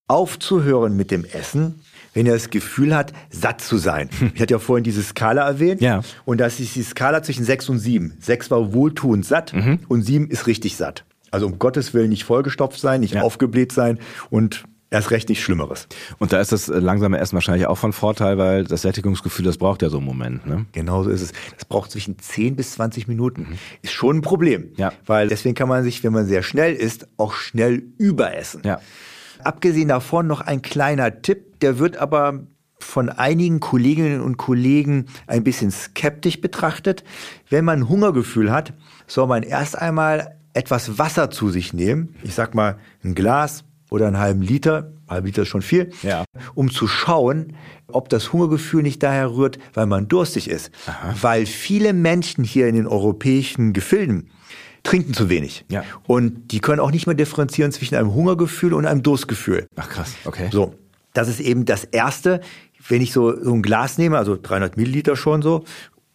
aufzuhören 0.07 0.96
mit 0.96 1.11
dem 1.11 1.24
Essen, 1.24 1.81
wenn 2.12 2.27
er 2.27 2.35
das 2.35 2.50
Gefühl 2.50 2.94
hat, 2.94 3.12
satt 3.31 3.61
zu 3.61 3.79
sein. 3.79 4.11
Ich 4.35 4.40
hatte 4.40 4.55
ja 4.55 4.59
vorhin 4.59 4.85
diese 4.85 5.03
Skala 5.03 5.46
erwähnt. 5.46 5.81
Ja. 5.81 6.03
Und 6.24 6.38
das 6.38 6.61
ist 6.61 6.77
die 6.77 6.83
Skala 6.83 7.22
zwischen 7.22 7.44
sechs 7.44 7.68
und 7.68 7.79
sieben. 7.79 8.16
Sechs 8.20 8.50
war 8.50 8.72
wohltuend 8.72 9.24
satt 9.24 9.53
mhm. 9.53 9.81
und 9.88 10.03
sieben 10.03 10.29
ist 10.29 10.46
richtig 10.46 10.77
satt. 10.77 11.05
Also 11.31 11.46
um 11.46 11.59
Gottes 11.59 11.94
Willen 11.94 12.11
nicht 12.11 12.24
vollgestopft 12.24 12.79
sein, 12.79 13.00
nicht 13.00 13.14
ja. 13.14 13.22
aufgebläht 13.22 13.72
sein 13.72 13.98
und 14.31 14.64
erst 14.95 15.11
recht 15.11 15.29
nichts 15.29 15.45
Schlimmeres. 15.45 15.89
Und 16.19 16.33
da 16.33 16.41
ist 16.41 16.53
das 16.53 16.69
langsame 16.69 17.19
Essen 17.19 17.35
wahrscheinlich 17.35 17.67
auch 17.67 17.77
von 17.77 17.93
Vorteil, 17.93 18.39
weil 18.39 18.65
das 18.65 18.83
Sättigungsgefühl, 18.83 19.45
das 19.45 19.59
braucht 19.59 19.83
ja 19.83 19.91
so 19.91 19.99
einen 19.99 20.07
Moment. 20.07 20.47
Ne? 20.47 20.67
Genau 20.73 21.03
so 21.03 21.11
ist 21.11 21.21
es. 21.21 21.33
Das 21.57 21.65
braucht 21.65 21.91
zwischen 21.91 22.19
10 22.19 22.57
bis 22.57 22.73
20 22.73 23.09
Minuten. 23.09 23.49
Mhm. 23.51 23.59
Ist 23.83 23.93
schon 23.93 24.19
ein 24.19 24.23
Problem. 24.23 24.71
Ja. 24.77 24.93
Weil 25.05 25.29
deswegen 25.29 25.55
kann 25.55 25.69
man 25.69 25.83
sich, 25.83 26.05
wenn 26.05 26.13
man 26.13 26.27
sehr 26.27 26.43
schnell 26.43 26.75
isst, 26.75 27.09
auch 27.17 27.35
schnell 27.35 27.83
überessen. 27.99 28.63
Ja. 28.65 28.81
Abgesehen 29.43 29.89
davon 29.89 30.27
noch 30.27 30.41
ein 30.41 30.63
kleiner 30.63 31.21
Tipp, 31.21 31.59
der 31.61 31.79
wird 31.79 31.97
aber 31.97 32.47
von 32.79 33.09
einigen 33.09 33.61
Kolleginnen 33.61 34.21
und 34.21 34.37
Kollegen 34.37 35.07
ein 35.27 35.43
bisschen 35.43 35.71
skeptisch 35.71 36.41
betrachtet. 36.41 37.03
Wenn 37.51 37.65
man 37.65 37.89
Hungergefühl 37.89 38.53
hat, 38.53 38.75
soll 39.07 39.27
man 39.27 39.43
erst 39.43 39.77
einmal 39.77 40.39
etwas 40.53 40.99
Wasser 40.99 41.31
zu 41.31 41.51
sich 41.51 41.73
nehmen. 41.73 42.15
Ich 42.23 42.35
sag 42.35 42.55
mal 42.55 42.79
ein 43.03 43.15
Glas 43.15 43.65
oder 43.95 44.09
einen 44.09 44.19
halben 44.19 44.43
Liter, 44.43 44.93
halb 45.09 45.25
Liter 45.25 45.43
ist 45.43 45.49
schon 45.49 45.63
viel, 45.63 45.91
ja. 46.03 46.25
um 46.55 46.69
zu 46.69 46.89
schauen, 46.89 47.55
ob 47.87 48.09
das 48.09 48.33
Hungergefühl 48.33 48.83
nicht 48.83 49.03
daher 49.05 49.31
rührt, 49.31 49.59
weil 49.73 49.87
man 49.87 50.09
durstig 50.09 50.51
ist. 50.51 50.73
Aha. 50.87 51.15
Weil 51.21 51.47
viele 51.47 51.93
Menschen 51.93 52.43
hier 52.43 52.67
in 52.67 52.75
den 52.75 52.89
europäischen 52.89 53.73
Gefilden 53.73 54.31
trinken 54.83 55.15
zu 55.15 55.31
wenig. 55.31 55.65
Ja. 55.71 55.85
Und 56.09 56.51
die 56.51 56.59
können 56.59 56.81
auch 56.81 56.90
nicht 56.90 57.07
mehr 57.07 57.15
differenzieren 57.15 57.71
zwischen 57.71 57.95
einem 57.95 58.13
Hungergefühl 58.13 58.75
und 58.75 58.85
einem 58.85 59.05
Durstgefühl. 59.05 59.69
Ach 59.77 59.88
krass, 59.88 60.17
okay. 60.25 60.49
So, 60.53 60.75
das 61.13 61.29
ist 61.29 61.38
eben 61.38 61.65
das 61.65 61.85
Erste, 61.85 62.40
wenn 62.88 63.01
ich 63.01 63.13
so, 63.13 63.40
so 63.40 63.55
ein 63.55 63.63
Glas 63.63 63.97
nehme, 63.97 64.19
also 64.19 64.37
300 64.37 64.77
Milliliter 64.77 65.15
schon 65.15 65.40
so, 65.40 65.65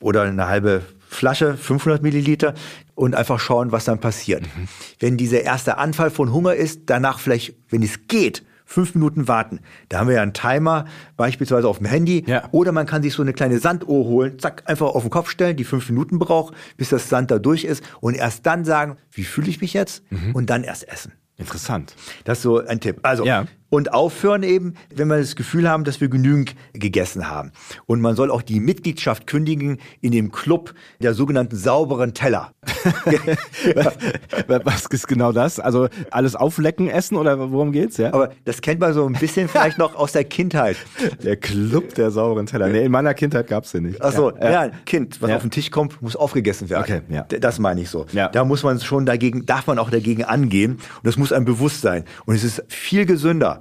oder 0.02 0.24
eine 0.24 0.48
halbe 0.48 0.84
Flasche, 1.10 1.58
500 1.58 2.04
Milliliter 2.04 2.54
und 2.94 3.16
einfach 3.16 3.40
schauen, 3.40 3.72
was 3.72 3.86
dann 3.86 4.00
passiert. 4.00 4.44
Mhm. 4.44 4.68
Wenn 5.00 5.18
dieser 5.18 5.42
erste 5.42 5.78
Anfall 5.78 6.12
von 6.12 6.32
Hunger 6.32 6.54
ist, 6.54 6.82
danach 6.86 7.20
vielleicht, 7.20 7.56
wenn 7.70 7.82
es 7.82 8.08
geht, 8.08 8.44
fünf 8.64 8.94
Minuten 8.94 9.28
warten. 9.28 9.62
Da 9.90 10.00
haben 10.00 10.08
wir 10.08 10.18
ja 10.18 10.22
einen 10.22 10.34
Timer, 10.34 10.86
beispielsweise 11.18 11.68
auf 11.68 11.80
dem 11.80 11.88
Handy. 11.88 12.24
Ja. 12.28 12.48
Oder 12.52 12.72
man 12.72 12.86
kann 12.86 13.02
sich 13.02 13.14
so 13.14 13.24
eine 13.24 13.34
kleine 13.34 13.58
Sanduhr 13.58 14.06
holen, 14.06 14.38
zack, 14.38 14.62
einfach 14.66 14.86
auf 14.86 15.02
den 15.02 15.10
Kopf 15.10 15.32
stellen, 15.32 15.58
die 15.58 15.64
fünf 15.64 15.90
Minuten 15.90 16.20
braucht, 16.20 16.54
bis 16.78 16.90
das 16.90 17.10
Sand 17.10 17.32
da 17.32 17.40
durch 17.40 17.64
ist 17.64 17.84
und 18.00 18.14
erst 18.14 18.46
dann 18.46 18.66
sagen, 18.66 18.98
wie 19.12 19.24
fühle 19.24 19.50
ich 19.50 19.60
mich 19.60 19.74
jetzt? 19.74 20.04
Mhm. 20.12 20.36
Und 20.36 20.52
dann 20.52 20.64
erst 20.64 20.88
essen. 20.88 21.14
Interessant. 21.38 21.96
Das 22.26 22.38
ist 22.38 22.44
so 22.44 22.64
ein 22.64 22.80
Tipp. 22.80 23.00
Also, 23.02 23.26
ja. 23.26 23.48
Und 23.70 23.94
aufhören 23.94 24.44
eben, 24.44 24.74
wenn 24.94 25.08
wir 25.08 25.18
das 25.18 25.36
Gefühl 25.36 25.70
haben, 25.70 25.84
dass 25.84 26.02
wir 26.02 26.10
genügend 26.10 26.56
gegessen 26.74 27.30
haben. 27.30 27.52
Und 27.86 28.02
man 28.02 28.16
soll 28.16 28.32
auch 28.32 28.42
die 28.42 28.60
Mitgliedschaft 28.60 29.28
kündigen 29.28 29.78
in 30.02 30.12
dem 30.12 30.32
Club 30.32 30.74
der 31.02 31.14
sogenannten 31.14 31.56
sauberen 31.56 32.14
Teller. 32.14 32.52
Was 34.48 34.86
ist 34.88 35.08
genau 35.08 35.32
das? 35.32 35.60
Also 35.60 35.88
alles 36.12 36.36
auflecken, 36.36 36.90
essen 36.90 37.16
oder 37.16 37.52
worum 37.52 37.72
geht's? 37.72 37.98
Ja? 37.98 38.14
Aber 38.14 38.32
das 38.46 38.62
kennt 38.62 38.80
man 38.80 38.94
so 38.94 39.06
ein 39.06 39.14
bisschen 39.14 39.48
vielleicht 39.48 39.78
noch 39.78 39.96
aus 39.96 40.12
der 40.12 40.24
Kindheit. 40.24 40.78
Der 41.24 41.36
Club 41.36 41.96
der 41.96 42.12
sauberen 42.12 42.46
Teller. 42.46 42.68
Nee, 42.68 42.86
in 42.86 42.92
meiner 42.92 43.14
Kindheit 43.14 43.48
gab's 43.48 43.72
den 43.72 43.84
nicht. 43.84 44.02
Ach 44.02 44.12
so, 44.12 44.32
ja, 44.38 44.66
ja 44.66 44.72
Kind, 44.86 45.22
was 45.22 45.30
ja. 45.30 45.36
auf 45.36 45.42
den 45.42 45.52
Tisch 45.52 45.72
kommt, 45.72 46.02
muss 46.02 46.16
aufgegessen 46.16 46.70
werden. 46.70 46.84
Okay, 46.84 47.02
ja. 47.10 47.24
Das 47.24 47.60
meine 47.60 47.82
ich 47.82 47.90
so. 47.90 48.06
Ja. 48.12 48.30
Da 48.30 48.46
muss 48.46 48.64
man 48.64 48.80
schon 48.80 49.06
dagegen, 49.06 49.46
darf 49.46 49.68
man 49.68 49.80
auch 49.80 49.90
dagegen 49.90 50.24
angehen. 50.24 50.74
Und 50.74 50.82
das 51.04 51.18
muss 51.18 51.32
einem 51.32 51.46
bewusst 51.46 51.82
sein. 51.82 52.06
Und 52.26 52.36
es 52.36 52.44
ist 52.44 52.64
viel 52.68 53.06
gesünder, 53.06 53.59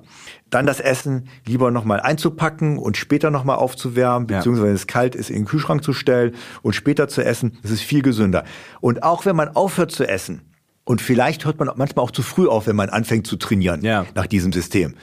dann 0.51 0.67
das 0.67 0.81
Essen 0.81 1.29
lieber 1.47 1.71
nochmal 1.71 2.01
einzupacken 2.01 2.79
und 2.79 2.97
später 2.97 3.31
nochmal 3.31 3.57
aufzuwärmen, 3.57 4.27
beziehungsweise 4.27 4.69
wenn 4.69 4.75
es 4.75 4.87
kalt 4.87 5.15
ist, 5.15 5.31
in 5.31 5.37
den 5.37 5.45
Kühlschrank 5.45 5.83
zu 5.83 5.93
stellen 5.93 6.35
und 6.63 6.75
später 6.75 7.09
zu 7.09 7.25
essen. 7.25 7.59
Das 7.63 7.71
ist 7.71 7.83
viel 7.83 8.03
gesünder. 8.03 8.45
Und 8.81 9.03
auch 9.03 9.27
wenn 9.27 9.37
man 9.37 9.49
aufhört 9.49 9.91
zu 9.91 10.09
essen, 10.09 10.43
und 10.85 11.03
vielleicht 11.03 11.45
hört 11.45 11.59
man 11.59 11.71
manchmal 11.77 12.03
auch 12.03 12.11
zu 12.11 12.23
früh 12.23 12.49
auf, 12.49 12.67
wenn 12.67 12.77
man 12.77 12.89
anfängt 12.89 13.27
zu 13.27 13.37
trainieren 13.37 13.83
ja. 13.83 14.07
nach 14.15 14.27
diesem 14.27 14.55
System. 14.55 14.95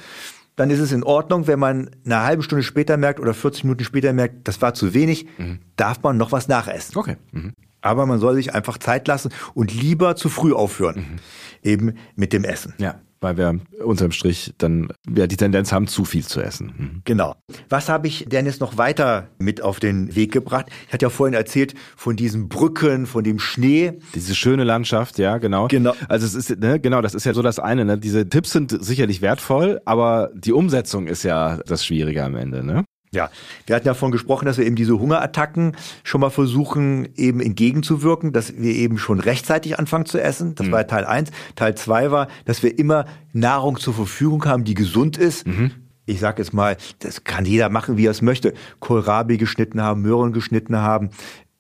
Dann 0.56 0.72
ist 0.72 0.80
es 0.80 0.92
in 0.92 1.04
Ordnung, 1.04 1.46
wenn 1.46 1.60
man 1.60 1.92
eine 2.06 2.24
halbe 2.24 2.42
Stunde 2.42 2.64
später 2.64 2.98
merkt 2.98 3.20
oder 3.20 3.36
40 3.36 3.66
Minuten 3.66 3.84
später 3.84 4.12
merkt, 4.12 4.48
das 4.48 4.64
war 4.64 4.74
zu 4.74 4.96
wenig, 4.96 5.28
mhm. 5.38 5.60
darf 5.76 6.02
man 6.02 6.18
noch 6.18 6.32
was 6.32 6.48
nachessen. 6.48 6.98
Okay. 6.98 7.18
Mhm. 7.32 7.54
Aber 7.82 8.08
man 8.08 8.20
soll 8.20 8.34
sich 8.34 8.56
einfach 8.56 8.80
Zeit 8.80 9.08
lassen 9.08 9.30
und 9.54 9.72
lieber 9.72 10.16
zu 10.16 10.30
früh 10.30 10.54
aufhören. 10.54 10.96
Mhm. 10.96 11.16
Eben 11.62 11.94
mit 12.16 12.34
dem 12.34 12.46
Essen. 12.46 12.74
Ja 12.80 12.96
weil 13.22 13.38
wir 13.38 13.60
unterm 13.84 14.12
Strich 14.12 14.54
dann 14.58 14.90
ja, 15.16 15.28
die 15.28 15.38
Tendenz 15.38 15.72
haben, 15.72 15.88
zu 15.88 16.06
viel 16.06 16.26
zu 16.26 16.42
essen. 16.42 16.74
Mhm. 16.78 17.02
Genau. 17.06 17.36
Was 17.70 17.90
habe 17.90 18.08
ich 18.08 18.26
Dennis 18.28 18.60
noch 18.60 18.78
weiter 18.78 19.30
mit 19.38 19.62
auf 19.62 19.80
den 19.80 20.16
Weg 20.16 20.32
gebracht? 20.32 20.68
Ich 20.88 20.94
hatte 20.94 21.06
ja 21.06 21.10
vorhin 21.10 21.34
erzählt 21.34 21.74
von 21.96 22.16
diesen 22.16 22.50
Brücken, 22.50 23.06
von 23.06 23.24
dem 23.24 23.40
Schnee. 23.40 23.94
Diese 24.14 24.36
schöne 24.36 24.64
Landschaft, 24.64 25.18
ja, 25.18 25.38
genau. 25.38 25.68
Genau. 25.68 25.94
Also 26.08 26.26
es 26.26 26.36
ist, 26.36 26.60
ne, 26.60 26.80
genau, 26.80 27.02
das 27.02 27.16
ist 27.16 27.26
ja 27.26 27.34
so 27.34 27.42
das 27.42 27.60
eine. 27.60 27.86
Ne? 27.86 27.98
Diese 27.98 28.28
Tipps 28.30 28.52
sind 28.52 28.84
sicherlich 28.84 29.22
wertvoll, 29.22 29.82
aber 29.86 30.32
die 30.36 30.54
Umsetzung 30.54 31.08
ist 31.08 31.24
ja 31.24 31.58
das 31.66 31.86
Schwierige 31.86 32.24
am 32.24 32.36
Ende. 32.36 32.64
Ne? 32.64 32.86
Ja, 33.16 33.30
wir 33.66 33.76
hatten 33.76 33.88
ja 33.88 33.94
davon 33.94 34.12
gesprochen, 34.12 34.46
dass 34.46 34.58
wir 34.58 34.66
eben 34.66 34.76
diese 34.76 35.00
Hungerattacken 35.00 35.76
schon 36.04 36.22
mal 36.22 36.30
versuchen, 36.30 37.08
eben 37.16 37.40
entgegenzuwirken, 37.40 38.34
dass 38.34 38.56
wir 38.58 38.76
eben 38.76 38.98
schon 38.98 39.20
rechtzeitig 39.20 39.80
anfangen 39.80 40.06
zu 40.06 40.22
essen. 40.22 40.54
Das 40.56 40.68
mhm. 40.68 40.72
war 40.72 40.86
Teil 40.86 41.06
eins. 41.06 41.32
Teil 41.56 41.76
zwei 41.76 42.12
war, 42.12 42.28
dass 42.46 42.62
wir 42.62 42.78
immer 42.78 43.06
Nahrung 43.34 43.80
zur 43.80 43.94
Verfügung 43.94 44.46
haben, 44.46 44.64
die 44.64 44.76
gesund 44.76 45.18
ist. 45.18 45.48
Mhm. 45.48 45.72
Ich 46.08 46.20
sage 46.20 46.44
jetzt 46.44 46.54
mal, 46.54 46.78
das 47.00 47.24
kann 47.24 47.46
jeder 47.46 47.70
machen, 47.70 47.98
wie 47.98 48.06
er 48.06 48.12
es 48.12 48.22
möchte. 48.22 48.54
Kohlrabi 48.80 49.38
geschnitten 49.38 49.82
haben, 49.82 50.04
Möhren 50.04 50.34
geschnitten 50.34 50.78
haben, 50.78 51.10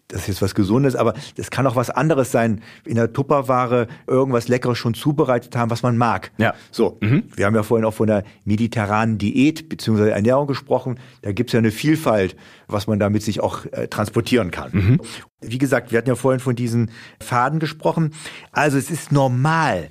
das 0.08 0.22
ist 0.22 0.28
jetzt 0.28 0.42
was 0.42 0.54
Gesundes, 0.54 0.96
aber 0.96 1.14
das 1.36 1.50
kann 1.50 1.66
auch 1.66 1.76
was 1.76 1.90
anderes 1.90 2.32
sein. 2.32 2.62
In 2.86 2.96
der 2.96 3.12
Tupperware 3.12 3.88
irgendwas 4.08 4.48
Leckeres 4.48 4.78
schon 4.78 4.94
zubereitet 4.94 5.56
haben, 5.56 5.72
was 5.72 5.82
man 5.82 5.98
mag. 5.98 6.32
Ja. 6.38 6.54
So, 6.72 6.98
mhm. 7.02 7.24
wir 7.36 7.46
haben 7.46 7.56
ja 7.56 7.64
vorhin 7.64 7.86
auch 7.86 7.94
von 7.94 8.08
der 8.08 8.24
mediterranen 8.44 9.18
Diät 9.18 9.68
bzw. 9.68 10.10
Ernährung 10.10 10.48
gesprochen. 10.48 11.00
Da 11.24 11.32
gibt's 11.32 11.54
ja 11.54 11.60
eine 11.60 11.72
Vielfalt, 11.72 12.36
was 12.68 12.86
man 12.88 13.00
damit 13.00 13.24
sich 13.24 13.42
auch 13.42 13.66
äh, 13.72 13.88
transportieren 13.88 14.52
kann. 14.52 14.70
Mhm. 14.74 15.02
Wie 15.42 15.58
gesagt, 15.58 15.92
wir 15.92 15.98
hatten 15.98 16.10
ja 16.10 16.16
vorhin 16.16 16.40
von 16.40 16.56
diesen 16.56 16.92
Faden 17.20 17.60
gesprochen. 17.60 18.14
Also 18.52 18.78
es 18.78 18.92
ist 18.92 19.12
normal, 19.12 19.90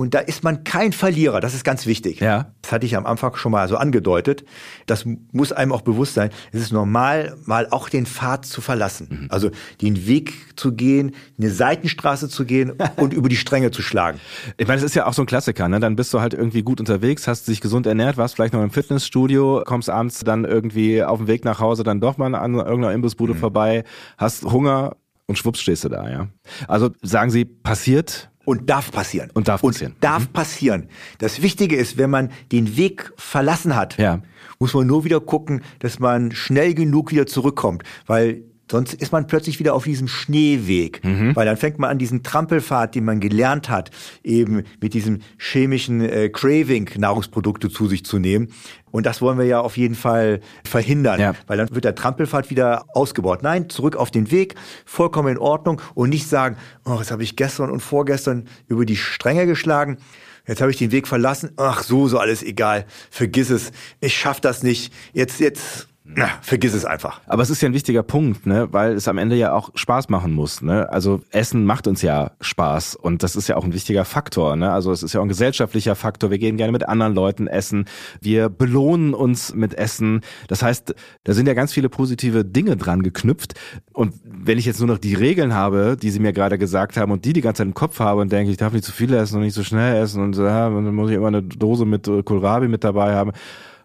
und 0.00 0.14
da 0.14 0.20
ist 0.20 0.42
man 0.42 0.64
kein 0.64 0.92
Verlierer, 0.92 1.40
das 1.40 1.52
ist 1.52 1.62
ganz 1.62 1.84
wichtig. 1.84 2.20
Ja. 2.20 2.52
Das 2.62 2.72
hatte 2.72 2.86
ich 2.86 2.96
am 2.96 3.04
Anfang 3.04 3.36
schon 3.36 3.52
mal 3.52 3.68
so 3.68 3.76
angedeutet. 3.76 4.46
Das 4.86 5.04
muss 5.30 5.52
einem 5.52 5.72
auch 5.72 5.82
bewusst 5.82 6.14
sein. 6.14 6.30
Es 6.52 6.62
ist 6.62 6.72
normal, 6.72 7.36
mal 7.44 7.68
auch 7.70 7.90
den 7.90 8.06
Pfad 8.06 8.46
zu 8.46 8.62
verlassen. 8.62 9.08
Mhm. 9.10 9.26
Also 9.28 9.50
den 9.82 10.06
Weg 10.06 10.56
zu 10.56 10.72
gehen, 10.72 11.14
eine 11.38 11.50
Seitenstraße 11.50 12.30
zu 12.30 12.46
gehen 12.46 12.72
und 12.96 13.12
über 13.12 13.28
die 13.28 13.36
Stränge 13.36 13.72
zu 13.72 13.82
schlagen. 13.82 14.18
Ich 14.56 14.66
meine, 14.66 14.80
das 14.80 14.88
ist 14.88 14.94
ja 14.94 15.06
auch 15.06 15.12
so 15.12 15.22
ein 15.22 15.26
Klassiker. 15.26 15.68
Ne? 15.68 15.80
Dann 15.80 15.96
bist 15.96 16.14
du 16.14 16.20
halt 16.22 16.32
irgendwie 16.32 16.62
gut 16.62 16.80
unterwegs, 16.80 17.28
hast 17.28 17.46
dich 17.46 17.60
gesund 17.60 17.86
ernährt, 17.86 18.16
warst 18.16 18.36
vielleicht 18.36 18.54
noch 18.54 18.62
im 18.62 18.70
Fitnessstudio, 18.70 19.64
kommst 19.66 19.90
abends 19.90 20.20
dann 20.20 20.46
irgendwie 20.46 21.02
auf 21.02 21.18
dem 21.18 21.26
Weg 21.26 21.44
nach 21.44 21.60
Hause 21.60 21.82
dann 21.82 22.00
doch 22.00 22.16
mal 22.16 22.34
an 22.34 22.54
irgendeiner 22.54 22.94
Imbissbude 22.94 23.34
mhm. 23.34 23.38
vorbei, 23.38 23.84
hast 24.16 24.44
Hunger 24.44 24.96
und 25.26 25.36
schwupps 25.36 25.60
stehst 25.60 25.84
du 25.84 25.90
da. 25.90 26.08
Ja. 26.08 26.28
Also 26.68 26.90
sagen 27.02 27.30
Sie, 27.30 27.44
passiert 27.44 28.29
und 28.44 28.70
darf 28.70 28.90
passieren. 28.90 29.30
Und 29.34 29.48
darf 29.48 29.62
passieren. 29.62 29.92
Und 29.92 30.04
darf 30.04 30.22
mhm. 30.24 30.32
passieren. 30.32 30.88
Das 31.18 31.42
Wichtige 31.42 31.76
ist, 31.76 31.98
wenn 31.98 32.10
man 32.10 32.30
den 32.52 32.76
Weg 32.76 33.12
verlassen 33.16 33.76
hat, 33.76 33.98
ja. 33.98 34.22
muss 34.58 34.74
man 34.74 34.86
nur 34.86 35.04
wieder 35.04 35.20
gucken, 35.20 35.62
dass 35.80 35.98
man 35.98 36.32
schnell 36.32 36.74
genug 36.74 37.10
wieder 37.10 37.26
zurückkommt. 37.26 37.82
Weil 38.06 38.42
Sonst 38.70 38.94
ist 38.94 39.10
man 39.10 39.26
plötzlich 39.26 39.58
wieder 39.58 39.74
auf 39.74 39.82
diesem 39.82 40.06
Schneeweg, 40.06 41.02
mhm. 41.02 41.34
weil 41.34 41.44
dann 41.44 41.56
fängt 41.56 41.80
man 41.80 41.90
an 41.90 41.98
diesen 41.98 42.22
Trampelpfad, 42.22 42.94
den 42.94 43.04
man 43.04 43.18
gelernt 43.18 43.68
hat, 43.68 43.90
eben 44.22 44.62
mit 44.80 44.94
diesem 44.94 45.22
chemischen 45.38 46.00
äh, 46.00 46.28
Craving 46.28 46.88
Nahrungsprodukte 46.96 47.68
zu 47.68 47.88
sich 47.88 48.04
zu 48.04 48.20
nehmen. 48.20 48.52
Und 48.92 49.06
das 49.06 49.20
wollen 49.20 49.38
wir 49.38 49.44
ja 49.44 49.60
auf 49.60 49.76
jeden 49.76 49.96
Fall 49.96 50.38
verhindern, 50.64 51.18
ja. 51.18 51.34
weil 51.48 51.58
dann 51.58 51.74
wird 51.74 51.84
der 51.84 51.96
Trampelpfad 51.96 52.50
wieder 52.50 52.84
ausgebaut. 52.94 53.42
Nein, 53.42 53.68
zurück 53.70 53.96
auf 53.96 54.12
den 54.12 54.30
Weg, 54.30 54.54
vollkommen 54.84 55.30
in 55.30 55.38
Ordnung 55.38 55.82
und 55.94 56.10
nicht 56.10 56.28
sagen, 56.28 56.56
oh, 56.84 56.98
jetzt 56.98 57.10
habe 57.10 57.24
ich 57.24 57.34
gestern 57.34 57.70
und 57.70 57.80
vorgestern 57.80 58.44
über 58.68 58.84
die 58.84 58.96
Stränge 58.96 59.46
geschlagen. 59.46 59.98
Jetzt 60.46 60.60
habe 60.60 60.70
ich 60.70 60.78
den 60.78 60.92
Weg 60.92 61.08
verlassen. 61.08 61.50
Ach, 61.56 61.82
so, 61.82 62.06
so 62.06 62.18
alles 62.18 62.44
egal. 62.44 62.86
Vergiss 63.10 63.50
es. 63.50 63.72
Ich 64.00 64.16
schaff 64.16 64.40
das 64.40 64.62
nicht. 64.62 64.92
Jetzt, 65.12 65.40
jetzt 65.40 65.89
na, 66.14 66.28
vergiss 66.40 66.74
es 66.74 66.84
einfach. 66.84 67.20
Aber 67.26 67.42
es 67.42 67.50
ist 67.50 67.60
ja 67.60 67.68
ein 67.68 67.74
wichtiger 67.74 68.02
Punkt, 68.02 68.46
ne, 68.46 68.68
weil 68.72 68.94
es 68.94 69.06
am 69.06 69.18
Ende 69.18 69.36
ja 69.36 69.52
auch 69.52 69.70
Spaß 69.74 70.08
machen 70.08 70.32
muss, 70.32 70.60
ne? 70.60 70.90
Also 70.90 71.20
Essen 71.30 71.64
macht 71.64 71.86
uns 71.86 72.02
ja 72.02 72.32
Spaß 72.40 72.96
und 72.96 73.22
das 73.22 73.36
ist 73.36 73.48
ja 73.48 73.56
auch 73.56 73.64
ein 73.64 73.72
wichtiger 73.72 74.04
Faktor, 74.04 74.56
ne? 74.56 74.72
Also 74.72 74.90
es 74.92 75.02
ist 75.02 75.12
ja 75.12 75.20
auch 75.20 75.24
ein 75.24 75.28
gesellschaftlicher 75.28 75.94
Faktor. 75.94 76.30
Wir 76.30 76.38
gehen 76.38 76.56
gerne 76.56 76.72
mit 76.72 76.88
anderen 76.88 77.14
Leuten 77.14 77.46
essen. 77.46 77.84
Wir 78.20 78.48
belohnen 78.48 79.14
uns 79.14 79.54
mit 79.54 79.74
Essen. 79.74 80.22
Das 80.48 80.62
heißt, 80.62 80.94
da 81.24 81.32
sind 81.32 81.46
ja 81.46 81.54
ganz 81.54 81.72
viele 81.72 81.88
positive 81.88 82.44
Dinge 82.44 82.76
dran 82.76 83.02
geknüpft 83.02 83.54
und 83.92 84.14
wenn 84.24 84.58
ich 84.58 84.66
jetzt 84.66 84.80
nur 84.80 84.88
noch 84.88 84.98
die 84.98 85.14
Regeln 85.14 85.54
habe, 85.54 85.96
die 86.00 86.10
Sie 86.10 86.20
mir 86.20 86.32
gerade 86.32 86.58
gesagt 86.58 86.96
haben 86.96 87.12
und 87.12 87.24
die 87.24 87.32
die 87.32 87.40
ganze 87.40 87.58
Zeit 87.58 87.68
im 87.68 87.74
Kopf 87.74 88.00
habe 88.00 88.20
und 88.20 88.32
denke, 88.32 88.50
ich 88.50 88.56
darf 88.56 88.72
nicht 88.72 88.84
zu 88.84 88.92
viel 88.92 89.12
essen 89.14 89.36
und 89.36 89.42
nicht 89.42 89.54
zu 89.54 89.60
so 89.60 89.64
schnell 89.64 90.02
essen 90.02 90.22
und, 90.22 90.36
ja, 90.36 90.68
dann 90.68 90.94
muss 90.94 91.10
ich 91.10 91.16
immer 91.16 91.28
eine 91.28 91.42
Dose 91.42 91.84
mit 91.84 92.10
Kohlrabi 92.24 92.68
mit 92.68 92.82
dabei 92.82 93.14
haben 93.14 93.32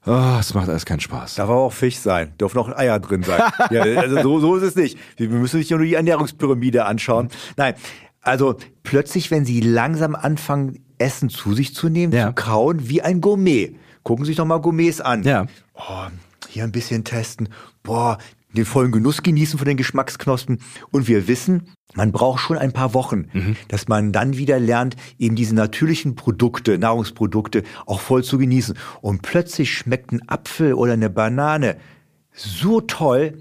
Oh, 0.07 0.37
es 0.39 0.53
macht 0.53 0.69
alles 0.69 0.85
keinen 0.85 0.99
Spaß. 0.99 1.35
Darf 1.35 1.49
aber 1.49 1.61
auch 1.61 1.73
Fisch 1.73 1.97
sein. 1.97 2.33
Dürfen 2.39 2.59
auch 2.59 2.69
Eier 2.69 2.99
drin 2.99 3.23
sein. 3.23 3.41
ja, 3.71 3.81
also 3.81 4.21
so, 4.21 4.39
so 4.39 4.55
ist 4.55 4.63
es 4.63 4.75
nicht. 4.75 4.97
Wir 5.17 5.29
müssen 5.29 5.57
nicht 5.57 5.71
nur 5.71 5.79
die 5.79 5.95
Ernährungspyramide 5.95 6.85
anschauen. 6.85 7.29
Nein. 7.57 7.73
Also 8.21 8.55
plötzlich, 8.83 9.31
wenn 9.31 9.45
Sie 9.45 9.61
langsam 9.61 10.15
anfangen, 10.15 10.83
Essen 10.97 11.29
zu 11.29 11.53
sich 11.53 11.75
zu 11.75 11.89
nehmen, 11.89 12.13
ja. 12.13 12.27
zu 12.27 12.33
kauen, 12.33 12.87
wie 12.89 13.01
ein 13.01 13.21
Gourmet. 13.21 13.75
Gucken 14.03 14.25
Sie 14.25 14.29
sich 14.29 14.37
doch 14.37 14.45
mal 14.45 14.61
Gourmets 14.61 15.01
an. 15.01 15.23
Ja. 15.23 15.45
Oh, 15.73 16.05
hier 16.49 16.63
ein 16.63 16.71
bisschen 16.71 17.03
testen. 17.03 17.49
Boah, 17.83 18.17
den 18.55 18.65
vollen 18.65 18.91
Genuss 18.91 19.23
genießen 19.23 19.59
von 19.59 19.67
den 19.67 19.77
Geschmacksknospen. 19.77 20.59
Und 20.91 21.07
wir 21.07 21.27
wissen, 21.27 21.69
man 21.93 22.11
braucht 22.11 22.41
schon 22.41 22.57
ein 22.57 22.73
paar 22.73 22.93
Wochen, 22.93 23.27
mhm. 23.31 23.55
dass 23.67 23.87
man 23.87 24.11
dann 24.11 24.37
wieder 24.37 24.59
lernt, 24.59 24.95
eben 25.19 25.35
diese 25.35 25.55
natürlichen 25.55 26.15
Produkte, 26.15 26.77
Nahrungsprodukte 26.77 27.63
auch 27.85 28.01
voll 28.01 28.23
zu 28.23 28.37
genießen. 28.37 28.77
Und 29.01 29.21
plötzlich 29.21 29.71
schmeckt 29.73 30.11
ein 30.11 30.27
Apfel 30.27 30.73
oder 30.73 30.93
eine 30.93 31.09
Banane 31.09 31.77
so 32.33 32.81
toll. 32.81 33.37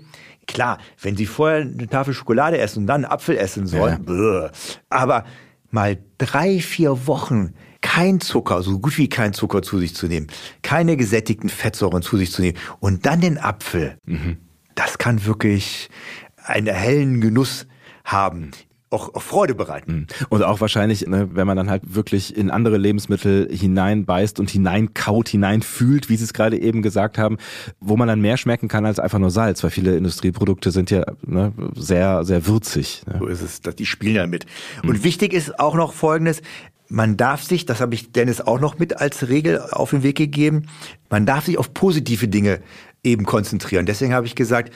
Klar, 0.47 0.79
wenn 1.01 1.17
Sie 1.17 1.27
vorher 1.27 1.63
eine 1.63 1.89
Tafel 1.89 2.13
Schokolade 2.13 2.59
essen 2.59 2.81
und 2.81 2.87
dann 2.87 3.05
einen 3.05 3.13
Apfel 3.13 3.39
essen 3.39 3.67
sollen, 3.67 4.05
ja. 4.07 4.51
aber 4.91 5.25
mal 5.71 5.99
drei, 6.19 6.61
vier 6.61 7.07
Wochen 7.07 7.55
kein 7.81 8.21
Zucker, 8.21 8.63
so 8.63 8.79
gut 8.79 8.97
wie 8.97 9.09
kein 9.09 9.35
Zucker 9.35 9.61
zu 9.61 9.79
sich 9.79 9.95
zu 9.95 10.07
nehmen, 10.07 10.29
keine 10.63 10.97
gesättigten 10.97 11.51
Fettsäuren 11.51 12.03
zu 12.03 12.17
sich 12.17 12.33
zu 12.33 12.41
nehmen 12.41 12.57
und 12.81 13.05
dann 13.05 13.21
den 13.21 13.37
Apfel, 13.37 13.99
mhm. 14.07 14.39
Das 14.75 14.99
kann 14.99 15.25
wirklich 15.25 15.89
einen 16.37 16.67
hellen 16.67 17.21
Genuss 17.21 17.67
haben 18.05 18.51
auch, 18.95 19.21
Freude 19.21 19.55
bereiten. 19.55 19.93
Mhm. 19.93 20.07
Und 20.31 20.43
auch 20.43 20.61
wahrscheinlich, 20.61 21.07
ne, 21.07 21.29
wenn 21.33 21.47
man 21.47 21.57
dann 21.57 21.69
halt 21.69 21.83
wirklich 21.95 22.37
in 22.37 22.51
andere 22.51 22.79
Lebensmittel 22.79 23.49
hineinbeißt 23.51 24.41
und 24.41 24.49
hineinkaut, 24.49 25.29
hineinfühlt, 25.29 26.09
wie 26.09 26.17
Sie 26.17 26.25
es 26.25 26.33
gerade 26.33 26.59
eben 26.59 26.81
gesagt 26.81 27.19
haben, 27.19 27.37
wo 27.81 27.97
man 27.97 28.09
dann 28.09 28.21
mehr 28.21 28.37
schmecken 28.37 28.69
kann 28.69 28.87
als 28.87 28.99
einfach 28.99 29.19
nur 29.19 29.31
Salz, 29.31 29.63
weil 29.63 29.71
viele 29.71 29.97
Industrieprodukte 29.97 30.71
sind 30.71 30.91
ja 30.91 31.05
ne, 31.27 31.53
sehr, 31.75 32.25
sehr 32.25 32.47
würzig. 32.47 33.03
Ne? 33.07 33.17
So 33.19 33.27
ist 33.27 33.43
es, 33.43 33.61
die 33.61 33.87
spielen 33.87 34.15
ja 34.15 34.27
mit. 34.27 34.47
Und 34.83 34.99
mhm. 34.99 35.05
wichtig 35.05 35.33
ist 35.33 35.59
auch 35.59 35.75
noch 35.75 35.93
Folgendes, 35.93 36.41
man 36.89 37.17
darf 37.17 37.43
sich, 37.43 37.67
das 37.67 37.81
habe 37.81 37.95
ich 37.95 38.13
Dennis 38.13 38.41
auch 38.41 38.61
noch 38.61 38.79
mit 38.79 39.01
als 39.01 39.29
Regel 39.29 39.61
auf 39.61 39.91
den 39.91 40.03
Weg 40.03 40.17
gegeben, 40.17 40.67
man 41.11 41.27
darf 41.27 41.47
sich 41.47 41.59
auf 41.59 41.75
positive 41.75 42.29
Dinge 42.29 42.61
eben 43.05 43.25
konzentrieren. 43.25 43.87
Deswegen 43.87 44.15
habe 44.15 44.27
ich 44.27 44.35
gesagt, 44.35 44.73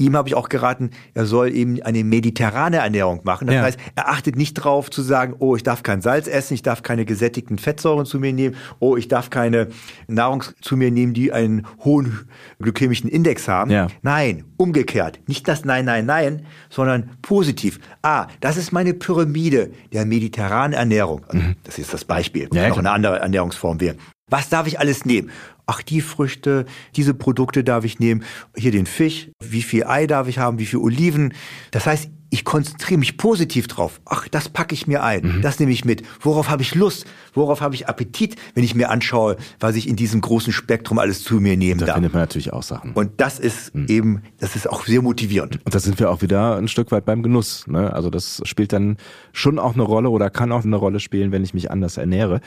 Ihm 0.00 0.14
habe 0.16 0.28
ich 0.28 0.36
auch 0.36 0.48
geraten, 0.48 0.90
er 1.14 1.26
soll 1.26 1.52
eben 1.52 1.82
eine 1.82 2.04
mediterrane 2.04 2.76
Ernährung 2.76 3.22
machen. 3.24 3.48
Das 3.48 3.56
ja. 3.56 3.62
heißt, 3.62 3.80
er 3.96 4.08
achtet 4.08 4.36
nicht 4.36 4.54
drauf 4.54 4.90
zu 4.90 5.02
sagen, 5.02 5.34
oh, 5.40 5.56
ich 5.56 5.64
darf 5.64 5.82
kein 5.82 6.02
Salz 6.02 6.28
essen, 6.28 6.54
ich 6.54 6.62
darf 6.62 6.84
keine 6.84 7.04
gesättigten 7.04 7.58
Fettsäuren 7.58 8.06
zu 8.06 8.20
mir 8.20 8.32
nehmen, 8.32 8.54
oh, 8.78 8.96
ich 8.96 9.08
darf 9.08 9.28
keine 9.28 9.66
Nahrung 10.06 10.44
zu 10.60 10.76
mir 10.76 10.92
nehmen, 10.92 11.14
die 11.14 11.32
einen 11.32 11.66
hohen 11.84 12.28
glykämischen 12.60 13.10
Index 13.10 13.48
haben. 13.48 13.72
Ja. 13.72 13.88
Nein, 14.02 14.44
umgekehrt. 14.56 15.18
Nicht 15.26 15.48
das 15.48 15.64
Nein, 15.64 15.86
Nein, 15.86 16.06
Nein, 16.06 16.46
sondern 16.70 17.10
positiv. 17.20 17.80
Ah, 18.00 18.28
das 18.38 18.56
ist 18.56 18.70
meine 18.70 18.94
Pyramide 18.94 19.72
der 19.92 20.06
mediterranen 20.06 20.74
Ernährung. 20.74 21.26
Mhm. 21.32 21.56
Das 21.64 21.76
ist 21.76 21.92
das 21.92 22.04
Beispiel. 22.04 22.48
Ja, 22.52 22.68
noch 22.68 22.78
eine 22.78 22.92
andere 22.92 23.18
Ernährungsform 23.18 23.80
wäre. 23.80 23.96
Was 24.30 24.48
darf 24.48 24.66
ich 24.66 24.78
alles 24.78 25.04
nehmen? 25.04 25.30
ach, 25.68 25.82
die 25.82 26.00
Früchte, 26.00 26.64
diese 26.96 27.14
Produkte 27.14 27.62
darf 27.62 27.84
ich 27.84 28.00
nehmen, 28.00 28.24
hier 28.56 28.72
den 28.72 28.86
Fisch, 28.86 29.28
wie 29.38 29.62
viel 29.62 29.84
Ei 29.84 30.06
darf 30.06 30.26
ich 30.26 30.38
haben, 30.38 30.58
wie 30.58 30.66
viel 30.66 30.78
Oliven. 30.78 31.34
Das 31.70 31.86
heißt, 31.86 32.08
ich 32.30 32.44
konzentriere 32.44 32.98
mich 32.98 33.16
positiv 33.16 33.68
drauf. 33.68 34.00
Ach, 34.04 34.28
das 34.28 34.48
packe 34.48 34.74
ich 34.74 34.86
mir 34.86 35.02
ein, 35.02 35.36
mhm. 35.36 35.42
das 35.42 35.58
nehme 35.60 35.72
ich 35.72 35.84
mit. 35.84 36.02
Worauf 36.20 36.50
habe 36.50 36.62
ich 36.62 36.74
Lust? 36.74 37.06
Worauf 37.32 37.60
habe 37.60 37.74
ich 37.74 37.88
Appetit, 37.88 38.36
wenn 38.54 38.64
ich 38.64 38.74
mir 38.74 38.90
anschaue, 38.90 39.36
was 39.60 39.76
ich 39.76 39.88
in 39.88 39.96
diesem 39.96 40.20
großen 40.20 40.52
Spektrum 40.52 40.98
alles 40.98 41.24
zu 41.24 41.40
mir 41.40 41.56
nehmen 41.56 41.80
da 41.80 41.86
darf? 41.86 41.94
Da 41.94 41.94
findet 41.94 42.12
man 42.12 42.22
natürlich 42.22 42.52
auch 42.52 42.62
Sachen. 42.62 42.92
Und 42.92 43.12
das 43.18 43.38
ist 43.38 43.74
mhm. 43.74 43.86
eben, 43.88 44.22
das 44.38 44.56
ist 44.56 44.68
auch 44.68 44.84
sehr 44.84 45.00
motivierend. 45.00 45.64
Und 45.64 45.74
da 45.74 45.80
sind 45.80 45.98
wir 45.98 46.10
auch 46.10 46.20
wieder 46.20 46.56
ein 46.56 46.68
Stück 46.68 46.90
weit 46.92 47.04
beim 47.06 47.22
Genuss. 47.22 47.66
Ne? 47.66 47.92
Also 47.92 48.10
das 48.10 48.42
spielt 48.44 48.72
dann 48.72 48.98
schon 49.32 49.58
auch 49.58 49.74
eine 49.74 49.82
Rolle 49.82 50.10
oder 50.10 50.28
kann 50.28 50.52
auch 50.52 50.64
eine 50.64 50.76
Rolle 50.76 51.00
spielen, 51.00 51.32
wenn 51.32 51.44
ich 51.44 51.54
mich 51.54 51.70
anders 51.70 51.96
ernähre. 51.96 52.40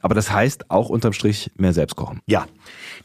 Aber 0.00 0.14
das 0.14 0.32
heißt 0.32 0.70
auch 0.70 0.88
unterm 0.88 1.12
Strich 1.12 1.50
mehr 1.56 1.72
selbst 1.72 1.96
kochen. 1.96 2.20
Ja, 2.26 2.46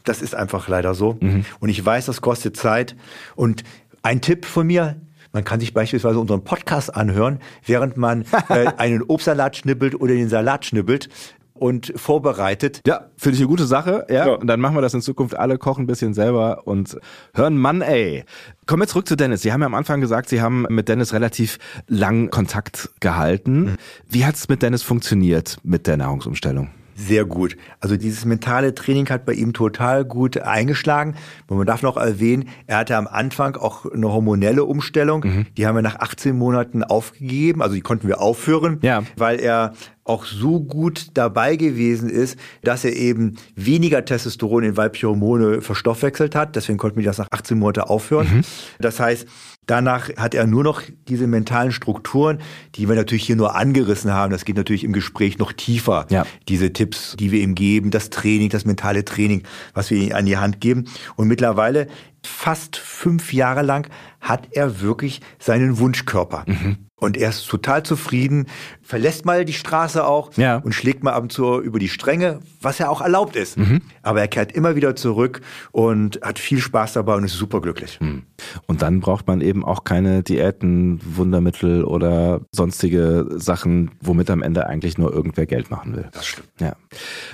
das 0.04 0.22
ist 0.22 0.34
einfach 0.34 0.68
leider 0.68 0.94
so. 0.94 1.16
Mhm. 1.20 1.44
Und 1.60 1.68
ich 1.68 1.84
weiß, 1.84 2.06
das 2.06 2.20
kostet 2.20 2.56
Zeit. 2.56 2.96
Und 3.34 3.64
ein 4.02 4.20
Tipp 4.20 4.44
von 4.44 4.66
mir, 4.66 4.96
man 5.32 5.44
kann 5.44 5.60
sich 5.60 5.74
beispielsweise 5.74 6.18
unseren 6.18 6.44
Podcast 6.44 6.94
anhören, 6.94 7.40
während 7.66 7.96
man 7.96 8.24
äh, 8.48 8.66
einen 8.76 9.02
Obstsalat 9.02 9.56
schnippelt 9.56 9.94
oder 10.00 10.14
den 10.14 10.28
Salat 10.28 10.64
schnippelt 10.64 11.08
und 11.54 11.92
vorbereitet. 11.96 12.82
Ja, 12.86 13.08
finde 13.16 13.36
ich 13.36 13.40
eine 13.40 13.48
gute 13.48 13.64
Sache. 13.64 14.06
Ja, 14.08 14.26
ja, 14.26 14.34
und 14.34 14.46
dann 14.46 14.60
machen 14.60 14.76
wir 14.76 14.82
das 14.82 14.92
in 14.92 15.00
Zukunft 15.00 15.36
alle, 15.36 15.56
kochen 15.56 15.84
ein 15.84 15.86
bisschen 15.86 16.12
selber 16.12 16.66
und 16.66 16.98
hören 17.32 17.56
Mann, 17.56 17.80
ey. 17.80 18.24
Kommen 18.66 18.82
wir 18.82 18.86
zurück 18.86 19.08
zu 19.08 19.16
Dennis. 19.16 19.42
Sie 19.42 19.52
haben 19.52 19.60
ja 19.60 19.66
am 19.66 19.74
Anfang 19.74 20.00
gesagt, 20.00 20.28
Sie 20.28 20.42
haben 20.42 20.66
mit 20.68 20.88
Dennis 20.88 21.12
relativ 21.12 21.58
lang 21.86 22.30
Kontakt 22.30 22.90
gehalten. 23.00 23.60
Mhm. 23.60 23.76
Wie 24.08 24.26
hat 24.26 24.34
es 24.34 24.48
mit 24.48 24.62
Dennis 24.62 24.82
funktioniert 24.82 25.58
mit 25.62 25.86
der 25.86 25.96
Nahrungsumstellung? 25.96 26.70
Sehr 26.94 27.24
gut. 27.24 27.56
Also 27.80 27.96
dieses 27.96 28.24
mentale 28.24 28.74
Training 28.74 29.08
hat 29.08 29.24
bei 29.24 29.32
ihm 29.32 29.52
total 29.52 30.04
gut 30.04 30.38
eingeschlagen. 30.38 31.16
Und 31.46 31.58
man 31.58 31.66
darf 31.66 31.82
noch 31.82 31.96
erwähnen, 31.96 32.48
er 32.66 32.78
hatte 32.78 32.96
am 32.96 33.06
Anfang 33.06 33.56
auch 33.56 33.86
eine 33.86 34.12
hormonelle 34.12 34.64
Umstellung. 34.64 35.24
Mhm. 35.24 35.46
Die 35.56 35.66
haben 35.66 35.74
wir 35.74 35.82
nach 35.82 36.00
18 36.00 36.36
Monaten 36.36 36.82
aufgegeben. 36.84 37.62
Also 37.62 37.74
die 37.74 37.80
konnten 37.80 38.08
wir 38.08 38.20
aufführen, 38.20 38.78
ja. 38.82 39.02
weil 39.16 39.40
er 39.40 39.74
auch 40.04 40.26
so 40.26 40.60
gut 40.60 41.08
dabei 41.14 41.56
gewesen 41.56 42.10
ist, 42.10 42.38
dass 42.62 42.84
er 42.84 42.94
eben 42.94 43.36
weniger 43.56 44.04
Testosteron 44.04 44.62
in 44.62 44.76
weibliche 44.76 45.08
Hormone 45.08 45.62
verstoffwechselt 45.62 46.34
hat. 46.34 46.56
Deswegen 46.56 46.78
konnten 46.78 46.98
wir 46.98 47.04
das 47.04 47.18
nach 47.18 47.28
18 47.30 47.58
Monaten 47.58 47.88
aufhören. 47.88 48.28
Mhm. 48.36 48.42
Das 48.78 49.00
heißt, 49.00 49.26
Danach 49.66 50.10
hat 50.16 50.34
er 50.34 50.46
nur 50.46 50.62
noch 50.62 50.82
diese 51.08 51.26
mentalen 51.26 51.72
Strukturen, 51.72 52.38
die 52.74 52.88
wir 52.88 52.96
natürlich 52.96 53.24
hier 53.24 53.36
nur 53.36 53.56
angerissen 53.56 54.12
haben. 54.12 54.30
Das 54.30 54.44
geht 54.44 54.56
natürlich 54.56 54.84
im 54.84 54.92
Gespräch 54.92 55.38
noch 55.38 55.52
tiefer. 55.52 56.06
Ja. 56.10 56.26
Diese 56.48 56.72
Tipps, 56.72 57.16
die 57.18 57.32
wir 57.32 57.40
ihm 57.40 57.54
geben, 57.54 57.90
das 57.90 58.10
Training, 58.10 58.50
das 58.50 58.64
mentale 58.64 59.04
Training, 59.04 59.42
was 59.72 59.90
wir 59.90 59.98
ihm 59.98 60.14
an 60.14 60.26
die 60.26 60.36
Hand 60.36 60.60
geben. 60.60 60.84
Und 61.16 61.28
mittlerweile, 61.28 61.86
fast 62.22 62.76
fünf 62.76 63.32
Jahre 63.32 63.62
lang, 63.62 63.88
hat 64.20 64.48
er 64.52 64.80
wirklich 64.80 65.20
seinen 65.38 65.78
Wunschkörper. 65.78 66.44
Mhm. 66.46 66.76
Und 67.00 67.16
er 67.16 67.30
ist 67.30 67.48
total 67.48 67.82
zufrieden, 67.82 68.46
verlässt 68.80 69.24
mal 69.24 69.44
die 69.44 69.52
Straße 69.52 70.06
auch 70.06 70.30
ja. 70.36 70.58
und 70.58 70.72
schlägt 70.74 71.02
mal 71.02 71.12
ab 71.12 71.24
und 71.24 71.32
zu 71.32 71.60
über 71.60 71.80
die 71.80 71.88
Stränge, 71.88 72.38
was 72.60 72.78
ja 72.78 72.88
auch 72.88 73.00
erlaubt 73.00 73.34
ist. 73.34 73.58
Mhm. 73.58 73.82
Aber 74.02 74.20
er 74.20 74.28
kehrt 74.28 74.52
immer 74.52 74.76
wieder 74.76 74.94
zurück 74.94 75.40
und 75.72 76.20
hat 76.22 76.38
viel 76.38 76.60
Spaß 76.60 76.92
dabei 76.92 77.16
und 77.16 77.24
ist 77.24 77.32
superglücklich. 77.34 77.98
Mhm. 78.00 78.22
Und 78.66 78.82
dann 78.82 79.00
braucht 79.00 79.26
man 79.26 79.40
eben 79.40 79.64
auch 79.64 79.82
keine 79.82 80.22
Diäten, 80.22 81.00
Wundermittel 81.04 81.82
oder 81.84 82.42
sonstige 82.52 83.26
Sachen, 83.34 83.90
womit 84.00 84.30
am 84.30 84.42
Ende 84.42 84.66
eigentlich 84.66 84.96
nur 84.96 85.12
irgendwer 85.12 85.46
Geld 85.46 85.70
machen 85.72 85.96
will. 85.96 86.08
Das 86.12 86.26
stimmt. 86.26 86.48
Ja. 86.60 86.76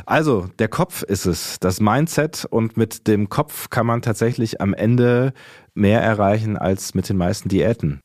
Also, 0.07 0.49
der 0.59 0.69
Kopf 0.69 1.03
ist 1.03 1.27
es, 1.27 1.59
das 1.61 1.81
Mindset 1.81 2.47
und 2.49 2.79
mit 2.79 3.07
dem 3.07 3.29
Kopf 3.29 3.69
kann 3.69 3.87
man 3.87 4.01
tatsächlich 4.01 4.61
am 4.63 4.73
Ende 4.73 5.35
mehr 5.75 6.01
erreichen 6.03 6.57
als 6.57 6.95
mit 6.95 7.09
den 7.09 7.17
meisten 7.17 7.49
Diäten. 7.49 8.01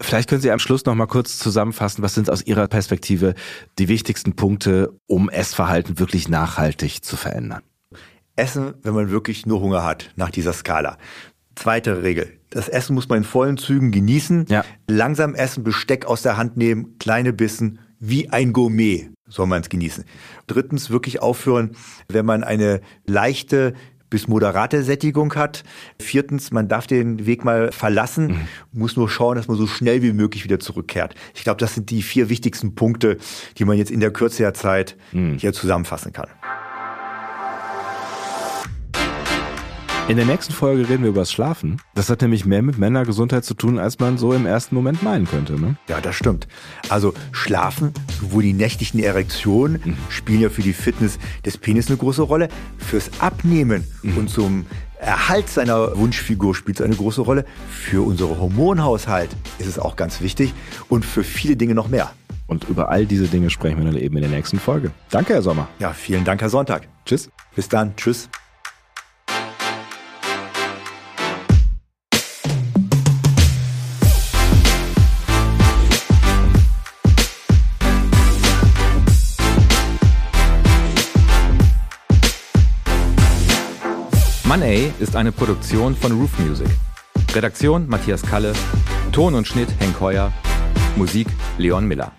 Vielleicht 0.00 0.28
können 0.28 0.40
Sie 0.40 0.50
am 0.50 0.58
Schluss 0.58 0.84
noch 0.84 0.94
mal 0.94 1.06
kurz 1.06 1.38
zusammenfassen, 1.38 2.02
was 2.02 2.14
sind 2.14 2.28
aus 2.28 2.44
Ihrer 2.44 2.66
Perspektive 2.66 3.34
die 3.78 3.88
wichtigsten 3.88 4.34
Punkte, 4.34 4.92
um 5.06 5.28
Essverhalten 5.28 5.98
wirklich 5.98 6.28
nachhaltig 6.28 7.04
zu 7.04 7.16
verändern? 7.16 7.62
Essen, 8.36 8.74
wenn 8.82 8.94
man 8.94 9.10
wirklich 9.10 9.46
nur 9.46 9.60
Hunger 9.60 9.84
hat, 9.84 10.10
nach 10.16 10.30
dieser 10.30 10.52
Skala. 10.52 10.98
Zweite 11.54 12.02
Regel. 12.02 12.32
Das 12.50 12.68
Essen 12.68 12.94
muss 12.94 13.08
man 13.08 13.18
in 13.18 13.24
vollen 13.24 13.56
Zügen 13.56 13.92
genießen. 13.92 14.46
Ja. 14.48 14.64
Langsam 14.88 15.36
essen, 15.36 15.62
Besteck 15.62 16.06
aus 16.06 16.22
der 16.22 16.36
Hand 16.36 16.56
nehmen, 16.56 16.98
kleine 16.98 17.32
Bissen, 17.32 17.78
wie 18.00 18.30
ein 18.30 18.52
Gourmet 18.52 19.10
soll 19.28 19.46
man 19.46 19.62
es 19.62 19.68
genießen. 19.68 20.04
Drittens 20.46 20.90
wirklich 20.90 21.22
aufhören, 21.22 21.76
wenn 22.08 22.26
man 22.26 22.44
eine 22.44 22.80
leichte 23.06 23.74
bis 24.14 24.28
moderate 24.28 24.84
Sättigung 24.84 25.34
hat. 25.34 25.64
Viertens, 26.00 26.52
man 26.52 26.68
darf 26.68 26.86
den 26.86 27.26
Weg 27.26 27.44
mal 27.44 27.72
verlassen, 27.72 28.28
mhm. 28.28 28.48
muss 28.72 28.96
nur 28.96 29.08
schauen, 29.08 29.34
dass 29.34 29.48
man 29.48 29.56
so 29.56 29.66
schnell 29.66 30.02
wie 30.02 30.12
möglich 30.12 30.44
wieder 30.44 30.60
zurückkehrt. 30.60 31.16
Ich 31.34 31.42
glaube, 31.42 31.58
das 31.58 31.74
sind 31.74 31.90
die 31.90 32.00
vier 32.00 32.28
wichtigsten 32.28 32.76
Punkte, 32.76 33.18
die 33.58 33.64
man 33.64 33.76
jetzt 33.76 33.90
in 33.90 33.98
der 33.98 34.12
Kürze 34.12 34.44
der 34.44 34.54
Zeit 34.54 34.96
mhm. 35.10 35.36
hier 35.38 35.52
zusammenfassen 35.52 36.12
kann. 36.12 36.28
In 40.06 40.18
der 40.18 40.26
nächsten 40.26 40.52
Folge 40.52 40.86
reden 40.86 41.02
wir 41.02 41.08
über 41.08 41.22
das 41.22 41.32
Schlafen. 41.32 41.80
Das 41.94 42.10
hat 42.10 42.20
nämlich 42.20 42.44
mehr 42.44 42.60
mit 42.60 42.76
Männergesundheit 42.76 43.42
zu 43.42 43.54
tun, 43.54 43.78
als 43.78 43.98
man 44.00 44.18
so 44.18 44.34
im 44.34 44.44
ersten 44.44 44.74
Moment 44.74 45.02
meinen 45.02 45.26
könnte. 45.26 45.58
Ne? 45.58 45.76
Ja, 45.88 46.02
das 46.02 46.14
stimmt. 46.14 46.46
Also 46.90 47.14
Schlafen, 47.32 47.94
sowohl 48.20 48.42
die 48.42 48.52
nächtlichen 48.52 49.02
Erektionen 49.02 49.80
mhm. 49.82 49.96
spielen 50.10 50.42
ja 50.42 50.50
für 50.50 50.60
die 50.60 50.74
Fitness 50.74 51.18
des 51.46 51.56
Penis 51.56 51.88
eine 51.88 51.96
große 51.96 52.20
Rolle. 52.20 52.50
Fürs 52.76 53.10
Abnehmen 53.20 53.84
mhm. 54.02 54.18
und 54.18 54.28
zum 54.28 54.66
Erhalt 54.98 55.48
seiner 55.48 55.96
Wunschfigur 55.96 56.54
spielt 56.54 56.80
es 56.80 56.84
eine 56.84 56.96
große 56.96 57.22
Rolle. 57.22 57.46
Für 57.70 58.06
unseren 58.06 58.38
Hormonhaushalt 58.38 59.30
ist 59.58 59.68
es 59.68 59.78
auch 59.78 59.96
ganz 59.96 60.20
wichtig 60.20 60.52
und 60.90 61.06
für 61.06 61.24
viele 61.24 61.56
Dinge 61.56 61.74
noch 61.74 61.88
mehr. 61.88 62.12
Und 62.46 62.68
über 62.68 62.90
all 62.90 63.06
diese 63.06 63.26
Dinge 63.26 63.48
sprechen 63.48 63.78
wir 63.78 63.86
dann 63.86 63.96
eben 63.96 64.16
in 64.16 64.22
der 64.22 64.30
nächsten 64.30 64.58
Folge. 64.58 64.90
Danke, 65.08 65.32
Herr 65.32 65.42
Sommer. 65.42 65.66
Ja, 65.78 65.94
vielen 65.94 66.24
Dank, 66.24 66.42
Herr 66.42 66.50
Sonntag. 66.50 66.88
Tschüss. 67.06 67.30
Bis 67.54 67.70
dann. 67.70 67.96
Tschüss. 67.96 68.28
Money 84.56 84.92
ist 85.00 85.16
eine 85.16 85.32
Produktion 85.32 85.96
von 85.96 86.12
Roof 86.12 86.38
Music. 86.38 86.68
Redaktion 87.34 87.88
Matthias 87.88 88.22
Kalle, 88.22 88.52
Ton 89.10 89.34
und 89.34 89.48
Schnitt 89.48 89.68
Henk 89.80 90.00
Heuer, 90.00 90.32
Musik 90.94 91.26
Leon 91.58 91.88
Miller. 91.88 92.12